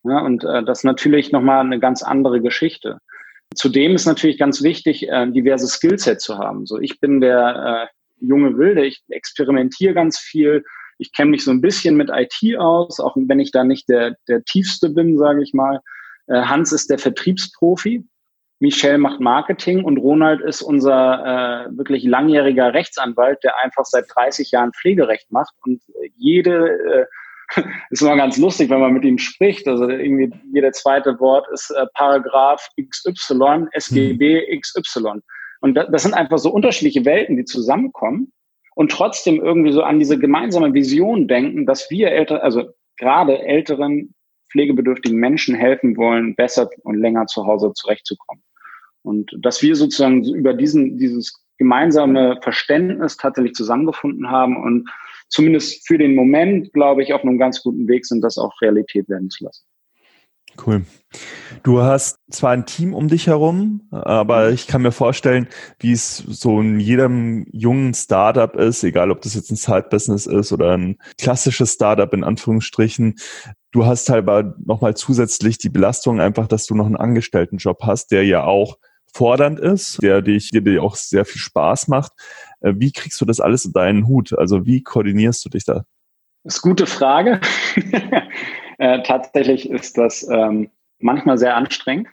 Ja, 0.05 0.19
und 0.21 0.45
äh, 0.45 0.63
das 0.65 0.81
ist 0.81 0.85
natürlich 0.85 1.33
nochmal 1.33 1.61
eine 1.61 1.79
ganz 1.79 2.03
andere 2.03 2.41
Geschichte. 2.41 2.99
Zudem 3.55 3.95
ist 3.95 4.07
natürlich 4.07 4.39
ganz 4.39 4.63
wichtig, 4.63 5.09
äh, 5.09 5.31
diverse 5.31 5.69
Skillset 5.69 6.21
zu 6.21 6.39
haben. 6.39 6.67
So, 6.67 6.79
ich 6.79 7.01
bin 7.01 7.21
der 7.21 7.89
äh, 7.89 8.02
junge 8.23 8.57
Wilde, 8.57 8.85
ich 8.85 9.03
experimentiere 9.09 9.95
ganz 9.95 10.19
viel, 10.19 10.65
ich 10.99 11.13
kenne 11.13 11.31
mich 11.31 11.45
so 11.45 11.51
ein 11.51 11.61
bisschen 11.61 11.97
mit 11.97 12.11
IT 12.11 12.59
aus, 12.59 13.01
auch 13.01 13.17
wenn 13.17 13.41
ich 13.41 13.51
da 13.51 13.65
nicht 13.65 13.89
der, 13.89 14.15
der 14.29 14.45
tiefste 14.45 14.91
bin, 14.91 15.19
sage 15.19 15.43
ich 15.43 15.53
mal. 15.53 15.81
Äh, 16.29 16.43
Hans 16.43 16.73
ist 16.73 16.91
der 16.91 16.99
Vertriebsprofi, 16.99 18.05
Michelle 18.61 18.99
macht 18.99 19.19
Marketing 19.19 19.83
und 19.83 19.99
Ronald 19.99 20.41
ist 20.41 20.63
unser 20.63 21.67
äh, 21.67 21.77
wirklich 21.77 22.05
langjähriger 22.05 22.73
Rechtsanwalt, 22.73 23.43
der 23.43 23.59
einfach 23.59 23.85
seit 23.85 24.05
30 24.15 24.53
Jahren 24.53 24.73
Pflegerecht 24.73 25.33
macht 25.33 25.53
und 25.65 25.83
jede 26.17 26.69
äh, 26.69 27.07
ist 27.91 28.03
immer 28.03 28.17
ganz 28.17 28.39
lustig, 28.39 28.71
wenn 28.71 28.81
man 28.81 28.93
mit 28.93 29.05
ihm 29.05 29.19
spricht. 29.19 29.67
Also 29.67 29.89
irgendwie 29.89 30.33
jeder 30.53 30.73
zweite 30.73 31.19
Wort 31.19 31.49
ist 31.53 31.71
äh, 31.71 31.87
Paragraph 31.95 32.69
XY, 32.81 33.67
SGB 33.73 34.59
XY. 34.61 35.21
Und 35.63 35.75
das, 35.75 36.03
sind 36.03 36.15
einfach 36.15 36.39
so 36.39 36.51
unterschiedliche 36.51 37.05
Welten, 37.05 37.37
die 37.37 37.45
zusammenkommen 37.45 38.33
und 38.75 38.91
trotzdem 38.91 39.41
irgendwie 39.41 39.73
so 39.73 39.83
an 39.83 40.01
diese 40.01 40.19
gemeinsame 40.19 40.75
Vision 40.75 41.29
denken, 41.29 41.67
dass 41.67 41.89
wir 41.89 42.11
älter, 42.11 42.43
also 42.43 42.65
gerade 42.99 43.39
älteren 43.39 44.13
pflegebedürftigen 44.51 45.17
Menschen 45.17 45.55
helfen 45.55 45.97
wollen, 45.97 46.35
besser 46.35 46.69
und 46.83 46.97
länger 46.97 47.27
zu 47.27 47.47
Hause 47.47 47.73
zurechtzukommen. 47.75 48.43
Und 49.03 49.37
dass 49.41 49.63
wir 49.63 49.77
sozusagen 49.77 50.25
über 50.25 50.53
diesen, 50.53 50.99
dieses 50.99 51.41
gemeinsame 51.59 52.41
Verständnis 52.43 53.17
tatsächlich 53.17 53.55
zusammengefunden 53.55 54.31
haben 54.31 54.57
und 54.57 54.91
zumindest 55.29 55.87
für 55.87 55.97
den 55.97 56.17
Moment, 56.17 56.73
glaube 56.73 57.05
ich, 57.05 57.15
auf 57.15 57.23
einem 57.23 57.39
ganz 57.39 57.63
guten 57.63 57.87
Weg 57.87 58.05
sind, 58.05 58.23
das 58.23 58.37
auch 58.37 58.61
Realität 58.61 59.09
werden 59.09 59.31
zu 59.31 59.45
lassen. 59.45 59.65
Cool. 60.65 60.85
Du 61.63 61.81
hast 61.83 62.19
zwar 62.31 62.51
ein 62.51 62.67
Team 62.67 62.95
um 62.95 63.09
dich 63.09 63.27
herum, 63.27 63.83
aber 63.91 64.49
mhm. 64.49 64.55
ich 64.55 64.67
kann 64.67 64.83
mir 64.83 64.93
vorstellen, 64.93 65.49
wie 65.79 65.93
es 65.93 66.17
so 66.17 66.61
in 66.61 66.81
jedem 66.81 67.47
jungen 67.53 67.95
Startup 67.95 68.55
ist, 68.57 68.83
egal 68.83 69.11
ob 69.11 69.21
das 69.23 69.35
jetzt 69.35 69.51
ein 69.51 69.57
Side-Business 69.57 70.27
ist 70.27 70.53
oder 70.53 70.77
ein 70.77 70.99
klassisches 71.19 71.75
Startup 71.75 72.13
in 72.13 72.25
Anführungsstrichen. 72.25 73.17
Du 73.71 73.87
hast 73.87 74.09
halt 74.09 74.29
aber 74.29 74.55
nochmal 74.65 74.97
zusätzlich 74.97 75.59
die 75.59 75.71
Belastung 75.71 76.21
einfach, 76.21 76.47
dass 76.47 76.67
du 76.67 76.75
noch 76.75 76.87
einen 76.87 76.97
Angestelltenjob 76.97 77.83
hast, 77.83 78.11
der 78.11 78.25
ja 78.25 78.45
auch 78.45 78.77
fordernd 79.15 79.61
ist, 79.61 80.03
der 80.03 80.23
dich, 80.23 80.51
der 80.51 80.63
dir 80.63 80.83
auch 80.83 80.97
sehr 80.97 81.25
viel 81.25 81.41
Spaß 81.41 81.89
macht. 81.89 82.13
Äh, 82.61 82.75
wie 82.77 82.93
kriegst 82.93 83.21
du 83.21 83.25
das 83.25 83.41
alles 83.41 83.65
in 83.65 83.73
deinen 83.73 84.07
Hut? 84.07 84.37
Also 84.37 84.67
wie 84.67 84.83
koordinierst 84.83 85.45
du 85.45 85.49
dich 85.51 85.65
da? 85.65 85.85
Das 86.45 86.57
ist 86.57 86.65
eine 86.65 86.73
gute 86.73 86.87
Frage. 86.87 87.41
Äh, 88.83 89.01
tatsächlich 89.05 89.71
ist 89.71 89.97
das 89.97 90.29
ähm, 90.29 90.69
manchmal 90.99 91.39
sehr 91.39 91.55
anstrengend. 91.55 92.09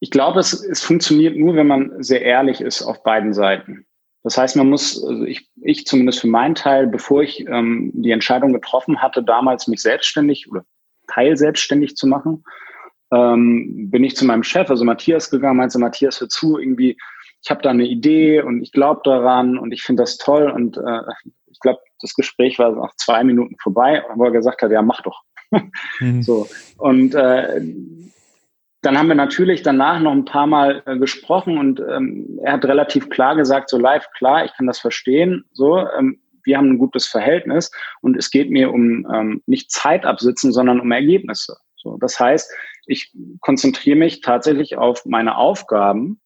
Ich 0.00 0.10
glaube, 0.10 0.40
es, 0.40 0.52
es 0.52 0.82
funktioniert 0.82 1.36
nur, 1.36 1.54
wenn 1.54 1.68
man 1.68 2.02
sehr 2.02 2.22
ehrlich 2.22 2.60
ist 2.60 2.82
auf 2.82 3.04
beiden 3.04 3.32
Seiten. 3.32 3.86
Das 4.24 4.36
heißt, 4.36 4.56
man 4.56 4.68
muss, 4.68 5.00
also 5.04 5.22
ich, 5.22 5.48
ich 5.62 5.86
zumindest 5.86 6.18
für 6.18 6.26
meinen 6.26 6.56
Teil, 6.56 6.88
bevor 6.88 7.22
ich 7.22 7.46
ähm, 7.46 7.92
die 7.94 8.10
Entscheidung 8.10 8.52
getroffen 8.52 9.00
hatte, 9.00 9.22
damals 9.22 9.68
mich 9.68 9.80
selbstständig 9.80 10.50
oder 10.50 10.64
teilselbstständig 11.06 11.94
zu 11.94 12.08
machen, 12.08 12.42
ähm, 13.12 13.88
bin 13.88 14.02
ich 14.02 14.16
zu 14.16 14.24
meinem 14.24 14.42
Chef, 14.42 14.68
also 14.70 14.84
Matthias, 14.84 15.30
gegangen, 15.30 15.58
meinte 15.58 15.78
Matthias, 15.78 16.20
hör 16.20 16.28
zu, 16.28 16.58
irgendwie, 16.58 16.98
ich 17.44 17.50
habe 17.50 17.62
da 17.62 17.70
eine 17.70 17.86
Idee 17.86 18.42
und 18.42 18.60
ich 18.60 18.72
glaube 18.72 19.02
daran 19.04 19.56
und 19.56 19.70
ich 19.70 19.84
finde 19.84 20.02
das 20.02 20.18
toll 20.18 20.50
und 20.50 20.78
äh, 20.78 21.00
ich 21.46 21.60
glaube, 21.60 21.78
das 22.00 22.14
Gespräch 22.14 22.58
war 22.58 22.72
nach 22.72 22.96
zwei 22.96 23.22
Minuten 23.22 23.56
vorbei, 23.62 24.02
wo 24.16 24.24
er 24.24 24.32
gesagt 24.32 24.62
hat, 24.62 24.72
ja, 24.72 24.82
mach 24.82 25.00
doch. 25.02 25.22
Mhm. 26.00 26.22
So. 26.22 26.46
Und 26.76 27.14
äh, 27.14 27.60
dann 28.82 28.98
haben 28.98 29.08
wir 29.08 29.14
natürlich 29.14 29.62
danach 29.62 30.00
noch 30.00 30.12
ein 30.12 30.24
paar 30.24 30.46
Mal 30.46 30.82
äh, 30.86 30.96
gesprochen 30.98 31.58
und 31.58 31.80
ähm, 31.80 32.38
er 32.42 32.54
hat 32.54 32.64
relativ 32.64 33.10
klar 33.10 33.34
gesagt, 33.34 33.70
so 33.70 33.78
live, 33.78 34.06
klar, 34.16 34.44
ich 34.44 34.52
kann 34.54 34.66
das 34.66 34.78
verstehen, 34.78 35.44
so, 35.52 35.78
ähm, 35.98 36.20
wir 36.44 36.56
haben 36.56 36.70
ein 36.70 36.78
gutes 36.78 37.06
Verhältnis 37.06 37.70
und 38.00 38.16
es 38.16 38.30
geht 38.30 38.50
mir 38.50 38.72
um 38.72 39.06
ähm, 39.12 39.42
nicht 39.46 39.70
Zeit 39.70 40.06
absitzen, 40.06 40.52
sondern 40.52 40.80
um 40.80 40.90
Ergebnisse. 40.92 41.56
So, 41.76 41.98
das 41.98 42.18
heißt, 42.18 42.50
ich 42.86 43.12
konzentriere 43.40 43.98
mich 43.98 44.20
tatsächlich 44.22 44.78
auf 44.78 45.04
meine 45.04 45.36
Aufgaben 45.36 46.20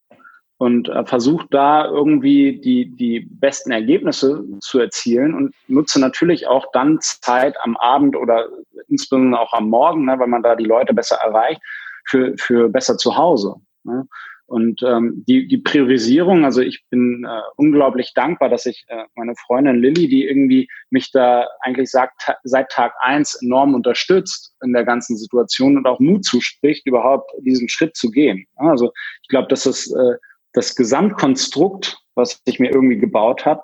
und 0.58 0.88
äh, 0.88 1.04
versuche 1.04 1.46
da 1.50 1.86
irgendwie 1.86 2.60
die, 2.60 2.94
die 2.94 3.20
besten 3.20 3.72
Ergebnisse 3.72 4.44
zu 4.60 4.78
erzielen 4.78 5.34
und 5.34 5.54
nutze 5.66 6.00
natürlich 6.00 6.46
auch 6.46 6.66
dann 6.72 7.00
Zeit 7.00 7.56
am 7.62 7.76
Abend 7.76 8.14
oder 8.14 8.48
insbesondere 8.92 9.40
auch 9.40 9.52
am 9.52 9.68
Morgen, 9.68 10.04
ne, 10.04 10.18
weil 10.18 10.28
man 10.28 10.42
da 10.42 10.54
die 10.54 10.64
Leute 10.64 10.94
besser 10.94 11.16
erreicht, 11.16 11.60
für, 12.04 12.34
für 12.38 12.68
besser 12.68 12.96
zu 12.96 13.16
Hause. 13.16 13.56
Ne? 13.84 14.06
Und 14.46 14.82
ähm, 14.82 15.24
die, 15.26 15.48
die 15.48 15.58
Priorisierung, 15.58 16.44
also 16.44 16.60
ich 16.60 16.84
bin 16.90 17.24
äh, 17.26 17.40
unglaublich 17.56 18.12
dankbar, 18.12 18.50
dass 18.50 18.66
ich 18.66 18.84
äh, 18.88 19.04
meine 19.14 19.34
Freundin 19.34 19.80
Lilly, 19.80 20.08
die 20.08 20.26
irgendwie 20.26 20.68
mich 20.90 21.10
da 21.10 21.46
eigentlich 21.60 21.90
sagt, 21.90 22.30
seit 22.42 22.68
Tag 22.70 22.92
eins 23.00 23.40
enorm 23.42 23.74
unterstützt 23.74 24.54
in 24.62 24.74
der 24.74 24.84
ganzen 24.84 25.16
Situation 25.16 25.78
und 25.78 25.86
auch 25.86 26.00
Mut 26.00 26.24
zuspricht, 26.24 26.86
überhaupt 26.86 27.30
diesen 27.40 27.68
Schritt 27.70 27.96
zu 27.96 28.10
gehen. 28.10 28.46
Also 28.56 28.92
ich 29.22 29.28
glaube, 29.28 29.48
dass 29.48 29.62
das 29.62 29.90
äh, 29.90 30.16
das 30.52 30.76
Gesamtkonstrukt, 30.76 31.98
was 32.14 32.40
ich 32.44 32.60
mir 32.60 32.70
irgendwie 32.70 32.98
gebaut 32.98 33.46
habe, 33.46 33.62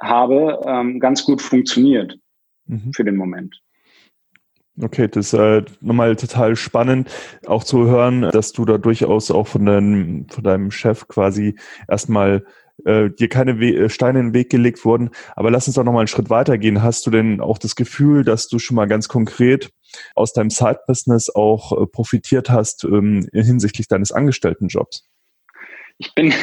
habe, 0.00 0.60
ähm, 0.66 1.00
ganz 1.00 1.24
gut 1.24 1.40
funktioniert 1.40 2.18
mhm. 2.66 2.92
für 2.92 3.04
den 3.04 3.16
Moment. 3.16 3.58
Okay, 4.80 5.08
das 5.08 5.32
ist 5.32 5.38
äh, 5.38 5.62
nochmal 5.80 6.16
total 6.16 6.54
spannend, 6.54 7.10
auch 7.46 7.64
zu 7.64 7.86
hören, 7.86 8.22
dass 8.32 8.52
du 8.52 8.66
da 8.66 8.76
durchaus 8.76 9.30
auch 9.30 9.46
von, 9.46 9.64
deinem 9.64 10.28
von 10.28 10.44
deinem 10.44 10.70
Chef 10.70 11.08
quasi 11.08 11.58
erstmal 11.88 12.44
äh, 12.84 13.08
dir 13.10 13.28
keine 13.28 13.58
We 13.58 13.74
äh, 13.74 13.88
Steine 13.88 14.20
in 14.20 14.26
den 14.26 14.34
Weg 14.34 14.50
gelegt 14.50 14.84
wurden. 14.84 15.10
Aber 15.34 15.50
lass 15.50 15.66
uns 15.66 15.76
doch 15.76 15.84
nochmal 15.84 16.00
einen 16.00 16.08
Schritt 16.08 16.28
weitergehen. 16.28 16.82
Hast 16.82 17.06
du 17.06 17.10
denn 17.10 17.40
auch 17.40 17.56
das 17.56 17.74
Gefühl, 17.74 18.22
dass 18.22 18.48
du 18.48 18.58
schon 18.58 18.74
mal 18.74 18.86
ganz 18.86 19.08
konkret 19.08 19.70
aus 20.14 20.34
deinem 20.34 20.50
Side-Business 20.50 21.30
auch 21.34 21.72
äh, 21.72 21.86
profitiert 21.86 22.50
hast 22.50 22.84
ähm, 22.84 23.26
hinsichtlich 23.32 23.88
deines 23.88 24.12
Angestelltenjobs? 24.12 25.08
Ich 25.98 26.14
bin, 26.14 26.34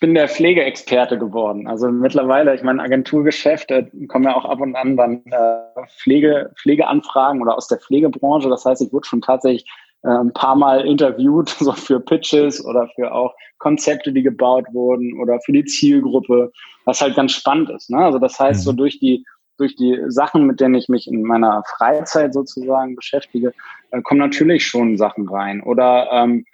bin 0.00 0.14
der 0.14 0.28
Pflegeexperte 0.28 1.18
geworden. 1.18 1.66
Also 1.66 1.90
mittlerweile, 1.90 2.54
ich 2.54 2.62
meine, 2.62 2.82
Agenturgeschäft, 2.82 3.70
äh, 3.70 3.86
kommen 4.08 4.24
ja 4.24 4.34
auch 4.34 4.46
ab 4.46 4.60
und 4.60 4.74
an 4.74 4.96
dann 4.96 5.22
äh, 5.26 5.86
Pflege, 5.98 6.50
Pflegeanfragen 6.56 7.42
oder 7.42 7.56
aus 7.56 7.68
der 7.68 7.78
Pflegebranche. 7.78 8.48
Das 8.48 8.64
heißt, 8.64 8.80
ich 8.80 8.92
wurde 8.92 9.06
schon 9.06 9.20
tatsächlich 9.20 9.70
äh, 10.02 10.08
ein 10.08 10.32
paar 10.32 10.56
Mal 10.56 10.86
interviewt, 10.86 11.50
so 11.60 11.72
für 11.72 12.00
Pitches 12.00 12.64
oder 12.64 12.88
für 12.94 13.12
auch 13.12 13.34
Konzepte, 13.58 14.10
die 14.12 14.22
gebaut 14.22 14.66
wurden 14.72 15.20
oder 15.20 15.38
für 15.40 15.52
die 15.52 15.66
Zielgruppe, 15.66 16.50
was 16.86 17.02
halt 17.02 17.14
ganz 17.14 17.32
spannend 17.32 17.68
ist. 17.68 17.90
Ne? 17.90 17.98
Also 17.98 18.18
das 18.18 18.40
heißt, 18.40 18.64
so 18.64 18.72
mhm. 18.72 18.78
durch 18.78 18.98
die 18.98 19.24
durch 19.58 19.76
die 19.76 20.04
Sachen, 20.08 20.46
mit 20.46 20.58
denen 20.58 20.74
ich 20.74 20.88
mich 20.88 21.06
in 21.06 21.22
meiner 21.22 21.62
Freizeit 21.76 22.32
sozusagen 22.32 22.96
beschäftige, 22.96 23.52
äh, 23.90 24.00
kommen 24.00 24.20
natürlich 24.20 24.66
schon 24.66 24.96
Sachen 24.96 25.28
rein. 25.28 25.62
Oder 25.62 26.08
ähm, 26.10 26.46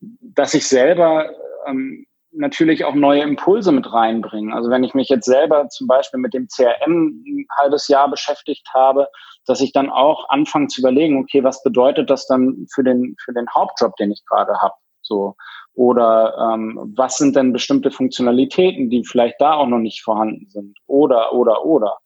dass 0.00 0.54
ich 0.54 0.68
selber 0.68 1.28
ähm, 1.66 2.06
natürlich 2.32 2.84
auch 2.84 2.94
neue 2.94 3.22
Impulse 3.22 3.72
mit 3.72 3.92
reinbringen. 3.92 4.52
Also 4.52 4.70
wenn 4.70 4.84
ich 4.84 4.94
mich 4.94 5.08
jetzt 5.08 5.26
selber 5.26 5.68
zum 5.68 5.86
Beispiel 5.86 6.20
mit 6.20 6.34
dem 6.34 6.48
CRM 6.48 7.22
ein 7.26 7.46
halbes 7.58 7.88
Jahr 7.88 8.10
beschäftigt 8.10 8.66
habe, 8.74 9.08
dass 9.46 9.60
ich 9.60 9.72
dann 9.72 9.90
auch 9.90 10.28
anfange 10.28 10.68
zu 10.68 10.80
überlegen, 10.80 11.18
okay, 11.18 11.44
was 11.44 11.62
bedeutet 11.62 12.10
das 12.10 12.26
dann 12.26 12.66
für 12.72 12.82
den, 12.82 13.16
für 13.22 13.32
den 13.32 13.46
Hauptjob, 13.54 13.96
den 13.96 14.12
ich 14.12 14.24
gerade 14.24 14.60
habe? 14.60 14.74
So. 15.02 15.36
Oder 15.74 16.52
ähm, 16.54 16.92
was 16.96 17.16
sind 17.16 17.36
denn 17.36 17.52
bestimmte 17.52 17.90
Funktionalitäten, 17.90 18.88
die 18.88 19.04
vielleicht 19.04 19.40
da 19.40 19.54
auch 19.54 19.66
noch 19.66 19.78
nicht 19.78 20.02
vorhanden 20.02 20.48
sind? 20.48 20.78
Oder, 20.86 21.32
oder, 21.32 21.64
oder. 21.64 21.98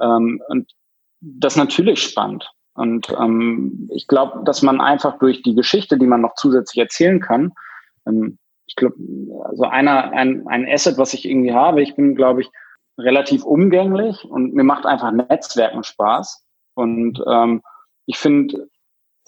Ähm, 0.00 0.42
und 0.48 0.72
das 1.20 1.56
natürlich 1.56 2.02
spannend. 2.02 2.50
Und 2.74 3.08
ähm, 3.18 3.88
ich 3.92 4.08
glaube, 4.08 4.42
dass 4.44 4.62
man 4.62 4.80
einfach 4.80 5.18
durch 5.18 5.42
die 5.42 5.54
Geschichte, 5.54 5.96
die 5.96 6.06
man 6.06 6.20
noch 6.20 6.34
zusätzlich 6.34 6.82
erzählen 6.82 7.20
kann, 7.20 7.52
ähm, 8.06 8.38
ich 8.74 8.76
glaube, 8.76 8.96
also 9.44 9.64
einer, 9.64 10.10
ein, 10.10 10.46
ein 10.48 10.66
Asset, 10.68 10.98
was 10.98 11.14
ich 11.14 11.24
irgendwie 11.24 11.52
habe, 11.52 11.80
ich 11.80 11.94
bin, 11.94 12.16
glaube 12.16 12.40
ich, 12.40 12.50
relativ 12.98 13.44
umgänglich 13.44 14.24
und 14.24 14.52
mir 14.52 14.64
macht 14.64 14.84
einfach 14.84 15.12
Netzwerken 15.12 15.84
Spaß. 15.84 16.44
Und 16.74 17.22
ähm, 17.26 17.62
ich 18.06 18.18
finde 18.18 18.68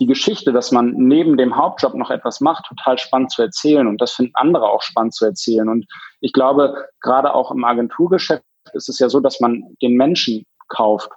die 0.01 0.07
Geschichte, 0.07 0.53
dass 0.53 0.73
man 0.73 0.95
neben 0.97 1.37
dem 1.37 1.57
Hauptjob 1.57 1.95
noch 1.95 2.11
etwas 2.11 2.41
macht, 2.41 2.67
total 2.67 2.99
spannend 2.99 3.31
zu 3.31 3.43
erzählen. 3.43 3.87
Und 3.87 4.01
das 4.01 4.13
finden 4.13 4.35
andere 4.35 4.69
auch 4.69 4.83
spannend 4.83 5.15
zu 5.15 5.25
erzählen. 5.25 5.69
Und 5.69 5.87
ich 6.21 6.33
glaube, 6.33 6.85
gerade 7.01 7.33
auch 7.33 7.53
im 7.53 7.65
Agenturgeschäft 7.65 8.43
ist 8.73 8.89
es 8.89 8.99
ja 8.99 9.09
so, 9.09 9.21
dass 9.21 9.41
man 9.41 9.63
den 9.81 9.95
Menschen 9.95 10.45
kauft 10.69 11.11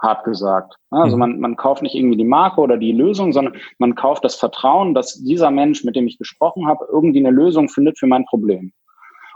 hart 0.00 0.24
gesagt. 0.24 0.74
Also 0.90 1.16
mhm. 1.16 1.20
man, 1.20 1.40
man 1.40 1.56
kauft 1.56 1.82
nicht 1.82 1.94
irgendwie 1.94 2.16
die 2.16 2.24
Marke 2.24 2.60
oder 2.60 2.76
die 2.76 2.92
Lösung, 2.92 3.32
sondern 3.32 3.54
man 3.78 3.94
kauft 3.94 4.24
das 4.24 4.34
Vertrauen, 4.34 4.94
dass 4.94 5.22
dieser 5.22 5.50
Mensch, 5.50 5.84
mit 5.84 5.96
dem 5.96 6.06
ich 6.06 6.18
gesprochen 6.18 6.66
habe, 6.66 6.86
irgendwie 6.90 7.20
eine 7.20 7.30
Lösung 7.30 7.68
findet 7.68 7.98
für 7.98 8.06
mein 8.06 8.24
Problem. 8.24 8.72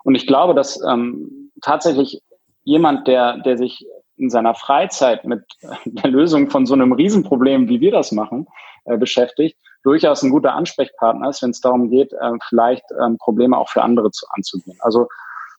Und 0.05 0.15
ich 0.15 0.27
glaube, 0.27 0.55
dass 0.55 0.81
ähm, 0.87 1.51
tatsächlich 1.63 2.23
jemand, 2.63 3.07
der, 3.07 3.39
der 3.39 3.59
sich 3.59 3.87
in 4.17 4.31
seiner 4.31 4.55
Freizeit 4.55 5.25
mit 5.25 5.45
der 5.85 6.11
Lösung 6.11 6.51
von 6.51 6.67
so 6.67 6.75
einem 6.75 6.93
Riesenproblem, 6.93 7.69
wie 7.69 7.81
wir 7.81 7.93
das 7.93 8.13
machen, 8.13 8.47
äh, 8.85 8.97
beschäftigt, 8.97 9.59
durchaus 9.83 10.23
ein 10.23 10.31
guter 10.31 10.55
Ansprechpartner 10.55 11.29
ist, 11.29 11.43
wenn 11.43 11.51
es 11.51 11.61
darum 11.61 11.91
geht, 11.91 12.13
äh, 12.13 12.31
vielleicht 12.49 12.85
ähm, 13.03 13.19
Probleme 13.19 13.57
auch 13.59 13.69
für 13.69 13.83
andere 13.83 14.11
zu, 14.11 14.27
anzugehen. 14.31 14.79
Also 14.81 15.09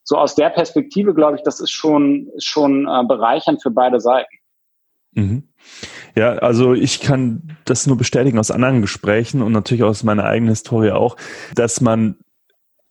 so 0.04 0.18
aus 0.18 0.36
der 0.36 0.50
Perspektive 0.50 1.14
glaube 1.14 1.38
ich, 1.38 1.44
das 1.44 1.60
ist 1.60 1.72
schon, 1.72 2.32
schon 2.38 2.88
äh, 2.88 3.04
bereichernd 3.08 3.62
für 3.62 3.72
beide 3.72 4.00
Seiten. 4.00 4.36
Mhm. 5.16 5.44
Ja, 6.16 6.34
also 6.34 6.74
ich 6.74 7.00
kann 7.00 7.58
das 7.66 7.88
nur 7.88 7.98
bestätigen 7.98 8.38
aus 8.38 8.52
anderen 8.52 8.82
Gesprächen 8.82 9.42
und 9.42 9.54
natürlich 9.54 9.84
aus 9.84 10.04
meiner 10.04 10.26
eigenen 10.26 10.50
Historie 10.50 10.92
auch, 10.92 11.18
dass 11.56 11.82
man 11.82 12.18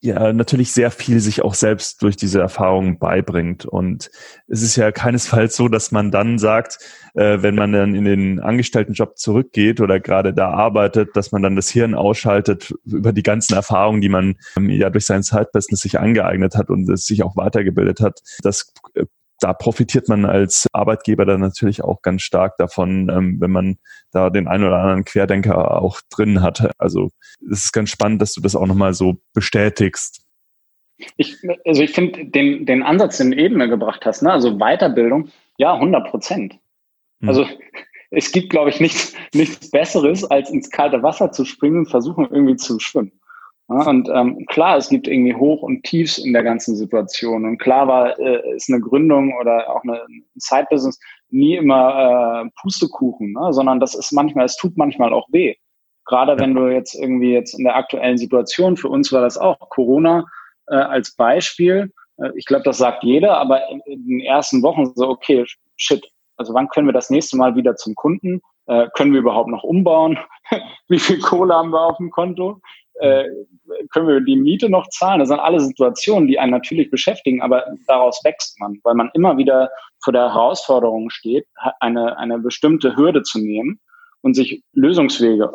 ja 0.01 0.35
natürlich 0.35 0.73
sehr 0.73 0.91
viel 0.91 1.19
sich 1.21 1.43
auch 1.43 1.55
selbst 1.55 2.03
durch 2.03 2.17
diese 2.17 2.39
Erfahrungen 2.39 2.99
beibringt. 2.99 3.65
Und 3.65 4.11
es 4.47 4.61
ist 4.61 4.77
ja 4.77 4.93
keinesfalls 4.93 5.57
so, 5.57 5.69
dass 5.69 5.93
man 5.93 6.11
dann 6.11 6.39
sagt, 6.39 6.79
äh, 7.15 7.39
wenn 7.41 7.55
man 7.55 7.73
dann 7.73 7.95
in 7.95 8.05
den 8.05 8.41
Angestelltenjob 8.41 9.17
zurückgeht 9.17 9.81
oder 9.81 10.01
gerade 10.01 10.35
da 10.35 10.51
arbeitet, 10.51 11.17
dass 11.17 11.33
man 11.33 11.43
dann 11.43 11.57
das 11.57 11.71
Hirn 11.71 11.95
ausschaltet 11.95 12.75
über 12.85 13.15
die 13.15 13.23
ganzen 13.23 13.55
Erfahrungen, 13.55 14.03
die 14.03 14.11
man 14.11 14.37
ähm, 14.59 14.69
ja 14.69 14.91
durch 14.91 15.07
sein 15.07 15.23
Zeitbusiness 15.23 15.81
sich 15.81 15.99
angeeignet 15.99 16.55
hat 16.55 16.69
und 16.69 16.89
es 16.91 17.07
sich 17.07 17.23
auch 17.23 17.37
weitergebildet 17.37 18.01
hat. 18.01 18.21
Das 18.43 18.75
äh, 18.95 19.07
da 19.40 19.53
profitiert 19.53 20.09
man 20.09 20.25
als 20.25 20.66
Arbeitgeber 20.73 21.25
dann 21.25 21.40
natürlich 21.40 21.83
auch 21.83 22.03
ganz 22.03 22.23
stark 22.23 22.57
davon, 22.59 23.09
ähm, 23.11 23.40
wenn 23.40 23.51
man 23.51 23.77
da 24.12 24.31
den 24.31 24.49
einen 24.49 24.64
oder 24.64 24.79
anderen 24.79 25.05
Querdenker 25.05 25.83
auch 25.83 26.01
drin 26.11 26.40
hat. 26.40 26.70
Also 26.79 27.11
es 27.51 27.64
ist 27.64 27.73
ganz 27.73 27.90
spannend, 27.90 28.23
dass 28.23 28.33
du 28.35 28.40
das 28.40 28.57
auch 28.57 28.66
nochmal 28.66 28.94
so 28.94 29.16
bestätigst. 29.33 30.25
Ich, 31.16 31.37
also 31.64 31.83
ich 31.83 31.90
finde 31.90 32.27
den, 32.27 32.66
den 32.66 32.83
Ansatz, 32.83 33.18
den 33.18 33.33
du 33.33 33.37
eben 33.37 33.59
gebracht 33.68 34.07
hast, 34.07 34.23
ne? 34.23 34.33
also 34.33 34.59
Weiterbildung, 34.59 35.31
ja, 35.59 35.75
100 35.75 36.09
Prozent. 36.09 36.55
Hm. 37.20 37.29
Also 37.29 37.47
es 38.11 38.31
gibt, 38.31 38.51
glaube 38.51 38.70
ich, 38.70 38.81
nichts, 38.81 39.14
nichts 39.35 39.70
Besseres, 39.70 40.25
als 40.25 40.51
ins 40.51 40.70
kalte 40.70 41.03
Wasser 41.03 41.33
zu 41.33 41.44
springen 41.44 41.79
und 41.79 41.90
versuchen, 41.90 42.29
irgendwie 42.31 42.57
zu 42.57 42.79
schwimmen. 42.79 43.12
Ja, 43.68 43.88
und 43.88 44.11
ähm, 44.11 44.44
klar, 44.46 44.77
es 44.77 44.90
gibt 44.90 45.09
irgendwie 45.09 45.35
Hoch 45.35 45.62
und 45.62 45.85
Tiefs 45.85 46.18
in 46.18 46.35
der 46.35 46.42
ganzen 46.42 46.77
Situation. 46.77 47.46
Und 47.46 47.59
klar 47.59 47.88
war, 47.88 48.18
äh, 48.18 48.55
ist 48.55 48.70
eine 48.70 48.81
Gründung 48.81 49.33
oder 49.40 49.70
auch 49.70 49.83
eine, 49.85 50.03
ein 50.03 50.24
Side-Business 50.37 51.00
nie 51.31 51.57
immer 51.57 52.44
äh, 52.44 52.50
Pustekuchen, 52.61 53.33
ne? 53.33 53.53
sondern 53.53 53.81
das 53.81 53.94
ist 53.94 54.12
manchmal, 54.12 54.44
es 54.44 54.57
tut 54.57 54.77
manchmal 54.77 55.14
auch 55.14 55.29
weh. 55.33 55.55
Gerade 56.05 56.38
wenn 56.38 56.55
du 56.55 56.68
jetzt 56.68 56.94
irgendwie 56.94 57.33
jetzt 57.33 57.59
in 57.59 57.64
der 57.64 57.77
aktuellen 57.77 58.18
Situation, 58.18 58.77
für 58.77 58.88
uns 58.88 59.11
war 59.12 59.22
das 59.22 59.38
auch 59.38 59.59
Corona 59.70 60.27
äh, 60.68 60.74
als 60.74 61.14
Beispiel. 61.16 61.90
Äh, 62.18 62.31
ich 62.37 62.44
glaube, 62.44 62.64
das 62.64 62.79
sagt 62.79 63.03
jeder, 63.03 63.38
aber 63.38 63.68
in, 63.70 63.81
in, 63.87 64.07
den 64.07 64.20
ersten 64.20 64.62
Wochen 64.62 64.92
so, 64.94 65.09
okay, 65.09 65.46
shit, 65.77 66.05
also 66.37 66.53
wann 66.53 66.68
können 66.68 66.87
wir 66.87 66.92
das 66.92 67.09
nächste 67.09 67.38
Mal 67.38 67.57
wieder 67.57 67.77
zum 67.77 67.94
Kunden? 67.94 68.42
Äh, 68.66 68.88
können 68.94 69.12
wir 69.12 69.20
überhaupt 69.20 69.48
noch 69.48 69.62
umbauen? 69.62 70.18
Wie 70.88 70.98
viel 70.98 71.20
Kohle 71.20 71.55
haben 71.55 71.70
wir 71.70 71.81
auf 71.81 71.96
dem 71.96 72.11
Konto? 72.11 72.61
Äh, 73.00 73.24
können 73.90 74.09
wir 74.09 74.20
die 74.20 74.37
Miete 74.37 74.68
noch 74.68 74.88
zahlen? 74.88 75.20
Das 75.20 75.28
sind 75.28 75.40
alle 75.40 75.61
Situationen, 75.61 76.28
die 76.28 76.38
einen 76.38 76.52
natürlich 76.52 76.90
beschäftigen, 76.90 77.42
aber 77.42 77.64
daraus 77.87 78.20
wächst 78.24 78.59
man, 78.61 78.78
weil 78.85 78.94
man 78.94 79.11
immer 79.14 79.37
wieder 79.37 79.70
vor 80.02 80.12
der 80.12 80.35
Herausforderung 80.35 81.11
steht, 81.11 81.46
eine, 81.80 82.18
eine 82.18 82.38
bestimmte 82.38 82.96
Hürde 82.96 83.22
zu 83.22 83.38
nehmen 83.38 83.80
und 84.22 84.35
sich 84.35 84.62
Lösungswege 84.72 85.52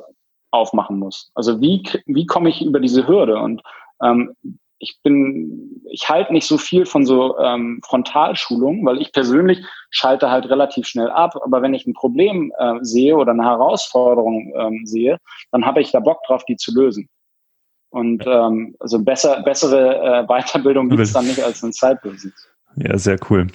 aufmachen 0.52 0.97
muss. 0.97 1.32
Also 1.36 1.62
wie, 1.62 1.84
wie 2.06 2.25
komme 2.25 2.49
ich 2.49 2.63
über 2.63 2.80
diese 2.80 3.08
Hürde? 3.08 3.38
Und 3.38 3.62
ähm, 4.04 4.36
ich 4.80 4.99
bin, 5.04 5.82
ich 5.91 6.10
halte 6.10 6.34
nicht 6.34 6.47
so 6.47 6.58
viel 6.58 6.86
von 6.86 7.06
so 7.06 7.38
ähm, 7.38 7.82
Frontalschulungen, 7.86 8.86
weil 8.86 9.02
ich 9.02 9.12
persönlich 9.12 9.60
schalte 9.89 10.32
halt 10.32 10.49
relativ 10.49 10.88
schnell 10.88 11.10
ab. 11.10 11.36
Aber 11.43 11.62
wenn 11.62 11.73
ich 11.73 11.86
ein 11.86 11.93
Problem 11.93 12.52
äh, 12.58 12.75
sehe 12.82 13.15
oder 13.15 13.32
eine 13.32 13.43
Herausforderung 13.43 14.54
ähm, 14.56 14.86
sehe, 14.86 15.17
dann 15.52 15.65
habe 15.65 15.82
ich 15.82 15.91
da 15.91 15.99
Bock 15.99 16.23
drauf, 16.25 16.45
die 16.45 16.56
zu 16.56 16.73
lösen. 16.73 17.10
Und 17.89 18.23
ähm, 18.28 18.75
also 18.80 18.99
besser, 19.04 19.41
bessere 19.43 20.23
äh, 20.23 20.28
Weiterbildung 20.28 20.89
gibt 20.89 21.02
es 21.02 21.13
dann 21.13 21.25
nicht 21.25 21.43
als 21.43 21.63
ein 21.63 21.73
Zeitbusiness. 21.73 22.47
Ja, 22.75 22.97
sehr 22.97 23.17
cool. 23.30 23.47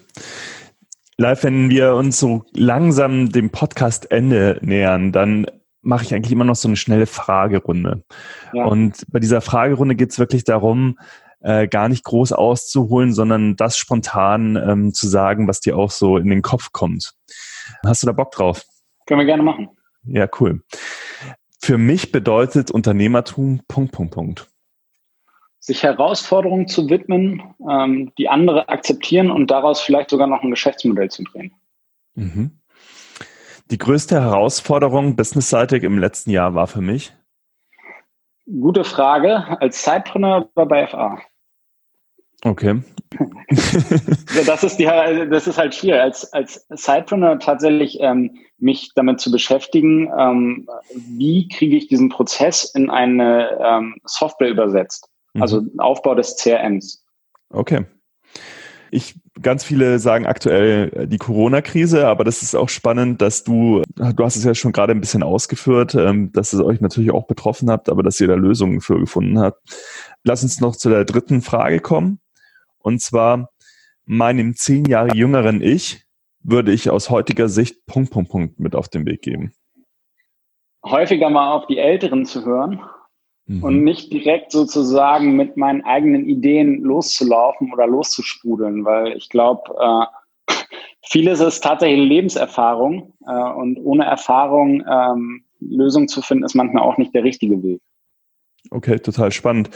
Live, 1.16 1.44
wenn 1.44 1.70
wir 1.70 1.94
uns 1.94 2.18
so 2.18 2.44
langsam 2.52 3.30
dem 3.30 3.50
Podcast-Ende 3.50 4.58
nähern, 4.62 5.12
dann 5.12 5.46
mache 5.80 6.04
ich 6.04 6.14
eigentlich 6.14 6.32
immer 6.32 6.44
noch 6.44 6.56
so 6.56 6.66
eine 6.66 6.76
schnelle 6.76 7.06
Fragerunde. 7.06 8.02
Ja. 8.52 8.64
Und 8.64 9.04
bei 9.08 9.20
dieser 9.20 9.40
Fragerunde 9.40 9.94
geht 9.94 10.10
es 10.10 10.18
wirklich 10.18 10.42
darum, 10.42 10.98
äh, 11.40 11.68
gar 11.68 11.88
nicht 11.88 12.04
groß 12.04 12.32
auszuholen, 12.32 13.12
sondern 13.12 13.54
das 13.54 13.76
spontan 13.76 14.56
ähm, 14.56 14.94
zu 14.94 15.06
sagen, 15.06 15.46
was 15.46 15.60
dir 15.60 15.76
auch 15.76 15.90
so 15.90 16.16
in 16.16 16.28
den 16.28 16.42
Kopf 16.42 16.72
kommt. 16.72 17.12
Hast 17.84 18.02
du 18.02 18.06
da 18.06 18.12
Bock 18.12 18.32
drauf? 18.32 18.64
Können 19.06 19.20
wir 19.20 19.26
gerne 19.26 19.42
machen. 19.42 19.68
Ja, 20.04 20.26
cool. 20.40 20.62
Für 21.64 21.78
mich 21.78 22.12
bedeutet 22.12 22.70
Unternehmertum 22.70 23.62
Punkt, 23.68 23.92
Punkt, 23.92 24.12
Punkt. 24.12 24.48
Sich 25.60 25.82
Herausforderungen 25.82 26.68
zu 26.68 26.90
widmen, 26.90 27.42
ähm, 27.66 28.12
die 28.18 28.28
andere 28.28 28.68
akzeptieren 28.68 29.30
und 29.30 29.50
daraus 29.50 29.80
vielleicht 29.80 30.10
sogar 30.10 30.26
noch 30.26 30.42
ein 30.42 30.50
Geschäftsmodell 30.50 31.10
zu 31.10 31.24
drehen. 31.24 31.54
Mhm. 32.16 32.60
Die 33.70 33.78
größte 33.78 34.20
Herausforderung 34.20 35.16
businessseitig 35.16 35.84
im 35.84 35.96
letzten 35.96 36.32
Jahr 36.32 36.54
war 36.54 36.66
für 36.66 36.82
mich? 36.82 37.14
Gute 38.44 38.84
Frage. 38.84 39.58
Als 39.62 39.80
Zeitpreneur 39.80 40.50
war 40.54 40.66
bei 40.66 40.86
FA. 40.86 41.22
Okay. 42.44 42.82
das 44.46 44.64
ist 44.64 44.76
die, 44.76 44.84
das 44.84 45.46
ist 45.46 45.56
halt 45.56 45.74
schwierig, 45.74 46.00
als, 46.00 46.30
als 46.32 46.66
Sidepreneur 46.68 47.38
tatsächlich 47.38 47.98
ähm, 48.00 48.36
mich 48.58 48.90
damit 48.94 49.20
zu 49.20 49.30
beschäftigen, 49.30 50.10
ähm, 50.18 50.68
wie 50.94 51.48
kriege 51.48 51.76
ich 51.76 51.88
diesen 51.88 52.10
Prozess 52.10 52.64
in 52.74 52.90
eine 52.90 53.58
ähm, 53.62 53.96
Software 54.04 54.50
übersetzt. 54.50 55.08
Mhm. 55.32 55.42
Also 55.42 55.62
Aufbau 55.78 56.14
des 56.14 56.36
CRMs. 56.36 57.02
Okay. 57.50 57.86
Ich, 58.90 59.18
ganz 59.42 59.64
viele 59.64 59.98
sagen 59.98 60.26
aktuell 60.26 60.92
äh, 60.94 61.06
die 61.08 61.18
Corona-Krise, 61.18 62.06
aber 62.06 62.24
das 62.24 62.42
ist 62.42 62.54
auch 62.54 62.68
spannend, 62.68 63.22
dass 63.22 63.42
du, 63.42 63.82
du 63.96 64.24
hast 64.24 64.36
es 64.36 64.44
ja 64.44 64.54
schon 64.54 64.72
gerade 64.72 64.92
ein 64.92 65.00
bisschen 65.00 65.22
ausgeführt, 65.22 65.94
ähm, 65.94 66.30
dass 66.32 66.52
es 66.52 66.60
euch 66.60 66.80
natürlich 66.80 67.10
auch 67.10 67.26
betroffen 67.26 67.70
habt, 67.70 67.88
aber 67.88 68.02
dass 68.02 68.20
ihr 68.20 68.28
da 68.28 68.34
Lösungen 68.34 68.80
für 68.80 69.00
gefunden 69.00 69.38
habt. 69.38 69.62
Lass 70.24 70.42
uns 70.42 70.60
noch 70.60 70.76
zu 70.76 70.90
der 70.90 71.04
dritten 71.04 71.42
Frage 71.42 71.80
kommen. 71.80 72.20
Und 72.84 73.00
zwar 73.00 73.48
meinem 74.04 74.54
zehn 74.54 74.84
Jahre 74.84 75.16
jüngeren 75.16 75.62
Ich 75.62 76.04
würde 76.40 76.70
ich 76.70 76.90
aus 76.90 77.08
heutiger 77.08 77.48
Sicht 77.48 77.86
Punkt, 77.86 78.12
Punkt, 78.12 78.30
Punkt 78.30 78.60
mit 78.60 78.76
auf 78.76 78.88
den 78.88 79.06
Weg 79.06 79.22
geben. 79.22 79.54
Häufiger 80.84 81.30
mal 81.30 81.52
auf 81.52 81.66
die 81.66 81.78
Älteren 81.78 82.26
zu 82.26 82.44
hören 82.44 82.82
mhm. 83.46 83.64
und 83.64 83.84
nicht 83.84 84.12
direkt 84.12 84.52
sozusagen 84.52 85.34
mit 85.34 85.56
meinen 85.56 85.82
eigenen 85.82 86.28
Ideen 86.28 86.82
loszulaufen 86.82 87.72
oder 87.72 87.86
loszusprudeln, 87.86 88.84
weil 88.84 89.16
ich 89.16 89.30
glaube, 89.30 89.62
äh, 89.80 90.54
vieles 91.00 91.40
ist 91.40 91.64
tatsächlich 91.64 92.06
Lebenserfahrung 92.06 93.14
äh, 93.26 93.52
und 93.54 93.78
ohne 93.78 94.04
Erfahrung 94.04 94.84
ähm, 94.86 95.44
Lösungen 95.58 96.08
zu 96.08 96.20
finden, 96.20 96.44
ist 96.44 96.54
manchmal 96.54 96.82
auch 96.82 96.98
nicht 96.98 97.14
der 97.14 97.24
richtige 97.24 97.62
Weg. 97.62 97.80
Okay, 98.70 98.98
total 98.98 99.30
spannend. 99.30 99.70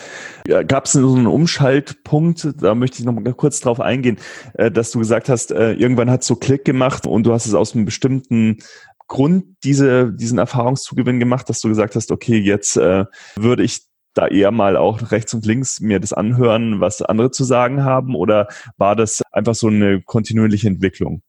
Ja, 0.47 0.63
Gab 0.63 0.87
es 0.87 0.93
so 0.93 1.15
einen 1.15 1.27
Umschaltpunkt, 1.27 2.49
da 2.61 2.75
möchte 2.75 2.99
ich 2.99 3.05
noch 3.05 3.13
mal 3.13 3.35
kurz 3.35 3.61
drauf 3.61 3.81
eingehen, 3.81 4.17
äh, 4.55 4.71
dass 4.71 4.91
du 4.91 4.99
gesagt 4.99 5.29
hast, 5.29 5.51
äh, 5.53 5.73
irgendwann 5.73 6.11
hat 6.11 6.23
es 6.23 6.27
so 6.27 6.37
Klick 6.37 6.65
gemacht 6.65 7.07
und 7.07 7.25
du 7.25 7.33
hast 7.33 7.47
es 7.47 7.55
aus 7.55 7.75
einem 7.75 7.85
bestimmten 7.85 8.59
Grund 9.07 9.57
diese, 9.65 10.13
diesen 10.13 10.39
Erfahrungszugewinn 10.39 11.19
gemacht, 11.19 11.49
dass 11.49 11.61
du 11.61 11.69
gesagt 11.69 11.97
hast, 11.97 12.11
okay, 12.13 12.39
jetzt 12.39 12.77
äh, 12.77 13.05
würde 13.37 13.63
ich 13.63 13.89
da 14.15 14.27
eher 14.27 14.51
mal 14.51 14.77
auch 14.77 15.13
rechts 15.13 15.33
und 15.33 15.47
links 15.47 15.81
mir 15.81 16.01
das 16.01 16.13
anhören, 16.13 16.81
was 16.81 17.03
andere 17.03 17.31
zu 17.31 17.45
sagen 17.45 17.85
haben, 17.85 18.15
oder 18.15 18.49
war 18.77 18.97
das 18.97 19.23
einfach 19.33 19.55
so 19.55 19.69
eine 19.69 20.03
kontinuierliche 20.03 20.67
Entwicklung? 20.67 21.23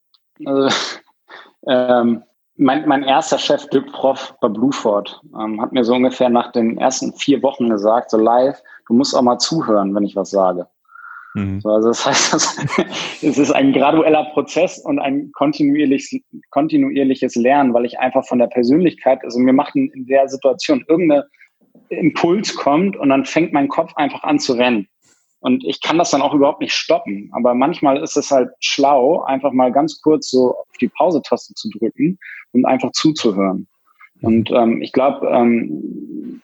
Also, 0.45 0.75
ähm, 1.67 2.23
mein, 2.59 2.87
mein 2.87 3.03
erster 3.03 3.39
Chef, 3.39 3.67
Dirk 3.69 3.91
Prof 3.93 4.35
bei 4.41 4.49
Blueford, 4.49 5.21
ähm, 5.39 5.61
hat 5.61 5.71
mir 5.71 5.83
so 5.83 5.95
ungefähr 5.95 6.29
nach 6.29 6.51
den 6.51 6.77
ersten 6.77 7.13
vier 7.13 7.41
Wochen 7.41 7.69
gesagt, 7.69 8.11
so 8.11 8.17
live, 8.17 8.61
du 8.87 8.93
musst 8.93 9.15
auch 9.15 9.21
mal 9.21 9.39
zuhören, 9.39 9.95
wenn 9.95 10.03
ich 10.03 10.15
was 10.15 10.29
sage. 10.29 10.67
Mhm. 11.35 11.61
So, 11.61 11.69
also 11.69 11.87
das 11.87 12.05
heißt, 12.05 12.33
es 13.23 13.37
ist 13.37 13.51
ein 13.51 13.71
gradueller 13.71 14.25
Prozess 14.33 14.77
und 14.79 14.99
ein 14.99 15.31
kontinuierlich, 15.31 16.21
kontinuierliches 16.49 17.35
Lernen, 17.35 17.73
weil 17.73 17.85
ich 17.85 17.97
einfach 17.99 18.25
von 18.25 18.39
der 18.39 18.47
Persönlichkeit, 18.47 19.23
also 19.23 19.39
mir 19.39 19.53
macht 19.53 19.75
in 19.75 20.05
der 20.07 20.27
Situation 20.27 20.83
irgendein 20.89 21.23
Impuls 21.87 22.55
kommt 22.55 22.97
und 22.97 23.09
dann 23.09 23.25
fängt 23.25 23.53
mein 23.53 23.69
Kopf 23.69 23.93
einfach 23.95 24.23
an 24.23 24.37
zu 24.37 24.53
rennen. 24.53 24.87
Und 25.41 25.63
ich 25.63 25.81
kann 25.81 25.97
das 25.97 26.11
dann 26.11 26.21
auch 26.21 26.33
überhaupt 26.33 26.59
nicht 26.59 26.73
stoppen. 26.73 27.31
Aber 27.33 27.53
manchmal 27.53 28.03
ist 28.03 28.17
es 28.17 28.29
halt 28.29 28.49
schlau, 28.59 29.23
einfach 29.23 29.53
mal 29.53 29.71
ganz 29.71 30.01
kurz 30.01 30.29
so 30.29 30.57
auf 30.57 30.77
die 30.81 30.89
Pause-Taste 30.89 31.53
zu 31.53 31.69
drücken 31.69 32.19
und 32.51 32.65
einfach 32.65 32.91
zuzuhören. 32.91 33.67
Und 34.21 34.51
ähm, 34.51 34.81
ich 34.81 34.91
glaube, 34.91 35.27
ähm, 35.27 36.41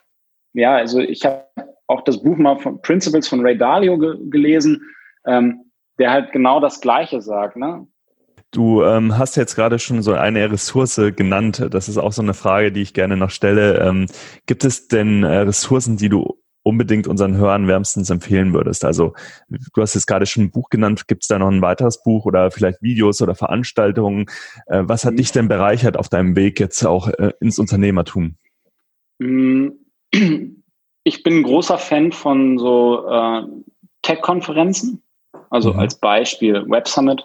ja, 0.54 0.76
also 0.76 1.00
ich 1.00 1.26
habe 1.26 1.46
auch 1.88 2.04
das 2.04 2.22
Buch 2.24 2.38
mal 2.38 2.58
von 2.58 2.82
Principles 2.82 3.28
von 3.28 3.42
Ray 3.42 3.58
Dalio 3.58 3.98
ge 3.98 4.16
gelesen, 4.30 4.82
ähm, 5.26 5.62
der 6.00 6.12
halt 6.12 6.32
genau 6.32 6.60
das 6.60 6.82
Gleiche 6.82 7.22
sagt. 7.22 7.58
Ne? 7.58 7.86
Du 8.52 8.84
ähm, 8.84 9.18
hast 9.18 9.36
jetzt 9.36 9.56
gerade 9.56 9.80
schon 9.80 10.02
so 10.02 10.14
eine 10.14 10.50
Ressource 10.50 11.02
genannt. 11.16 11.68
Das 11.72 11.90
ist 11.90 11.98
auch 11.98 12.14
so 12.14 12.22
eine 12.22 12.34
Frage, 12.34 12.72
die 12.72 12.82
ich 12.82 12.94
gerne 12.94 13.18
noch 13.18 13.30
stelle. 13.30 13.80
Ähm, 13.82 14.06
gibt 14.46 14.64
es 14.64 14.88
denn 14.88 15.24
äh, 15.24 15.40
Ressourcen, 15.40 15.98
die 15.98 16.10
du 16.10 16.35
unbedingt 16.66 17.08
unseren 17.08 17.38
Hörern 17.38 17.68
wärmstens 17.68 18.10
empfehlen 18.10 18.54
würdest? 18.54 18.84
Also 18.84 19.14
du 19.50 19.82
hast 19.82 19.94
jetzt 19.94 20.08
gerade 20.08 20.26
schon 20.26 20.46
ein 20.46 20.52
Buch 20.52 20.70
genannt, 20.70 21.08
gibt 21.08 21.22
es 21.22 21.28
da 21.28 21.38
noch 21.38 21.48
ein 21.48 21.62
weiteres 21.62 22.02
Buch 22.02 22.26
oder 22.26 22.50
vielleicht 22.50 22.82
Videos 22.82 23.22
oder 23.22 23.36
Veranstaltungen? 23.36 24.26
Äh, 24.66 24.82
was 24.86 25.06
hat 25.06 25.14
mhm. 25.14 25.18
dich 25.18 25.32
denn 25.32 25.48
bereichert 25.48 25.96
auf 25.96 26.10
deinem 26.10 26.36
Weg 26.36 26.60
jetzt 26.60 26.84
auch 26.84 27.08
äh, 27.08 27.34
ins 27.40 27.60
Unternehmertum? 27.60 28.36
Mm, 29.20 29.70
ich 31.04 31.24
bin 31.24 31.38
ein 31.38 31.44
großer 31.44 31.78
Fan 31.78 32.12
von 32.12 32.58
so 32.58 33.08
äh, 33.08 33.44
Tech-Konferenzen, 34.02 35.04
also 35.52 35.74
mhm. 35.74 35.80
als 35.80 36.00
Beispiel 36.00 36.66
Web 36.68 36.88
Summit. 36.88 37.24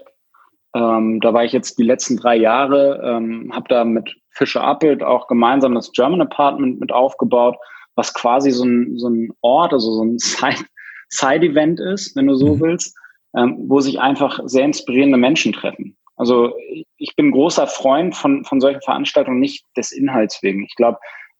Ähm, 0.74 1.18
da 1.20 1.32
war 1.32 1.44
ich 1.44 1.52
jetzt 1.52 1.78
die 1.78 1.82
letzten 1.84 2.18
drei 2.18 2.36
Jahre, 2.36 3.00
ähm, 3.02 3.50
habe 3.54 3.68
da 3.68 3.84
mit 3.84 4.16
Fischer 4.28 4.62
Appelt 4.62 5.02
auch 5.02 5.28
gemeinsam 5.28 5.74
das 5.74 5.92
German 5.92 6.20
Apartment 6.20 6.78
mit 6.78 6.92
aufgebaut 6.92 7.56
was 7.94 8.14
quasi 8.14 8.50
so 8.50 8.64
ein, 8.64 8.98
so 8.98 9.08
ein 9.08 9.32
Ort, 9.40 9.72
also 9.72 9.92
so 9.92 10.04
ein 10.04 10.18
Side-Event 10.18 11.80
ist, 11.80 12.16
wenn 12.16 12.26
du 12.26 12.34
so 12.34 12.56
mhm. 12.56 12.60
willst, 12.60 12.96
ähm, 13.36 13.64
wo 13.68 13.80
sich 13.80 14.00
einfach 14.00 14.40
sehr 14.44 14.64
inspirierende 14.64 15.18
Menschen 15.18 15.52
treffen. 15.52 15.96
Also 16.16 16.52
ich 16.98 17.16
bin 17.16 17.30
großer 17.30 17.66
Freund 17.66 18.14
von, 18.14 18.44
von 18.44 18.60
solchen 18.60 18.82
Veranstaltungen, 18.82 19.40
nicht 19.40 19.64
des 19.76 19.90
Inhalts 19.90 20.42
wegen. 20.42 20.64
Ich 20.64 20.74
glaube, 20.74 20.98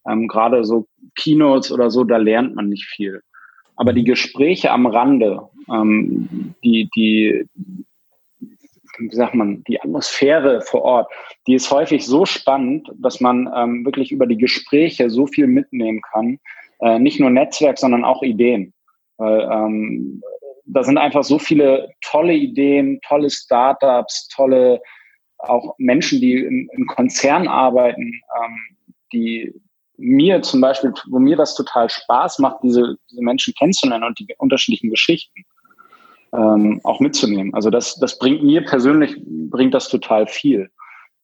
ähm, 0.09 0.27
gerade 0.27 0.63
so 0.63 0.87
Keynotes 1.15 1.71
oder 1.71 1.91
so, 1.91 2.03
da 2.03 2.17
lernt 2.17 2.55
man 2.55 2.69
nicht 2.69 2.85
viel. 2.85 3.21
Aber 3.75 3.93
die 3.93 4.03
Gespräche 4.03 4.71
am 4.71 4.87
Rande, 4.87 5.41
ähm, 5.71 6.55
die, 6.63 6.89
die, 6.95 7.45
wie 8.99 9.15
sagt 9.15 9.35
man, 9.35 9.63
die 9.63 9.79
Atmosphäre 9.79 10.61
vor 10.61 10.81
Ort, 10.81 11.11
die 11.47 11.55
ist 11.55 11.71
häufig 11.71 12.05
so 12.05 12.25
spannend, 12.25 12.89
dass 12.95 13.21
man 13.21 13.49
ähm, 13.55 13.85
wirklich 13.85 14.11
über 14.11 14.25
die 14.25 14.37
Gespräche 14.37 15.09
so 15.09 15.27
viel 15.27 15.47
mitnehmen 15.47 16.01
kann. 16.01 16.39
Äh, 16.79 16.99
nicht 16.99 17.19
nur 17.19 17.29
Netzwerk, 17.29 17.77
sondern 17.77 18.03
auch 18.03 18.23
Ideen. 18.23 18.73
Weil 19.17 19.41
ähm, 19.51 20.21
da 20.65 20.83
sind 20.83 20.97
einfach 20.97 21.23
so 21.23 21.39
viele 21.39 21.89
tolle 22.01 22.33
Ideen, 22.33 22.99
tolle 23.01 23.29
Startups, 23.29 24.27
tolle 24.29 24.81
auch 25.37 25.75
Menschen, 25.77 26.21
die 26.21 26.35
im, 26.35 26.69
im 26.73 26.85
Konzern 26.87 27.47
arbeiten, 27.47 28.21
ähm, 28.43 28.77
die 29.11 29.53
mir 29.97 30.41
zum 30.41 30.61
Beispiel, 30.61 30.93
wo 31.09 31.19
mir 31.19 31.35
das 31.35 31.55
total 31.55 31.89
Spaß 31.89 32.39
macht, 32.39 32.57
diese, 32.63 32.97
diese 33.09 33.21
Menschen 33.21 33.53
kennenzulernen 33.53 34.03
und 34.03 34.19
die 34.19 34.27
unterschiedlichen 34.37 34.89
Geschichten 34.89 35.45
ähm, 36.33 36.79
auch 36.83 36.99
mitzunehmen. 36.99 37.53
Also 37.53 37.69
das, 37.69 37.95
das 37.95 38.17
bringt 38.17 38.43
mir 38.43 38.63
persönlich, 38.63 39.15
bringt 39.25 39.73
das 39.73 39.89
total 39.89 40.27
viel. 40.27 40.69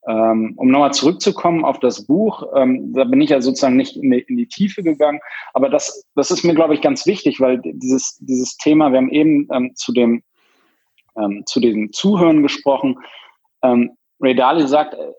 Ähm, 0.08 0.54
um 0.56 0.70
nochmal 0.70 0.94
zurückzukommen 0.94 1.66
auf 1.66 1.80
das 1.80 2.06
Buch, 2.06 2.44
ähm, 2.56 2.94
da 2.94 3.04
bin 3.04 3.20
ich 3.20 3.32
ja 3.32 3.42
sozusagen 3.42 3.76
nicht 3.76 3.98
in 3.98 4.10
die, 4.10 4.20
in 4.20 4.38
die 4.38 4.48
Tiefe 4.48 4.82
gegangen, 4.82 5.20
aber 5.54 5.70
das, 5.70 6.06
das 6.16 6.32
ist 6.32 6.44
mir, 6.44 6.56
glaube 6.56 6.74
ich, 6.74 6.82
ganz 6.82 7.06
wichtig, 7.06 7.42
weil 7.42 7.60
dieses, 7.62 8.18
dieses 8.22 8.56
Thema, 8.56 8.92
wir 8.92 9.00
haben 9.00 9.12
eben 9.12 9.48
ähm, 9.52 9.74
zu 9.76 9.92
dem 9.92 10.24
ähm, 11.18 11.44
zu 11.46 11.60
den 11.60 11.92
Zuhören 11.92 12.44
gesprochen. 12.44 13.00
Ähm, 13.64 13.92
Ray 14.22 14.36
Dalio 14.36 14.68
sagt, 14.68 14.94
äh, 14.94 15.14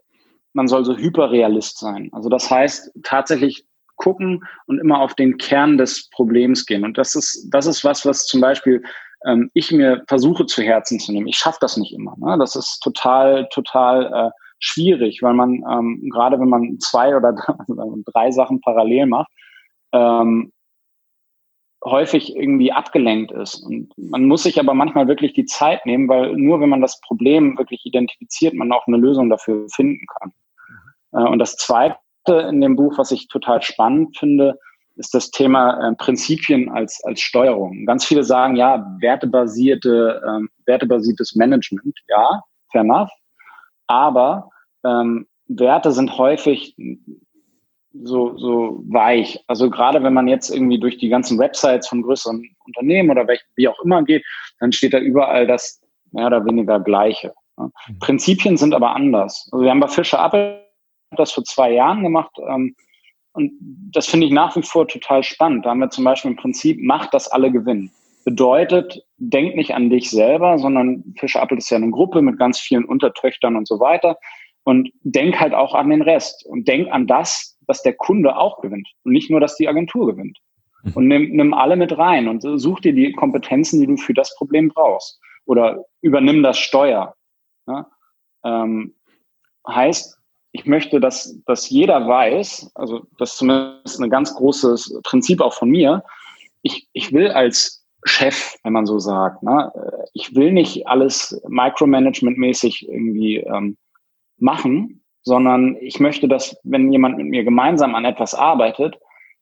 man 0.53 0.69
soll 0.69 0.85
so 0.85 0.97
hyperrealist 0.97 1.79
sein. 1.79 2.09
Also 2.13 2.29
das 2.29 2.51
heißt 2.51 2.93
tatsächlich 3.03 3.67
gucken 3.97 4.45
und 4.67 4.79
immer 4.79 5.01
auf 5.01 5.15
den 5.15 5.37
Kern 5.39 5.77
des 5.77 6.09
Problems 6.11 6.67
gehen. 6.67 6.85
Und 6.85 6.99
das 6.99 7.15
ist, 7.15 7.49
das 7.51 7.67
ist 7.67 7.85
was, 7.85 8.07
was 8.07 8.27
zum 8.27 8.41
Beispiel 8.41 8.83
ähm, 9.29 9.51
ich 9.53 9.71
mir 9.71 10.03
versuche 10.09 10.47
zu 10.47 10.63
Herzen 10.63 10.99
zu 10.99 11.13
nehmen. 11.13 11.29
Ich 11.29 11.37
schaffe 11.37 11.59
das 11.61 11.77
nicht 11.77 11.93
immer. 11.93 12.15
Ne? 12.17 12.37
Das 12.39 12.57
ist 12.57 12.81
total, 12.81 13.49
total 13.51 14.13
äh, 14.13 14.31
schwierig, 14.59 15.23
weil 15.23 15.35
man 15.35 15.63
ähm, 15.71 16.09
gerade 16.11 16.41
wenn 16.41 16.49
man 16.49 16.79
zwei 16.81 17.17
oder 17.17 17.35
drei 18.13 18.31
Sachen 18.31 18.61
parallel 18.61 19.07
macht, 19.07 19.31
ähm, 19.93 20.53
häufig 21.85 22.35
irgendwie 22.35 22.73
abgelenkt 22.73 23.31
ist. 23.31 23.61
Und 23.61 23.93
man 23.97 24.25
muss 24.25 24.43
sich 24.43 24.59
aber 24.59 24.75
manchmal 24.75 25.07
wirklich 25.07 25.33
die 25.35 25.45
Zeit 25.45 25.87
nehmen, 25.87 26.09
weil 26.09 26.35
nur 26.35 26.61
wenn 26.61 26.69
man 26.69 26.81
das 26.81 27.01
Problem 27.01 27.57
wirklich 27.57 27.87
identifiziert, 27.87 28.55
man 28.55 28.73
auch 28.73 28.87
eine 28.87 28.97
Lösung 28.97 29.31
dafür 29.31 29.69
finden 29.69 30.07
kann. 30.19 30.33
Mhm. 31.13 31.19
Äh, 31.19 31.29
und 31.31 31.39
das 31.39 31.57
Zweite 31.57 31.99
in 32.49 32.61
dem 32.61 32.77
Buch, 32.77 32.99
was 32.99 33.13
ich 33.13 33.29
total 33.29 33.63
spannend 33.63 34.19
finde, 34.19 34.59
ist 34.99 35.15
das 35.15 35.31
Thema 35.31 35.89
äh, 35.89 35.95
Prinzipien 35.95 36.69
als, 36.69 37.03
als 37.05 37.21
Steuerung. 37.21 37.87
Ganz 37.87 38.05
viele 38.05 38.25
sagen, 38.25 38.57
ja, 38.57 38.87
wertebasierte, 39.01 40.23
ähm, 40.27 40.49
wertebasiertes 40.67 41.35
Management, 41.35 41.99
ja, 42.09 42.43
fair 42.71 42.83
enough. 42.83 43.11
Aber 43.87 44.51
ähm, 44.85 45.27
Werte 45.47 45.93
sind 45.93 46.19
häufig 46.19 46.77
so, 47.93 48.37
so 48.37 48.83
weich. 48.89 49.43
Also 49.47 49.71
gerade 49.71 50.03
wenn 50.03 50.15
man 50.15 50.29
jetzt 50.29 50.51
irgendwie 50.51 50.79
durch 50.79 50.99
die 50.99 51.09
ganzen 51.09 51.39
Websites 51.39 51.89
von 51.89 52.03
größeren 52.03 52.45
Unternehmen 52.67 53.11
oder 53.11 53.27
welch, 53.27 53.43
wie 53.57 53.69
auch 53.69 53.81
immer 53.83 54.03
geht, 54.03 54.25
dann 54.61 54.73
steht 54.73 54.93
da 54.93 54.99
überall 54.99 55.47
das 55.47 55.81
mehr 56.13 56.27
oder 56.27 56.45
weniger 56.45 56.81
Gleiche. 56.81 57.35
Ne? 57.57 57.71
Mhm. 57.89 57.99
Prinzipien 57.99 58.57
sind 58.57 58.75
aber 58.75 58.95
anders. 58.95 59.49
Also 59.53 59.65
wir 59.65 59.71
haben 59.71 59.81
bei 59.81 59.89
Fischer 59.89 60.25
Apple 60.25 60.65
das 61.17 61.33
vor 61.33 61.45
zwei 61.45 61.73
Jahren 61.73 62.03
gemacht. 62.03 62.33
Ähm, 62.47 62.75
und 63.39 63.53
das 63.93 64.07
finde 64.07 64.27
ich 64.27 64.33
nach 64.33 64.57
wie 64.57 64.63
vor 64.63 64.89
total 64.89 65.23
spannend. 65.23 65.65
Da 65.65 65.71
haben 65.71 65.79
wir 65.79 65.91
zum 65.91 66.05
Beispiel 66.05 66.33
im 66.33 66.37
Prinzip, 66.37 66.83
macht, 66.83 67.15
dass 67.15 67.29
alle 67.29 67.53
gewinnen. 67.53 67.91
bedeutet, 68.25 69.01
denk 69.17 69.55
nicht 69.55 69.75
an 69.75 69.89
dich 69.89 70.11
selber, 70.11 70.59
sondern 70.59 71.15
Fischer 71.19 71.41
Apple 71.41 71.57
ist 71.57 71.71
ja 71.71 71.79
eine 71.79 71.91
Gruppe 71.91 72.21
mit 72.21 72.39
ganz 72.39 72.59
vielen 72.59 72.85
Untertöchtern 72.85 73.57
und 73.57 73.67
so 73.67 73.81
weiter. 73.81 74.19
Und 74.65 74.91
denk 75.03 75.41
halt 75.41 75.55
auch 75.55 75.75
an 75.75 75.89
den 75.89 76.03
Rest 76.03 76.45
und 76.45 76.69
denk 76.69 76.91
an 76.91 77.07
das, 77.07 77.57
dass 77.67 77.83
der 77.83 77.95
Kunde 77.95 78.37
auch 78.37 78.61
gewinnt 78.61 78.87
und 79.05 79.13
nicht 79.13 79.31
nur, 79.31 79.41
dass 79.41 79.57
die 79.57 79.69
Agentur 79.69 80.09
gewinnt. 80.09 80.37
Mhm. 80.83 80.93
Und 80.95 81.07
nimm, 81.07 81.31
nimm 81.37 81.55
alle 81.55 81.77
mit 81.77 81.97
rein 81.97 82.29
und 82.29 82.43
such 82.43 82.81
dir 82.81 82.93
die 82.93 83.13
Kompetenzen, 83.13 83.81
die 83.81 83.87
du 83.87 83.97
für 83.97 84.15
das 84.15 84.35
Problem 84.37 84.69
brauchst. 84.69 85.21
Oder 85.47 85.85
übernimm 86.03 86.43
das 86.43 86.59
Steuer. 86.59 87.15
Ja? 87.67 87.87
Ähm, 88.45 88.95
heißt, 89.67 90.18
ich 90.53 90.67
möchte, 90.67 91.01
dass, 91.01 91.39
dass 91.47 91.69
jeder 91.69 92.07
weiß, 92.07 92.73
also 92.75 93.07
das 93.19 93.33
ist 93.33 93.39
zumindest 93.39 94.01
ein 94.01 94.11
ganz 94.11 94.35
großes 94.35 95.01
Prinzip 95.05 95.41
auch 95.41 95.55
von 95.55 95.71
mir, 95.71 96.05
ich, 96.63 96.89
ich 96.93 97.13
will 97.13 97.31
als 97.31 97.87
Chef, 98.05 98.57
wenn 98.63 98.73
man 98.73 98.87
so 98.87 98.99
sagt, 98.99 99.43
ne, 99.43 99.73
ich 100.15 100.35
will 100.35 100.53
nicht 100.53 100.87
alles 100.87 101.41
Micromanagement-mäßig 101.49 102.89
irgendwie 102.89 103.39
ähm, 103.39 103.77
machen, 104.39 105.03
sondern 105.23 105.77
ich 105.81 106.01
möchte, 106.01 106.29
dass, 106.29 106.57
wenn 106.63 106.93
jemand 106.93 107.19
mit 107.19 107.27
mir 107.27 107.45
gemeinsam 107.45 107.95
an 107.95 108.05
etwas 108.05 108.35
arbeitet, 108.35 108.99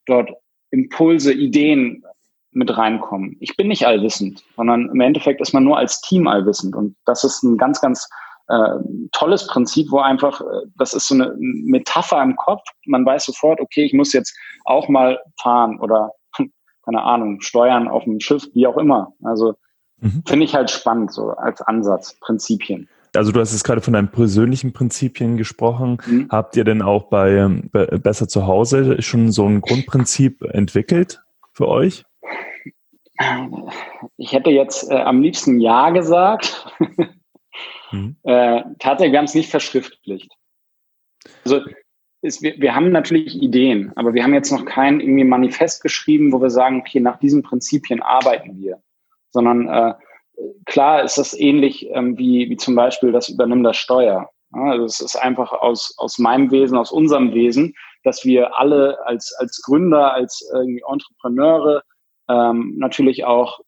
dort 0.06 0.30
Impulse, 0.70 1.32
Ideen 1.32 2.02
mit 2.50 2.76
reinkommen. 2.76 3.36
Ich 3.40 3.56
bin 3.56 3.68
nicht 3.68 3.86
allwissend, 3.86 4.42
sondern 4.56 4.88
im 4.88 5.00
Endeffekt 5.00 5.40
ist 5.40 5.52
man 5.52 5.64
nur 5.64 5.76
als 5.76 6.00
Team 6.00 6.26
allwissend. 6.26 6.74
Und 6.74 6.96
das 7.04 7.22
ist 7.22 7.42
ein 7.42 7.58
ganz, 7.58 7.80
ganz 7.80 8.08
äh, 8.48 8.78
tolles 9.12 9.46
Prinzip, 9.46 9.90
wo 9.90 9.98
einfach, 9.98 10.40
äh, 10.40 10.66
das 10.78 10.94
ist 10.94 11.08
so 11.08 11.14
eine 11.14 11.34
Metapher 11.38 12.22
im 12.22 12.36
Kopf. 12.36 12.62
Man 12.86 13.04
weiß 13.04 13.24
sofort, 13.24 13.60
okay, 13.60 13.84
ich 13.84 13.92
muss 13.92 14.12
jetzt 14.12 14.36
auch 14.64 14.88
mal 14.88 15.18
fahren 15.40 15.80
oder 15.80 16.12
keine 16.84 17.02
Ahnung, 17.02 17.40
steuern 17.40 17.88
auf 17.88 18.04
dem 18.04 18.20
Schiff, 18.20 18.48
wie 18.54 18.66
auch 18.66 18.76
immer. 18.76 19.12
Also 19.24 19.54
mhm. 20.00 20.22
finde 20.26 20.44
ich 20.44 20.54
halt 20.54 20.70
spannend, 20.70 21.12
so 21.12 21.30
als 21.30 21.60
Ansatz, 21.62 22.18
Prinzipien. 22.20 22.88
Also 23.16 23.32
du 23.32 23.40
hast 23.40 23.52
jetzt 23.52 23.64
gerade 23.64 23.80
von 23.80 23.94
deinen 23.94 24.10
persönlichen 24.10 24.72
Prinzipien 24.72 25.36
gesprochen. 25.36 25.98
Mhm. 26.06 26.28
Habt 26.30 26.56
ihr 26.56 26.64
denn 26.64 26.82
auch 26.82 27.04
bei 27.04 27.32
ähm, 27.32 27.70
Besser 27.72 28.28
zu 28.28 28.46
Hause 28.46 29.00
schon 29.02 29.32
so 29.32 29.46
ein 29.46 29.60
Grundprinzip 29.60 30.42
entwickelt 30.42 31.22
für 31.52 31.66
euch? 31.66 32.04
Ich 34.18 34.32
hätte 34.32 34.50
jetzt 34.50 34.90
äh, 34.90 34.96
am 34.96 35.22
liebsten 35.22 35.58
Ja 35.58 35.90
gesagt. 35.90 36.66
Mhm. 37.92 38.16
Äh, 38.22 38.62
tatsächlich, 38.78 39.12
wir 39.12 39.18
haben 39.18 39.26
es 39.26 39.34
nicht 39.34 39.50
verschriftlicht. 39.50 40.32
Also 41.44 41.60
ist, 42.22 42.42
wir, 42.42 42.58
wir 42.58 42.74
haben 42.74 42.90
natürlich 42.90 43.40
Ideen, 43.40 43.92
aber 43.96 44.14
wir 44.14 44.22
haben 44.22 44.34
jetzt 44.34 44.50
noch 44.50 44.64
kein 44.64 45.00
irgendwie 45.00 45.24
Manifest 45.24 45.82
geschrieben, 45.82 46.32
wo 46.32 46.40
wir 46.40 46.50
sagen, 46.50 46.80
okay, 46.80 47.00
nach 47.00 47.18
diesen 47.18 47.42
Prinzipien 47.42 48.02
arbeiten 48.02 48.58
wir. 48.60 48.82
Sondern 49.30 49.68
äh, 49.68 49.94
klar 50.64 51.02
ist 51.02 51.18
das 51.18 51.38
ähnlich 51.38 51.88
ähm, 51.90 52.18
wie, 52.18 52.48
wie 52.50 52.56
zum 52.56 52.74
Beispiel 52.74 53.12
das 53.12 53.28
Übernimm 53.28 53.62
das 53.62 53.76
Steuer. 53.76 54.30
Ja, 54.54 54.62
also 54.62 54.84
es 54.84 55.00
ist 55.00 55.16
einfach 55.16 55.52
aus, 55.52 55.94
aus 55.98 56.18
meinem 56.18 56.50
Wesen, 56.50 56.78
aus 56.78 56.92
unserem 56.92 57.34
Wesen, 57.34 57.74
dass 58.04 58.24
wir 58.24 58.58
alle 58.58 58.98
als, 59.04 59.34
als 59.38 59.60
Gründer, 59.62 60.12
als 60.12 60.48
irgendwie 60.52 60.82
Entrepreneure 60.88 61.82
ähm, 62.28 62.74
natürlich 62.78 63.24
auch 63.24 63.60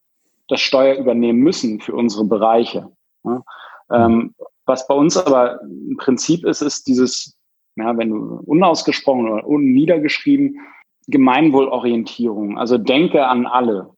das 0.48 0.60
Steuer 0.60 0.96
übernehmen 0.96 1.40
müssen 1.40 1.80
für 1.80 1.94
unsere 1.94 2.24
Bereiche. 2.24 2.90
Ja. 3.24 3.42
Ähm, 3.90 4.34
was 4.66 4.86
bei 4.86 4.94
uns 4.94 5.16
aber 5.16 5.60
ein 5.62 5.96
Prinzip 5.96 6.44
ist, 6.44 6.60
ist 6.60 6.86
dieses, 6.86 7.38
ja, 7.76 7.96
wenn 7.96 8.10
du 8.10 8.42
unausgesprochen 8.44 9.28
oder 9.28 9.46
unniedergeschrieben, 9.46 10.60
Gemeinwohlorientierung. 11.06 12.58
Also 12.58 12.76
denke 12.76 13.26
an 13.26 13.46
alle. 13.46 13.90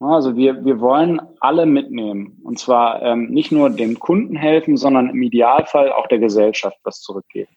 Also 0.00 0.36
wir, 0.36 0.64
wir 0.64 0.80
wollen 0.80 1.20
alle 1.40 1.66
mitnehmen. 1.66 2.38
Und 2.44 2.58
zwar 2.58 3.02
ähm, 3.02 3.30
nicht 3.30 3.50
nur 3.50 3.70
dem 3.70 3.98
Kunden 3.98 4.36
helfen, 4.36 4.76
sondern 4.76 5.10
im 5.10 5.22
Idealfall 5.22 5.92
auch 5.92 6.06
der 6.06 6.18
Gesellschaft 6.18 6.78
was 6.84 7.00
zurückgeben. 7.00 7.50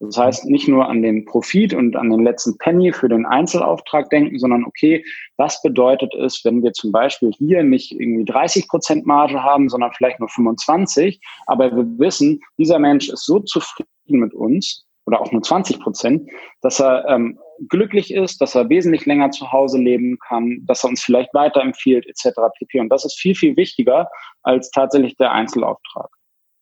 Das 0.00 0.16
heißt, 0.18 0.44
nicht 0.46 0.68
nur 0.68 0.88
an 0.88 1.00
den 1.00 1.24
Profit 1.24 1.72
und 1.72 1.96
an 1.96 2.10
den 2.10 2.22
letzten 2.22 2.58
Penny 2.58 2.92
für 2.92 3.08
den 3.08 3.24
Einzelauftrag 3.24 4.10
denken, 4.10 4.38
sondern 4.38 4.64
okay, 4.64 5.04
was 5.36 5.62
bedeutet 5.62 6.14
es, 6.14 6.44
wenn 6.44 6.62
wir 6.62 6.72
zum 6.72 6.92
Beispiel 6.92 7.30
hier 7.32 7.62
nicht 7.62 7.92
irgendwie 7.92 8.24
30 8.24 8.68
Prozent 8.68 9.06
Marge 9.06 9.42
haben, 9.42 9.68
sondern 9.68 9.92
vielleicht 9.92 10.20
nur 10.20 10.28
25, 10.28 11.20
aber 11.46 11.74
wir 11.74 11.86
wissen, 11.98 12.40
dieser 12.58 12.78
Mensch 12.78 13.08
ist 13.08 13.24
so 13.24 13.40
zufrieden 13.40 13.86
mit 14.20 14.34
uns 14.34 14.84
oder 15.06 15.20
auch 15.20 15.32
nur 15.32 15.42
20 15.42 15.80
Prozent, 15.80 16.28
dass 16.60 16.80
er 16.80 17.06
ähm, 17.08 17.38
glücklich 17.68 18.12
ist, 18.12 18.40
dass 18.40 18.54
er 18.54 18.68
wesentlich 18.68 19.06
länger 19.06 19.30
zu 19.30 19.50
Hause 19.50 19.78
leben 19.78 20.18
kann, 20.18 20.62
dass 20.66 20.84
er 20.84 20.90
uns 20.90 21.02
vielleicht 21.02 21.32
weiterempfiehlt 21.32 22.06
etc. 22.06 22.38
pp. 22.58 22.80
Und 22.80 22.90
das 22.90 23.04
ist 23.04 23.18
viel, 23.18 23.34
viel 23.34 23.56
wichtiger 23.56 24.08
als 24.42 24.70
tatsächlich 24.70 25.16
der 25.16 25.32
Einzelauftrag. 25.32 26.10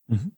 Mhm. 0.07 0.33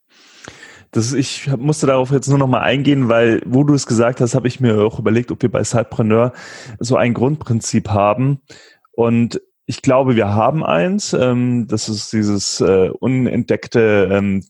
Das, 0.96 1.12
ich 1.12 1.54
musste 1.58 1.86
darauf 1.86 2.10
jetzt 2.10 2.28
nur 2.28 2.38
noch 2.38 2.48
mal 2.48 2.62
eingehen, 2.62 3.10
weil 3.10 3.42
wo 3.44 3.64
du 3.64 3.74
es 3.74 3.84
gesagt 3.84 4.22
hast, 4.22 4.34
habe 4.34 4.48
ich 4.48 4.60
mir 4.60 4.80
auch 4.80 4.98
überlegt, 4.98 5.30
ob 5.30 5.42
wir 5.42 5.50
bei 5.50 5.62
Sidepreneur 5.62 6.32
so 6.78 6.96
ein 6.96 7.12
Grundprinzip 7.12 7.90
haben. 7.90 8.40
Und 8.92 9.42
ich 9.66 9.82
glaube, 9.82 10.16
wir 10.16 10.28
haben 10.28 10.64
eins. 10.64 11.12
Ähm, 11.12 11.66
das 11.68 11.90
ist 11.90 12.14
dieses 12.14 12.62
äh, 12.62 12.88
unentdeckte 12.88 14.08
ähm, 14.10 14.42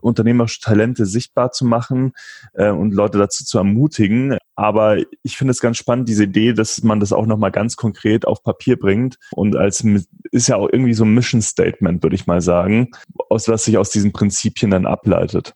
unternehmerische 0.00 0.60
Talente 0.60 1.06
sichtbar 1.06 1.52
zu 1.52 1.64
machen 1.64 2.14
äh, 2.54 2.70
und 2.70 2.92
Leute 2.92 3.18
dazu 3.18 3.44
zu 3.44 3.58
ermutigen. 3.58 4.38
Aber 4.56 4.96
ich 5.22 5.36
finde 5.36 5.52
es 5.52 5.60
ganz 5.60 5.76
spannend, 5.76 6.08
diese 6.08 6.24
Idee, 6.24 6.52
dass 6.52 6.82
man 6.82 6.98
das 6.98 7.12
auch 7.12 7.26
nochmal 7.26 7.52
ganz 7.52 7.76
konkret 7.76 8.26
auf 8.26 8.42
Papier 8.42 8.76
bringt 8.76 9.18
und 9.30 9.54
als 9.54 9.86
ist 10.32 10.48
ja 10.48 10.56
auch 10.56 10.68
irgendwie 10.72 10.94
so 10.94 11.04
ein 11.04 11.14
Mission 11.14 11.42
Statement, 11.42 12.02
würde 12.02 12.16
ich 12.16 12.26
mal 12.26 12.40
sagen, 12.40 12.88
aus 13.28 13.46
was 13.46 13.66
sich 13.66 13.78
aus 13.78 13.90
diesen 13.90 14.12
Prinzipien 14.12 14.72
dann 14.72 14.86
ableitet. 14.86 15.54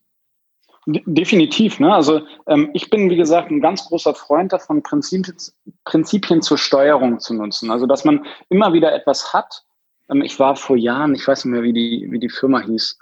Definitiv. 0.88 1.80
Ne? 1.80 1.92
Also 1.92 2.22
ähm, 2.46 2.70
ich 2.72 2.90
bin, 2.90 3.10
wie 3.10 3.16
gesagt, 3.16 3.50
ein 3.50 3.60
ganz 3.60 3.84
großer 3.86 4.14
Freund 4.14 4.52
davon, 4.52 4.84
Prinzipien, 4.84 5.36
Prinzipien 5.84 6.42
zur 6.42 6.58
Steuerung 6.58 7.18
zu 7.18 7.34
nutzen. 7.34 7.72
Also 7.72 7.86
dass 7.86 8.04
man 8.04 8.24
immer 8.50 8.72
wieder 8.72 8.94
etwas 8.94 9.32
hat. 9.32 9.64
Ähm, 10.08 10.22
ich 10.22 10.38
war 10.38 10.54
vor 10.54 10.76
Jahren, 10.76 11.16
ich 11.16 11.26
weiß 11.26 11.44
nicht 11.44 11.52
mehr, 11.52 11.64
wie 11.64 11.72
die, 11.72 12.06
wie 12.10 12.20
die 12.20 12.28
Firma 12.28 12.60
hieß, 12.60 12.98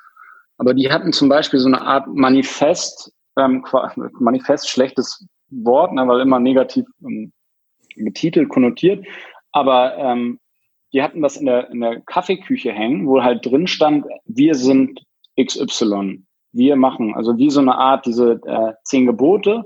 aber 0.57 0.72
die 0.72 0.91
hatten 0.91 1.12
zum 1.12 1.28
Beispiel 1.28 1.61
so 1.61 1.68
eine 1.68 1.82
Art 1.82 2.07
Manifest, 2.07 3.12
ähm, 3.39 3.62
Manifest, 4.18 4.70
schlechtes 4.70 5.26
Wort, 5.51 5.93
ne, 5.93 6.09
weil 6.09 6.20
immer 6.20 6.41
negativ 6.41 6.87
ähm, 7.05 7.32
betitelt, 7.97 8.49
konnotiert. 8.49 9.05
Aber 9.53 9.95
ähm, 9.99 10.41
die 10.95 11.03
hatten 11.03 11.20
das 11.20 11.37
in 11.37 11.45
der, 11.45 11.68
in 11.70 11.80
der 11.80 12.01
Kaffeeküche 12.01 12.72
hängen, 12.72 13.07
wo 13.07 13.22
halt 13.22 13.45
drin 13.45 13.66
stand, 13.66 14.07
wir 14.24 14.55
sind 14.55 15.01
XY 15.39 16.24
wir 16.55 16.76
machen. 16.76 17.14
Also 17.14 17.36
wie 17.36 17.50
so 17.50 17.61
eine 17.61 17.76
Art 17.76 18.07
diese 18.07 18.40
äh, 18.46 18.72
zehn 18.84 19.07
Gebote, 19.07 19.64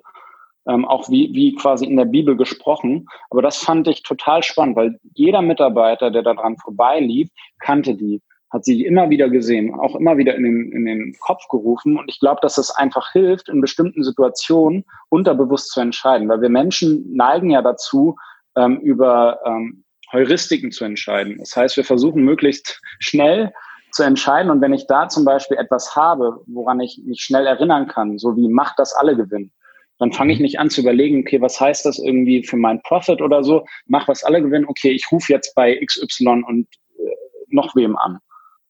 ähm, 0.66 0.84
auch 0.84 1.08
wie, 1.08 1.30
wie 1.32 1.54
quasi 1.54 1.86
in 1.86 1.96
der 1.96 2.04
Bibel 2.04 2.36
gesprochen. 2.36 3.06
Aber 3.30 3.42
das 3.42 3.58
fand 3.58 3.88
ich 3.88 4.02
total 4.02 4.42
spannend, 4.42 4.76
weil 4.76 4.98
jeder 5.14 5.42
Mitarbeiter, 5.42 6.10
der 6.10 6.22
daran 6.22 6.56
vorbeilief, 6.58 7.28
kannte 7.58 7.94
die, 7.94 8.20
hat 8.50 8.64
sie 8.64 8.84
immer 8.84 9.10
wieder 9.10 9.28
gesehen, 9.28 9.74
auch 9.74 9.94
immer 9.94 10.16
wieder 10.16 10.34
in 10.34 10.44
den, 10.44 10.72
in 10.72 10.84
den 10.84 11.14
Kopf 11.20 11.46
gerufen. 11.48 11.98
Und 11.98 12.08
ich 12.08 12.18
glaube, 12.20 12.40
dass 12.42 12.54
das 12.54 12.70
einfach 12.70 13.12
hilft, 13.12 13.48
in 13.48 13.60
bestimmten 13.60 14.02
Situationen 14.02 14.84
unterbewusst 15.10 15.70
zu 15.70 15.80
entscheiden, 15.80 16.28
weil 16.28 16.40
wir 16.40 16.48
Menschen 16.48 17.14
neigen 17.14 17.50
ja 17.50 17.62
dazu, 17.62 18.16
ähm, 18.56 18.78
über 18.80 19.38
ähm, 19.44 19.84
Heuristiken 20.12 20.70
zu 20.70 20.84
entscheiden. 20.84 21.36
Das 21.38 21.54
heißt, 21.54 21.76
wir 21.76 21.84
versuchen 21.84 22.24
möglichst 22.24 22.80
schnell 22.98 23.52
zu 23.92 24.02
entscheiden. 24.02 24.50
Und 24.50 24.60
wenn 24.60 24.72
ich 24.72 24.86
da 24.86 25.08
zum 25.08 25.24
Beispiel 25.24 25.56
etwas 25.56 25.96
habe, 25.96 26.40
woran 26.46 26.80
ich 26.80 27.00
mich 27.04 27.20
schnell 27.20 27.46
erinnern 27.46 27.88
kann, 27.88 28.18
so 28.18 28.36
wie 28.36 28.48
macht 28.48 28.78
das 28.78 28.94
alle 28.94 29.16
gewinnen, 29.16 29.52
dann 29.98 30.12
fange 30.12 30.32
ich 30.32 30.38
mhm. 30.38 30.44
nicht 30.44 30.58
an 30.58 30.70
zu 30.70 30.80
überlegen, 30.80 31.20
okay, 31.20 31.40
was 31.40 31.60
heißt 31.60 31.84
das 31.84 31.98
irgendwie 31.98 32.44
für 32.44 32.56
meinen 32.56 32.80
Profit 32.82 33.20
oder 33.20 33.42
so, 33.42 33.64
mach 33.86 34.08
was 34.08 34.24
alle 34.24 34.40
gewinnen, 34.40 34.66
okay, 34.68 34.90
ich 34.90 35.06
rufe 35.10 35.32
jetzt 35.32 35.54
bei 35.54 35.78
XY 35.84 36.44
und 36.46 36.66
äh, 36.98 37.10
noch 37.48 37.74
wem 37.74 37.96
an, 37.96 38.18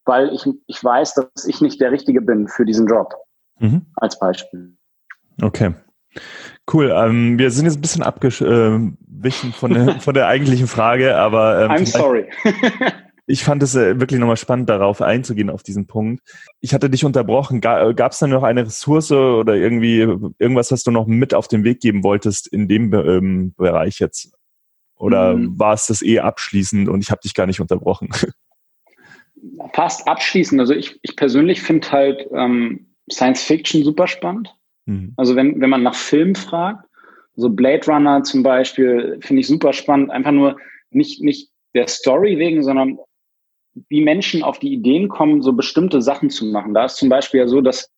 weil 0.05 0.33
ich, 0.33 0.47
ich 0.67 0.83
weiß, 0.83 1.15
dass 1.15 1.47
ich 1.47 1.61
nicht 1.61 1.81
der 1.81 1.93
Richtige 1.93 2.23
bin 2.23 2.49
für 2.49 2.65
diesen 2.65 2.87
Job, 2.87 3.15
mhm. 3.59 3.87
als 3.97 4.19
Beispiel. 4.19 4.77
Okay. 5.43 5.75
Cool. 6.73 6.93
Ähm, 6.95 7.39
wir 7.39 7.51
sind 7.51 7.67
jetzt 7.67 7.77
ein 7.77 7.81
bisschen 7.83 8.03
abgewichen 8.03 9.53
von 9.53 9.75
der, 9.75 10.01
von 10.01 10.15
der 10.15 10.27
eigentlichen 10.27 10.67
Frage, 10.67 11.17
aber 11.17 11.65
ähm, 11.65 11.71
I'm 11.71 11.87
sorry. 11.87 12.27
ich 13.29 13.45
fand 13.45 13.63
es 13.63 13.75
äh, 13.75 14.01
wirklich 14.01 14.19
nochmal 14.19 14.39
spannend, 14.39 14.71
darauf 14.71 15.03
einzugehen, 15.03 15.51
auf 15.51 15.63
diesen 15.63 15.87
Punkt. 15.87 16.23
Ich 16.61 16.73
hatte 16.73 16.89
dich 16.89 17.05
unterbrochen. 17.05 17.61
Gab 17.61 18.13
es 18.13 18.19
da 18.19 18.27
noch 18.27 18.43
eine 18.43 18.65
Ressource 18.65 19.13
oder 19.13 19.55
irgendwie 19.55 19.99
irgendwas, 20.39 20.73
was 20.73 20.83
du 20.83 20.91
noch 20.91 21.07
mit 21.07 21.35
auf 21.35 21.47
den 21.47 21.63
Weg 21.63 21.81
geben 21.81 22.03
wolltest 22.03 22.47
in 22.47 22.69
dem 22.69 22.93
ähm, 22.95 23.55
Bereich 23.57 23.99
jetzt? 24.01 24.33
Oder 24.97 25.37
mhm. 25.37 25.59
war 25.59 25.75
es 25.75 25.87
das 25.87 26.03
eh 26.03 26.21
abschließend 26.21 26.89
und 26.89 27.03
ich 27.03 27.11
habe 27.11 27.21
dich 27.23 27.35
gar 27.35 27.47
nicht 27.47 27.61
unterbrochen? 27.61 28.09
Fast 29.75 30.09
abschließend. 30.09 30.59
Also 30.59 30.73
ich, 30.73 30.99
ich 31.03 31.15
persönlich 31.15 31.61
finde 31.61 31.93
halt 31.93 32.27
ähm, 32.33 32.87
Science 33.13 33.43
Fiction 33.43 33.85
super 33.85 34.07
spannend. 34.07 34.55
Mhm. 34.87 35.13
Also 35.19 35.37
wenn, 35.37 35.61
wenn 35.61 35.71
man 35.71 35.83
nach 35.83 35.95
Film 35.95 36.35
fragt, 36.35 36.89
so 37.37 37.51
Blade 37.51 37.87
Runner 37.87 38.23
zum 38.23 38.43
Beispiel, 38.43 39.19
finde 39.21 39.41
ich 39.41 39.47
super 39.47 39.75
spannend. 39.75 40.11
Einfach 40.11 40.33
nur 40.33 40.57
nicht, 40.91 41.23
nicht 41.23 41.51
der 41.75 41.87
Story 41.87 42.39
wegen, 42.39 42.65
sondern 42.65 42.99
wie 43.89 44.03
Menschen 44.03 44.43
auf 44.43 44.59
die 44.59 44.73
Ideen 44.73 45.09
kommen, 45.09 45.43
so 45.43 45.53
bestimmte 45.53 46.03
Sachen 46.03 46.31
zu 46.31 46.47
machen. 46.47 46.75
Da 46.75 46.87
ist 46.87 46.97
zum 46.97 47.09
Beispiel 47.09 47.41
ja 47.41 47.49
so, 47.49 47.61
dass 47.61 47.91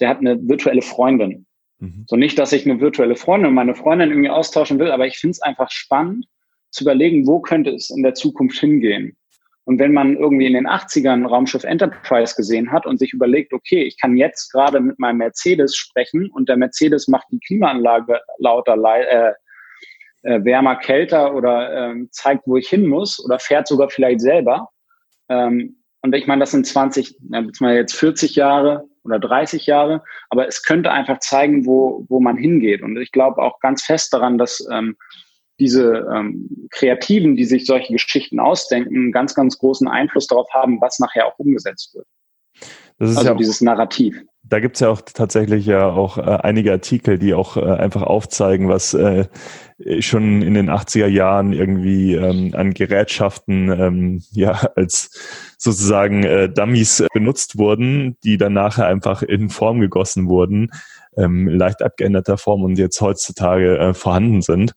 der 0.00 0.08
hat 0.08 0.18
eine 0.18 0.38
virtuelle 0.48 0.82
Freundin. 0.82 1.46
Mhm. 1.78 2.04
So 2.06 2.16
nicht, 2.16 2.38
dass 2.38 2.52
ich 2.52 2.66
eine 2.66 2.80
virtuelle 2.80 3.16
Freundin 3.16 3.48
und 3.48 3.54
meine 3.54 3.74
Freundin 3.74 4.10
irgendwie 4.10 4.30
austauschen 4.30 4.78
will, 4.78 4.90
aber 4.90 5.06
ich 5.06 5.18
finde 5.18 5.32
es 5.32 5.42
einfach 5.42 5.70
spannend 5.70 6.26
zu 6.70 6.84
überlegen, 6.84 7.26
wo 7.26 7.40
könnte 7.40 7.70
es 7.70 7.90
in 7.90 8.02
der 8.02 8.14
Zukunft 8.14 8.58
hingehen. 8.58 9.16
Und 9.66 9.78
wenn 9.78 9.94
man 9.94 10.16
irgendwie 10.16 10.46
in 10.46 10.52
den 10.52 10.68
80ern 10.68 11.26
Raumschiff 11.26 11.64
Enterprise 11.64 12.34
gesehen 12.36 12.70
hat 12.70 12.84
und 12.84 12.98
sich 12.98 13.14
überlegt, 13.14 13.54
okay, 13.54 13.82
ich 13.82 13.98
kann 13.98 14.16
jetzt 14.16 14.52
gerade 14.52 14.78
mit 14.80 14.98
meinem 14.98 15.18
Mercedes 15.18 15.74
sprechen 15.74 16.30
und 16.30 16.50
der 16.50 16.58
Mercedes 16.58 17.08
macht 17.08 17.26
die 17.30 17.40
Klimaanlage 17.40 18.20
lauter, 18.38 18.76
äh, 18.76 19.32
äh, 20.22 20.44
wärmer, 20.44 20.76
kälter 20.76 21.34
oder 21.34 21.90
ähm, 21.90 22.08
zeigt, 22.10 22.46
wo 22.46 22.56
ich 22.56 22.68
hin 22.68 22.86
muss 22.86 23.24
oder 23.24 23.38
fährt 23.38 23.66
sogar 23.66 23.88
vielleicht 23.88 24.20
selber. 24.20 24.68
Ähm, 25.28 25.76
und 26.02 26.14
ich 26.14 26.26
meine, 26.26 26.40
das 26.40 26.50
sind 26.50 26.66
20, 26.66 27.16
beziehungsweise 27.20 27.78
jetzt 27.78 27.96
40 27.96 28.36
Jahre 28.36 28.84
oder 29.04 29.18
30 29.18 29.66
Jahre, 29.66 30.02
aber 30.28 30.46
es 30.46 30.62
könnte 30.62 30.90
einfach 30.90 31.18
zeigen, 31.20 31.66
wo, 31.66 32.04
wo 32.08 32.20
man 32.20 32.36
hingeht. 32.36 32.82
Und 32.82 32.98
ich 32.98 33.12
glaube 33.12 33.42
auch 33.42 33.60
ganz 33.60 33.82
fest 33.82 34.12
daran, 34.12 34.38
dass 34.38 34.66
ähm, 34.70 34.96
diese 35.58 36.06
ähm, 36.12 36.68
Kreativen, 36.70 37.36
die 37.36 37.44
sich 37.44 37.66
solche 37.66 37.92
Geschichten 37.92 38.40
ausdenken, 38.40 38.94
einen 38.94 39.12
ganz, 39.12 39.34
ganz 39.34 39.58
großen 39.58 39.88
Einfluss 39.88 40.26
darauf 40.26 40.48
haben, 40.52 40.80
was 40.80 40.98
nachher 40.98 41.26
auch 41.26 41.38
umgesetzt 41.38 41.94
wird. 41.94 42.06
Das 42.98 43.10
ist 43.10 43.16
also 43.16 43.28
ja 43.28 43.34
auch, 43.34 43.38
dieses 43.38 43.60
Narrativ. 43.60 44.20
Da 44.46 44.60
gibt's 44.60 44.80
ja 44.80 44.90
auch 44.90 45.00
tatsächlich 45.00 45.64
ja 45.64 45.88
auch 45.88 46.18
äh, 46.18 46.20
einige 46.20 46.70
Artikel, 46.70 47.18
die 47.18 47.32
auch 47.32 47.56
äh, 47.56 47.62
einfach 47.62 48.02
aufzeigen, 48.02 48.68
was 48.68 48.92
äh, 48.92 49.24
schon 50.00 50.42
in 50.42 50.52
den 50.52 50.70
80er 50.70 51.06
Jahren 51.06 51.54
irgendwie 51.54 52.14
ähm, 52.14 52.50
an 52.54 52.74
Gerätschaften 52.74 53.70
ähm, 53.70 54.22
ja 54.32 54.52
als 54.76 55.10
sozusagen 55.56 56.24
äh, 56.24 56.50
Dummies 56.50 57.04
benutzt 57.14 57.56
wurden, 57.58 58.18
die 58.22 58.36
dann 58.36 58.52
nachher 58.52 58.86
einfach 58.86 59.22
in 59.22 59.48
Form 59.48 59.80
gegossen 59.80 60.28
wurden, 60.28 60.70
ähm, 61.16 61.48
leicht 61.48 61.82
abgeänderter 61.82 62.36
Form 62.36 62.62
und 62.62 62.78
jetzt 62.78 63.00
heutzutage 63.00 63.78
äh, 63.78 63.94
vorhanden 63.94 64.42
sind. 64.42 64.74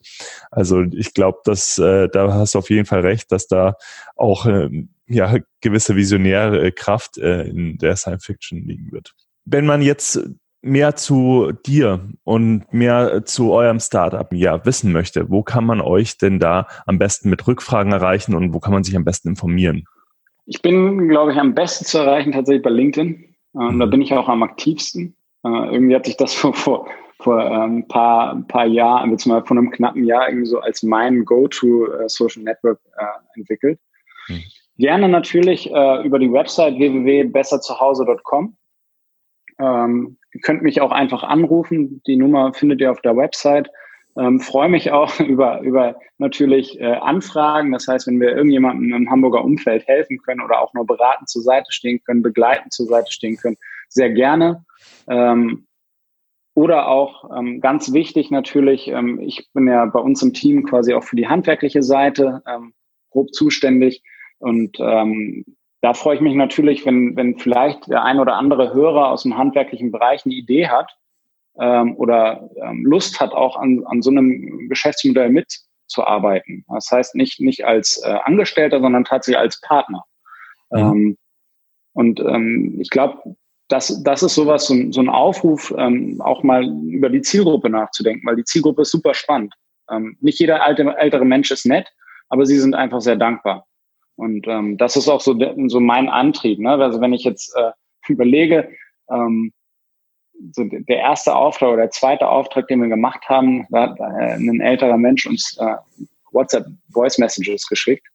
Also 0.49 0.82
ich 0.82 1.13
glaube, 1.13 1.39
dass 1.43 1.78
äh, 1.78 2.07
da 2.07 2.34
hast 2.34 2.55
du 2.55 2.59
auf 2.59 2.70
jeden 2.70 2.86
Fall 2.86 3.01
recht, 3.01 3.32
dass 3.34 3.47
da 3.47 3.76
auch 4.15 4.45
äh, 4.45 4.70
ja 5.07 5.36
gewisse 5.61 5.95
visionäre 5.95 6.72
Kraft 6.72 7.18
äh, 7.18 7.43
in 7.43 7.78
der 7.78 7.95
Science 7.95 8.26
Fiction 8.26 8.65
liegen 8.65 8.91
wird. 8.91 9.13
Wenn 9.50 9.66
man 9.66 9.82
jetzt 9.82 10.20
mehr 10.62 10.95
zu 10.95 11.54
dir 11.66 12.10
und 12.26 12.66
mehr 12.74 13.24
zu 13.26 13.54
eurem 13.54 13.80
Startup 13.80 14.28
ja 14.34 14.66
wissen 14.66 14.91
möchte, 14.91 15.30
wo 15.30 15.41
kann 15.41 15.66
man 15.66 15.80
euch 15.80 16.18
denn 16.18 16.39
da 16.39 16.68
am 16.86 17.00
besten 17.00 17.30
mit 17.30 17.48
Rückfragen 17.48 17.93
erreichen 17.93 18.36
und 18.36 18.54
wo 18.54 18.60
kann 18.60 18.74
man 18.74 18.84
sich 18.84 18.95
am 18.98 19.06
besten 19.06 19.30
informieren? 19.30 19.86
Ich 20.45 20.62
bin, 20.62 21.08
glaube 21.08 21.32
ich, 21.32 21.38
am 21.38 21.56
besten 21.56 21.86
zu 21.86 22.00
erreichen 22.00 22.34
tatsächlich 22.34 22.64
bei 22.64 22.70
LinkedIn. 22.70 23.36
Ähm, 23.56 23.80
Da 23.80 23.86
mhm. 23.86 23.89
bin 23.89 24.02
ich 24.02 24.14
auch 24.14 24.28
am 24.28 24.43
aktivsten. 24.43 25.16
Äh, 25.45 25.50
irgendwie 25.74 25.95
hat 25.95 26.06
sich 26.06 26.18
das 26.18 26.34
vor, 26.36 26.54
vor, 26.54 26.88
vor 27.20 27.39
ein 27.39 27.78
ähm, 27.78 27.88
paar, 27.88 28.41
paar 28.50 28.66
Jahren, 28.66 29.12
beziehungsweise 29.12 29.45
vor 29.45 29.58
einem 29.58 29.72
knappen 29.72 30.04
Jahr 30.04 30.28
irgendwie 30.28 30.48
so 30.48 30.60
als 30.60 30.84
mein 30.84 31.24
Go-To-Social 31.24 32.43
Network 32.43 32.80
äh, 32.98 33.39
entwickelt. 33.39 33.80
Mhm. 34.28 34.43
Gerne 34.78 35.10
natürlich 35.10 35.72
äh, 35.72 36.06
über 36.06 36.20
die 36.20 36.32
Website 36.32 36.78
www.besserzuhause.com. 36.78 38.56
Ähm, 39.60 40.18
ihr 40.34 40.41
könnt 40.41 40.62
mich 40.62 40.82
auch 40.82 40.91
einfach 40.91 41.24
anrufen. 41.24 42.01
Die 42.08 42.16
Nummer 42.16 42.53
findet 42.53 42.82
ihr 42.82 42.91
auf 42.91 43.01
der 43.01 43.18
Website. 43.18 43.70
Ähm, 44.18 44.39
freue 44.39 44.70
mich 44.70 44.91
auch 44.91 45.20
über, 45.20 45.62
über 45.62 45.95
natürlich 46.18 46.80
äh, 46.80 46.93
Anfragen. 46.93 47.72
Das 47.72 47.88
heißt, 47.88 48.08
wenn 48.08 48.20
wir 48.20 48.36
irgendjemandem 48.36 48.93
im 48.93 49.10
Hamburger 49.10 49.43
Umfeld 49.43 49.88
helfen 49.88 50.18
können 50.20 50.41
oder 50.41 50.62
auch 50.62 50.74
nur 50.74 50.86
beraten 50.86 51.28
zur 51.28 51.43
Seite 51.43 51.72
stehen 51.72 52.01
können, 52.03 52.22
begleiten 52.22 52.72
zur 52.72 52.88
Seite 52.88 53.12
stehen 53.12 53.38
können, 53.38 53.58
sehr 53.89 54.10
gerne. 54.10 54.66
Ähm, 55.08 55.68
oder 56.55 56.88
auch 56.88 57.30
ähm, 57.38 57.62
ganz 57.62 57.93
wichtig 57.93 58.32
natürlich, 58.32 58.88
ähm, 58.88 59.20
ich 59.22 59.47
bin 59.53 59.68
ja 59.68 59.86
bei 59.86 59.99
uns 59.99 60.24
im 60.24 60.34
Team 60.34 60.66
quasi 60.66 60.95
auch 60.95 61.03
für 61.03 61.16
die 61.16 61.28
handwerkliche 61.28 61.84
Seite 61.84 62.41
ähm, 62.47 62.74
grob 63.12 63.32
zuständig. 63.34 64.01
Und 64.39 64.78
ähm, 64.80 65.45
da 65.88 65.94
freue 65.94 66.16
ich 66.16 66.22
mich 66.22 66.36
natürlich, 66.36 66.86
wenn, 66.86 67.16
wenn 67.16 67.38
vielleicht 67.38 67.88
der 67.88 68.04
ein 68.04 68.20
oder 68.20 68.36
andere 68.36 68.74
Hörer 68.74 69.08
aus 69.10 69.24
dem 69.24 69.38
handwerklichen 69.38 69.90
Bereich 69.90 70.26
eine 70.26 70.34
Idee 70.34 70.68
hat 70.68 70.98
ähm, 71.58 71.96
oder 71.96 72.50
ähm, 72.62 72.84
Lust 72.86 73.22
hat, 73.22 73.32
auch 73.32 73.56
an, 73.56 73.86
an 73.86 74.02
so 74.02 74.10
einem 74.12 74.68
Geschäftsmodell 74.68 75.30
mitzuarbeiten. 75.30 76.66
Das 76.68 76.92
heißt 76.92 77.16
nicht, 77.16 77.40
nicht 77.40 77.64
als 77.64 78.02
äh, 78.04 78.18
Angestellter, 78.26 78.82
sondern 78.82 79.06
tatsächlich 79.06 79.40
als 79.40 79.62
Partner. 79.62 80.04
Mhm. 80.72 80.78
Ähm, 80.78 81.18
und 81.94 82.20
ähm, 82.20 82.82
ich 82.82 82.90
glaube, 82.90 83.38
das, 83.70 84.04
das 84.04 84.24
ist 84.24 84.36
sowas, 84.36 84.68
so 84.68 84.74
ein, 84.74 84.92
so 84.92 85.00
ein 85.00 85.08
Aufruf, 85.08 85.74
ähm, 85.78 86.20
auch 86.20 86.44
mal 86.44 86.66
über 86.66 87.10
die 87.10 87.22
Zielgruppe 87.22 87.70
nachzudenken, 87.70 88.28
weil 88.28 88.36
die 88.36 88.44
Zielgruppe 88.44 88.82
ist 88.82 88.92
super 88.92 89.14
spannend. 89.14 89.54
Ähm, 89.90 90.18
nicht 90.20 90.42
jeder 90.42 90.66
alte, 90.66 90.84
ältere 90.98 91.24
Mensch 91.24 91.50
ist 91.50 91.66
nett, 91.66 91.88
aber 92.28 92.46
sie 92.46 92.60
sind 92.60 92.76
einfach 92.76 93.00
sehr 93.00 93.16
dankbar. 93.16 93.66
Und 94.18 94.47
ähm, 94.47 94.78
das 94.78 94.95
ist 94.95 95.07
auch 95.07 95.22
so, 95.22 95.38
so 95.68 95.80
mein 95.80 96.09
Antrieb. 96.09 96.59
Ne? 96.59 96.72
Also 96.72 96.99
wenn 96.99 97.13
ich 97.13 97.24
jetzt 97.24 97.55
äh, 97.55 97.72
überlege, 98.11 98.70
ähm, 99.09 99.53
so 100.51 100.63
der 100.65 100.97
erste 100.97 101.36
Auftrag 101.36 101.70
oder 101.70 101.84
der 101.84 101.91
zweite 101.91 102.28
Auftrag, 102.28 102.68
den 102.68 102.82
wir 102.82 102.89
gemacht 102.89 103.28
haben, 103.28 103.65
da 103.70 103.84
hat 103.84 103.99
äh, 103.99 104.36
ein 104.36 104.61
älterer 104.61 104.97
Mensch 104.97 105.26
uns 105.26 105.57
äh, 105.59 105.76
WhatsApp 106.32 106.68
Voice 106.91 107.18
Messages 107.18 107.68
geschickt. 107.68 108.05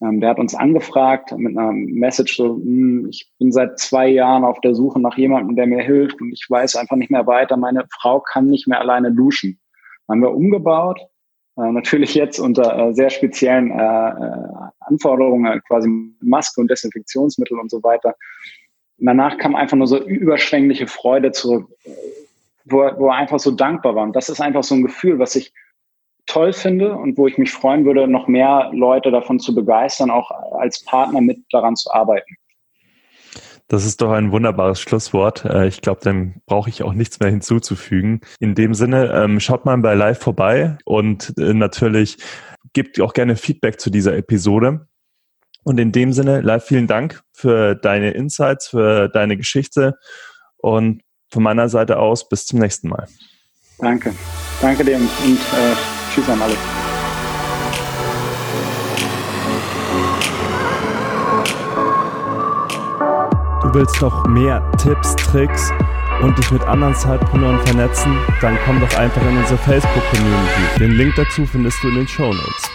Ähm, 0.00 0.20
der 0.20 0.30
hat 0.30 0.38
uns 0.38 0.54
angefragt 0.54 1.32
mit 1.36 1.56
einer 1.56 1.72
Message 1.72 2.36
so, 2.36 2.56
hm, 2.56 3.08
ich 3.10 3.30
bin 3.38 3.52
seit 3.52 3.78
zwei 3.78 4.08
Jahren 4.08 4.44
auf 4.44 4.60
der 4.60 4.74
Suche 4.74 5.00
nach 5.00 5.16
jemandem, 5.16 5.56
der 5.56 5.66
mir 5.66 5.82
hilft 5.82 6.20
und 6.20 6.32
ich 6.32 6.44
weiß 6.48 6.76
einfach 6.76 6.96
nicht 6.96 7.10
mehr 7.10 7.26
weiter. 7.26 7.56
Meine 7.56 7.84
Frau 8.00 8.20
kann 8.20 8.46
nicht 8.46 8.66
mehr 8.66 8.80
alleine 8.80 9.12
duschen. 9.12 9.58
Dann 10.06 10.16
haben 10.16 10.22
wir 10.22 10.34
umgebaut, 10.34 11.00
äh, 11.56 11.70
natürlich 11.70 12.14
jetzt 12.14 12.38
unter 12.38 12.78
äh, 12.78 12.94
sehr 12.94 13.10
speziellen 13.10 13.70
äh, 13.70 14.08
äh 14.08 14.48
Anforderungen, 14.80 15.62
quasi 15.66 15.88
Maske 16.20 16.60
und 16.60 16.70
Desinfektionsmittel 16.70 17.58
und 17.58 17.70
so 17.70 17.82
weiter. 17.82 18.14
Danach 18.98 19.38
kam 19.38 19.56
einfach 19.56 19.76
nur 19.76 19.86
so 19.86 19.98
überschwängliche 19.98 20.86
Freude 20.86 21.32
zurück, 21.32 21.68
wo, 22.66 22.78
wo 22.98 23.08
er 23.08 23.14
einfach 23.14 23.38
so 23.38 23.50
dankbar 23.50 23.94
war. 23.94 24.04
Und 24.04 24.14
das 24.14 24.28
ist 24.28 24.40
einfach 24.40 24.62
so 24.62 24.74
ein 24.74 24.82
Gefühl, 24.82 25.18
was 25.18 25.36
ich 25.36 25.52
toll 26.26 26.52
finde 26.52 26.94
und 26.94 27.16
wo 27.16 27.26
ich 27.26 27.38
mich 27.38 27.50
freuen 27.50 27.84
würde, 27.84 28.06
noch 28.08 28.28
mehr 28.28 28.70
Leute 28.72 29.10
davon 29.10 29.38
zu 29.38 29.54
begeistern, 29.54 30.10
auch 30.10 30.30
als 30.58 30.84
Partner 30.84 31.20
mit 31.20 31.38
daran 31.50 31.76
zu 31.76 31.92
arbeiten. 31.92 32.36
Das 33.68 33.86
ist 33.86 34.02
doch 34.02 34.10
ein 34.10 34.30
wunderbares 34.30 34.80
Schlusswort. 34.80 35.44
Äh, 35.44 35.66
ich 35.66 35.80
glaube, 35.80 36.00
dann 36.02 36.42
brauche 36.46 36.68
ich 36.68 36.82
auch 36.82 36.92
nichts 36.92 37.20
mehr 37.20 37.30
hinzuzufügen. 37.30 38.20
In 38.38 38.54
dem 38.54 38.74
Sinne, 38.74 39.12
ähm, 39.12 39.40
schaut 39.40 39.64
mal 39.64 39.76
bei 39.78 39.94
Live 39.94 40.20
vorbei 40.20 40.76
und 40.84 41.32
äh, 41.38 41.54
natürlich 41.54 42.18
gebt 42.72 43.00
auch 43.00 43.14
gerne 43.14 43.36
Feedback 43.36 43.80
zu 43.80 43.90
dieser 43.90 44.16
Episode. 44.16 44.86
Und 45.62 45.78
in 45.80 45.92
dem 45.92 46.12
Sinne, 46.12 46.42
Live, 46.42 46.66
vielen 46.66 46.86
Dank 46.86 47.22
für 47.32 47.74
deine 47.74 48.10
Insights, 48.10 48.68
für 48.68 49.08
deine 49.08 49.36
Geschichte 49.36 49.94
und 50.58 51.00
von 51.30 51.42
meiner 51.42 51.70
Seite 51.70 51.98
aus 51.98 52.28
bis 52.28 52.46
zum 52.46 52.58
nächsten 52.58 52.88
Mal. 52.88 53.08
Danke. 53.78 54.14
Danke 54.60 54.84
dir 54.84 54.96
und 54.96 55.06
äh, 55.06 55.74
Tschüss 56.14 56.28
an 56.28 56.40
alle. 56.42 56.83
Du 63.74 63.80
willst 63.80 64.00
noch 64.00 64.24
mehr 64.28 64.62
Tipps, 64.78 65.16
Tricks 65.16 65.72
und 66.22 66.38
dich 66.38 66.48
mit 66.52 66.62
anderen 66.62 66.94
Zeitpreneuren 66.94 67.58
vernetzen? 67.66 68.16
Dann 68.40 68.56
komm 68.64 68.78
doch 68.78 68.96
einfach 68.96 69.20
in 69.22 69.36
unsere 69.36 69.58
Facebook-Community. 69.58 70.78
Den 70.78 70.92
Link 70.92 71.14
dazu 71.16 71.44
findest 71.44 71.82
du 71.82 71.88
in 71.88 71.96
den 71.96 72.06
Show 72.06 72.32
Notes. 72.32 72.70